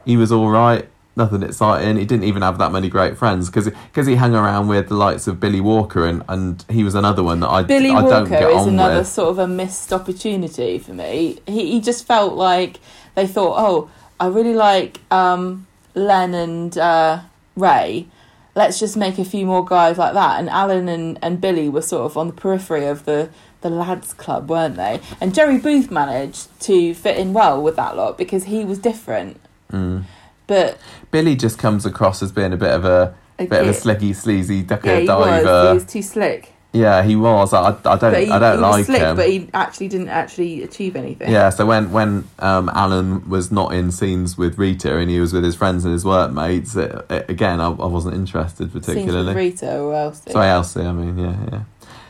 He 0.04 0.18
was 0.18 0.30
all 0.30 0.50
right. 0.50 0.88
Nothing 1.20 1.42
exciting. 1.42 1.96
He 1.98 2.06
didn't 2.06 2.24
even 2.24 2.40
have 2.40 2.56
that 2.58 2.72
many 2.72 2.88
great 2.88 3.18
friends 3.18 3.50
because 3.50 3.68
because 3.68 4.06
he 4.06 4.14
hung 4.14 4.34
around 4.34 4.68
with 4.68 4.88
the 4.88 4.94
likes 4.94 5.26
of 5.26 5.38
Billy 5.38 5.60
Walker 5.60 6.06
and, 6.06 6.22
and 6.28 6.64
he 6.70 6.82
was 6.82 6.94
another 6.94 7.22
one 7.22 7.40
that 7.40 7.48
I 7.48 7.62
Billy 7.62 7.90
I 7.90 8.00
don't 8.00 8.26
get 8.26 8.42
Walker 8.42 8.60
is 8.60 8.66
another 8.66 8.98
with. 9.00 9.08
sort 9.08 9.28
of 9.28 9.38
a 9.38 9.46
missed 9.46 9.92
opportunity 9.92 10.78
for 10.78 10.94
me. 10.94 11.38
He 11.46 11.72
he 11.72 11.80
just 11.82 12.06
felt 12.06 12.34
like 12.34 12.80
they 13.16 13.26
thought, 13.26 13.54
oh, 13.58 13.90
I 14.18 14.28
really 14.28 14.54
like 14.54 15.00
um, 15.12 15.66
Len 15.94 16.32
and 16.34 16.78
uh, 16.78 17.20
Ray. 17.54 18.06
let's 18.54 18.78
just 18.80 18.96
make 18.96 19.18
a 19.18 19.24
few 19.24 19.46
more 19.46 19.64
guys 19.64 19.98
like 19.98 20.14
that. 20.14 20.38
And 20.38 20.48
Alan 20.48 20.88
and, 20.88 21.18
and 21.22 21.40
Billy 21.40 21.68
were 21.68 21.82
sort 21.82 22.04
of 22.04 22.16
on 22.16 22.28
the 22.28 22.32
periphery 22.32 22.86
of 22.86 23.04
the, 23.04 23.30
the 23.60 23.70
lads 23.70 24.12
club, 24.12 24.48
weren't 24.50 24.76
they? 24.76 25.00
And 25.20 25.34
Jerry 25.34 25.58
Booth 25.58 25.90
managed 25.90 26.48
to 26.62 26.94
fit 26.94 27.16
in 27.18 27.32
well 27.32 27.62
with 27.62 27.76
that 27.76 27.96
lot 27.96 28.18
because 28.18 28.44
he 28.44 28.64
was 28.64 28.78
different. 28.78 29.40
Mm. 29.72 30.04
But 30.50 30.78
Billy 31.12 31.36
just 31.36 31.60
comes 31.60 31.86
across 31.86 32.24
as 32.24 32.32
being 32.32 32.52
a 32.52 32.56
bit 32.56 32.72
of 32.72 32.84
a, 32.84 33.14
a 33.38 33.46
bit 33.46 33.62
of 33.62 33.68
a 33.68 33.72
slicky, 33.72 34.12
sleazy 34.12 34.62
ducker 34.62 34.88
yeah, 34.88 34.98
he 34.98 35.06
diver. 35.06 35.44
was. 35.44 35.68
He 35.68 35.74
was 35.74 35.84
too 35.84 36.02
slick. 36.02 36.52
Yeah, 36.72 37.04
he 37.04 37.14
was. 37.14 37.52
I, 37.52 37.68
I 37.68 37.70
don't. 37.72 38.00
But 38.00 38.22
he, 38.24 38.30
I 38.30 38.38
don't 38.40 38.56
he 38.56 38.62
like 38.62 38.76
was 38.78 38.86
slick, 38.86 39.00
him. 39.00 39.16
but 39.16 39.28
he 39.28 39.48
actually 39.54 39.86
didn't 39.86 40.08
actually 40.08 40.64
achieve 40.64 40.96
anything. 40.96 41.30
Yeah, 41.30 41.50
so 41.50 41.66
when 41.66 41.92
when 41.92 42.28
um, 42.40 42.68
Alan 42.68 43.28
was 43.28 43.52
not 43.52 43.72
in 43.72 43.92
scenes 43.92 44.36
with 44.36 44.58
Rita 44.58 44.96
and 44.96 45.08
he 45.08 45.20
was 45.20 45.32
with 45.32 45.44
his 45.44 45.54
friends 45.54 45.84
and 45.84 45.92
his 45.92 46.04
workmates, 46.04 46.74
it, 46.74 47.06
it, 47.08 47.30
again, 47.30 47.60
I, 47.60 47.66
I 47.66 47.86
wasn't 47.86 48.16
interested 48.16 48.72
Scenes 48.72 48.74
with 48.74 48.86
particularly. 48.86 49.34
Rita 49.34 49.78
or 49.78 49.94
else. 49.94 50.22
Sorry, 50.28 50.48
Elsie. 50.48 50.82
I 50.82 50.92
mean, 50.92 51.16
yeah, 51.16 51.36
yeah. 51.52 51.62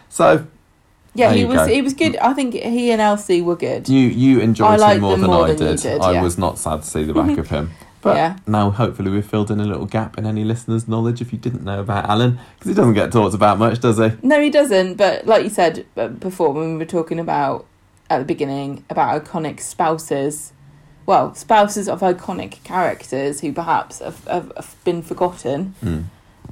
So 0.09 0.47
Yeah, 1.15 1.33
he 1.35 1.45
was. 1.45 1.57
go. 1.57 1.67
He 1.67 1.83
was 1.83 1.93
good. 1.95 2.17
I 2.17 2.33
think 2.33 2.55
he 2.55 2.91
and 2.91 3.03
Elsie 3.03 3.43
were 3.43 3.57
good. 3.57 3.87
you 3.89 4.09
you 4.09 4.41
I 4.41 4.45
enjoyed 4.45 4.81
him 4.81 5.01
more 5.01 5.17
than 5.19 5.27
more 5.27 5.45
I 5.45 5.53
than 5.53 5.69
you 5.69 5.77
did. 5.77 5.83
did, 5.83 6.01
I 6.01 6.13
yeah. 6.13 6.23
was 6.23 6.39
not 6.39 6.59
sad 6.59 6.83
to 6.83 6.87
see 6.87 7.05
the 7.05 7.15
back 7.15 7.37
of 7.37 7.49
him. 7.49 7.71
But 8.03 8.17
Yeah. 8.17 8.37
now, 8.47 8.71
hopefully, 8.71 9.11
we've 9.11 9.27
filled 9.27 9.51
in 9.51 9.61
a 9.61 9.65
little 9.65 9.87
gap 9.87 10.17
in 10.17 10.25
any 10.27 10.45
listeners' 10.45 10.89
knowledge 10.89 11.21
if 11.21 11.33
you 11.33 11.39
didn't 11.39 11.65
know 11.65 11.81
about 11.81 12.09
Alan, 12.09 12.39
because 12.59 12.71
he 12.71 12.75
doesn't 12.75 12.95
get 12.95 13.13
talked 13.13 13.35
about 13.35 13.59
much, 13.59 13.81
does 13.81 13.99
he? 13.99 14.13
No, 14.23 14.41
he 14.41 14.49
doesn't. 14.51 14.95
But 14.95 15.27
like 15.27 15.45
you 15.45 15.51
said 15.51 15.85
uh, 15.97 16.09
before, 16.09 16.53
when 16.53 16.73
we 16.73 16.79
were 16.79 16.85
talking 16.87 17.19
about 17.19 17.67
at 18.09 18.19
the 18.19 18.25
beginning 18.25 18.85
about 18.89 19.23
iconic 19.25 19.61
spouses, 19.61 20.53
well, 21.07 21.35
spouses 21.35 21.89
of 21.89 22.01
iconic 22.01 22.63
characters 22.65 23.41
who 23.41 23.53
perhaps 23.53 23.99
have, 23.99 24.25
have, 24.25 24.53
have 24.57 24.77
been 24.85 25.03
forgotten. 25.03 25.75
Hmm. 25.81 26.01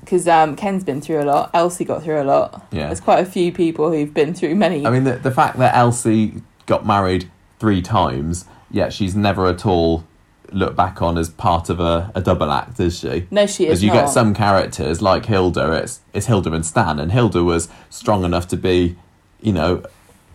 Because 0.00 0.28
um, 0.28 0.56
Ken's 0.56 0.84
been 0.84 1.00
through 1.02 1.22
a 1.22 1.24
lot. 1.24 1.50
Elsie 1.52 1.84
got 1.84 2.02
through 2.02 2.22
a 2.22 2.24
lot. 2.24 2.66
Yeah. 2.70 2.86
There's 2.86 3.00
quite 3.00 3.20
a 3.20 3.30
few 3.30 3.52
people 3.52 3.90
who've 3.90 4.12
been 4.14 4.32
through 4.32 4.54
many. 4.54 4.86
I 4.86 4.90
mean, 4.90 5.04
the, 5.04 5.16
the 5.16 5.30
fact 5.30 5.58
that 5.58 5.74
Elsie 5.76 6.40
got 6.66 6.86
married 6.86 7.30
three 7.58 7.82
times, 7.82 8.46
yet 8.70 8.92
she's 8.92 9.14
never 9.14 9.46
at 9.48 9.66
all 9.66 10.04
looked 10.52 10.76
back 10.76 11.02
on 11.02 11.18
as 11.18 11.28
part 11.30 11.68
of 11.70 11.80
a, 11.80 12.10
a 12.14 12.20
double 12.20 12.50
act, 12.50 12.80
is 12.80 12.98
she? 12.98 13.26
no, 13.30 13.46
she 13.46 13.66
is 13.66 13.72
As 13.74 13.82
you 13.82 13.88
not. 13.90 13.94
get 13.94 14.06
some 14.08 14.34
characters 14.34 15.02
like 15.02 15.26
Hilda, 15.26 15.72
it's 15.72 16.00
it's 16.12 16.26
Hilda 16.26 16.52
and 16.52 16.64
Stan, 16.64 16.98
and 16.98 17.12
Hilda 17.12 17.44
was 17.44 17.68
strong 17.90 18.24
enough 18.24 18.48
to 18.48 18.56
be, 18.56 18.96
you 19.40 19.52
know, 19.52 19.82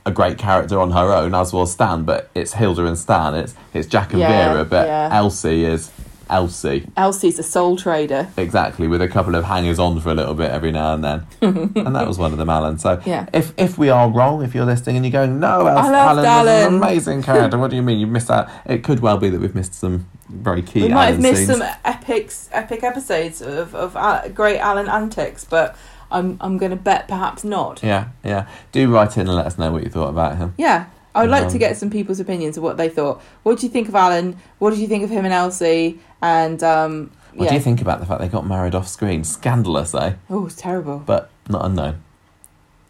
a 0.05 0.11
great 0.11 0.37
character 0.37 0.79
on 0.79 0.91
her 0.91 1.13
own, 1.13 1.33
as 1.33 1.53
was 1.53 1.71
Stan. 1.71 2.03
But 2.03 2.29
it's 2.35 2.53
Hilda 2.53 2.85
and 2.85 2.97
Stan. 2.97 3.33
It's 3.35 3.55
it's 3.73 3.87
Jack 3.87 4.11
and 4.11 4.19
Yeah, 4.19 4.53
Vera, 4.53 4.65
but 4.65 4.87
yeah. 4.87 5.09
Elsie 5.11 5.65
is 5.65 5.89
Elsie 6.29 6.87
Elsie's 6.97 7.37
a 7.39 7.43
sole 7.43 7.77
trader. 7.77 8.27
exactly 8.37 8.87
with 8.87 9.01
a 9.01 9.07
couple 9.07 9.35
of 9.35 9.43
hangers 9.45 9.79
on 9.79 9.99
for 9.99 10.09
a 10.09 10.13
little 10.15 10.33
bit 10.33 10.51
every 10.51 10.71
now 10.71 10.93
and 10.93 11.03
then, 11.03 11.27
and 11.41 11.95
that 11.95 12.07
was 12.07 12.17
one 12.17 12.31
of 12.31 12.37
them, 12.37 12.49
Alan. 12.49 12.79
So 12.79 13.01
Yeah. 13.05 13.27
if 13.33 13.53
if 13.57 13.77
we 13.77 13.89
are 13.89 14.09
wrong, 14.09 14.43
if 14.43 14.55
you're 14.55 14.65
listening 14.65 14.95
and 14.97 15.05
you're 15.05 15.11
going, 15.11 15.39
no, 15.39 15.67
El- 15.67 15.77
I 15.77 15.89
loved 16.13 16.25
Alan, 16.27 16.45
was 16.45 16.65
an 16.67 16.73
amazing 16.75 17.23
character. 17.23 17.57
what 17.57 17.69
do 17.69 17.75
you 17.75 17.81
mean 17.83 17.99
you 17.99 18.07
missed 18.07 18.31
out? 18.31 18.49
It 18.65 18.83
could 18.83 18.99
well 19.01 19.17
be 19.17 19.29
that 19.29 19.39
we've 19.41 19.55
missed 19.55 19.73
some 19.75 20.07
very 20.29 20.61
key. 20.61 20.83
we 20.83 20.89
might 20.89 21.07
Alan 21.07 21.13
have 21.13 21.21
missed 21.21 21.47
scenes. 21.47 21.59
some 21.59 21.67
epics, 21.85 22.49
epic 22.51 22.83
episodes 22.83 23.41
of 23.41 23.75
of 23.75 23.93
great 24.33 24.59
Alan 24.59 24.87
antics, 24.89 25.43
but 25.45 25.75
I'm 26.11 26.37
I'm 26.41 26.57
going 26.57 26.71
to 26.71 26.75
bet 26.77 27.07
perhaps 27.07 27.43
not. 27.43 27.81
Yeah, 27.83 28.09
yeah. 28.23 28.47
Do 28.71 28.91
write 28.93 29.17
in 29.17 29.27
and 29.27 29.35
let 29.35 29.45
us 29.45 29.57
know 29.57 29.71
what 29.71 29.83
you 29.83 29.89
thought 29.89 30.09
about 30.09 30.37
him. 30.37 30.53
Yeah. 30.57 30.85
I 31.15 31.21
would 31.21 31.29
like 31.29 31.47
to 31.49 31.53
Um, 31.53 31.57
get 31.59 31.77
some 31.77 31.89
people's 31.89 32.19
opinions 32.19 32.57
of 32.57 32.63
what 32.63 32.77
they 32.77 32.89
thought. 32.89 33.21
What 33.43 33.59
do 33.59 33.65
you 33.65 33.71
think 33.71 33.87
of 33.87 33.95
Alan? 33.95 34.37
What 34.59 34.71
did 34.71 34.79
you 34.79 34.87
think 34.87 35.03
of 35.03 35.09
him 35.09 35.25
and 35.25 35.33
Elsie? 35.33 35.99
And 36.21 36.61
um, 36.63 37.11
What 37.33 37.45
yeah. 37.45 37.49
do 37.49 37.55
you 37.55 37.61
think 37.61 37.81
about 37.81 37.99
the 37.99 38.05
fact 38.05 38.19
they 38.21 38.27
got 38.27 38.47
married 38.47 38.73
off 38.75 38.87
screen? 38.87 39.23
Scandalous, 39.23 39.93
eh? 39.93 40.13
Oh, 40.29 40.45
it's 40.47 40.55
terrible. 40.55 41.03
But 41.05 41.29
not 41.49 41.65
unknown. 41.65 42.01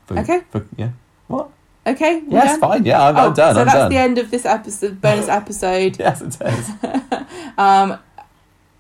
For- 0.06 0.20
Okay. 0.20 0.42
for- 0.52 0.66
yeah. 0.78 0.90
What? 1.28 1.50
Okay. 1.86 2.24
Yes, 2.30 2.52
done? 2.52 2.60
fine. 2.62 2.86
Yeah, 2.86 3.04
I'm, 3.08 3.18
Oh, 3.18 3.28
I'm 3.28 3.34
done. 3.34 3.56
So 3.56 3.62
I'm 3.62 3.66
that's 3.68 3.78
done. 3.78 3.90
the 3.92 3.98
end 3.98 4.18
of 4.18 4.32
this 4.32 4.46
episode, 4.46 5.02
bonus 5.02 5.28
episode. 5.42 6.00
Yes, 6.00 6.22
it 6.22 6.38
is. 6.42 6.72
Um, 7.58 8.00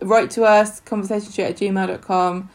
write 0.02 0.32
to 0.32 0.44
us, 0.46 0.82
conversationshoot 0.82 1.50
at 1.50 1.58
gmail.com. 1.58 2.50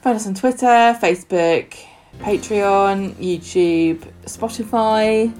Find 0.00 0.16
us 0.16 0.26
on 0.26 0.34
Twitter, 0.34 0.96
Facebook, 1.00 1.74
Patreon, 2.20 3.12
YouTube, 3.14 3.98
Spotify. 4.26 5.32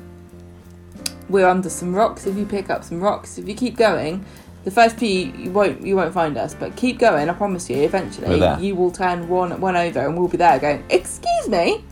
We're 1.32 1.48
under 1.48 1.70
some 1.70 1.94
rocks. 1.94 2.26
If 2.26 2.36
you 2.36 2.44
pick 2.44 2.70
up 2.70 2.84
some 2.84 3.00
rocks, 3.00 3.38
if 3.38 3.48
you 3.48 3.54
keep 3.54 3.76
going, 3.76 4.24
the 4.64 4.70
first 4.70 4.96
few 4.96 5.08
you 5.08 5.50
won't 5.50 5.84
you 5.84 5.96
won't 5.96 6.12
find 6.12 6.36
us, 6.36 6.54
but 6.54 6.76
keep 6.76 6.98
going. 6.98 7.28
I 7.28 7.32
promise 7.32 7.68
you. 7.68 7.78
Eventually, 7.78 8.64
you 8.64 8.76
will 8.76 8.90
turn 8.90 9.28
one 9.28 9.58
one 9.60 9.74
over, 9.74 10.00
and 10.00 10.16
we'll 10.16 10.28
be 10.28 10.36
there 10.36 10.58
going. 10.58 10.84
Excuse 10.90 11.48
me, 11.48 11.84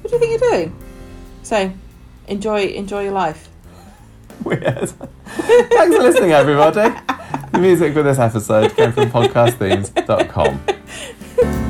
what 0.00 0.10
do 0.10 0.16
you 0.16 0.18
think 0.18 0.40
you're 0.40 0.50
doing? 0.50 0.76
So, 1.42 1.70
enjoy 2.26 2.66
enjoy 2.68 3.04
your 3.04 3.12
life. 3.12 3.48
Weird. 4.44 4.64
Thanks 4.64 5.96
for 5.96 6.02
listening, 6.02 6.32
everybody. 6.32 6.94
The 7.52 7.58
music 7.58 7.92
for 7.92 8.02
this 8.02 8.18
episode 8.18 8.74
came 8.74 8.92
from 8.92 9.10
podcastthemes.com. 9.10 11.64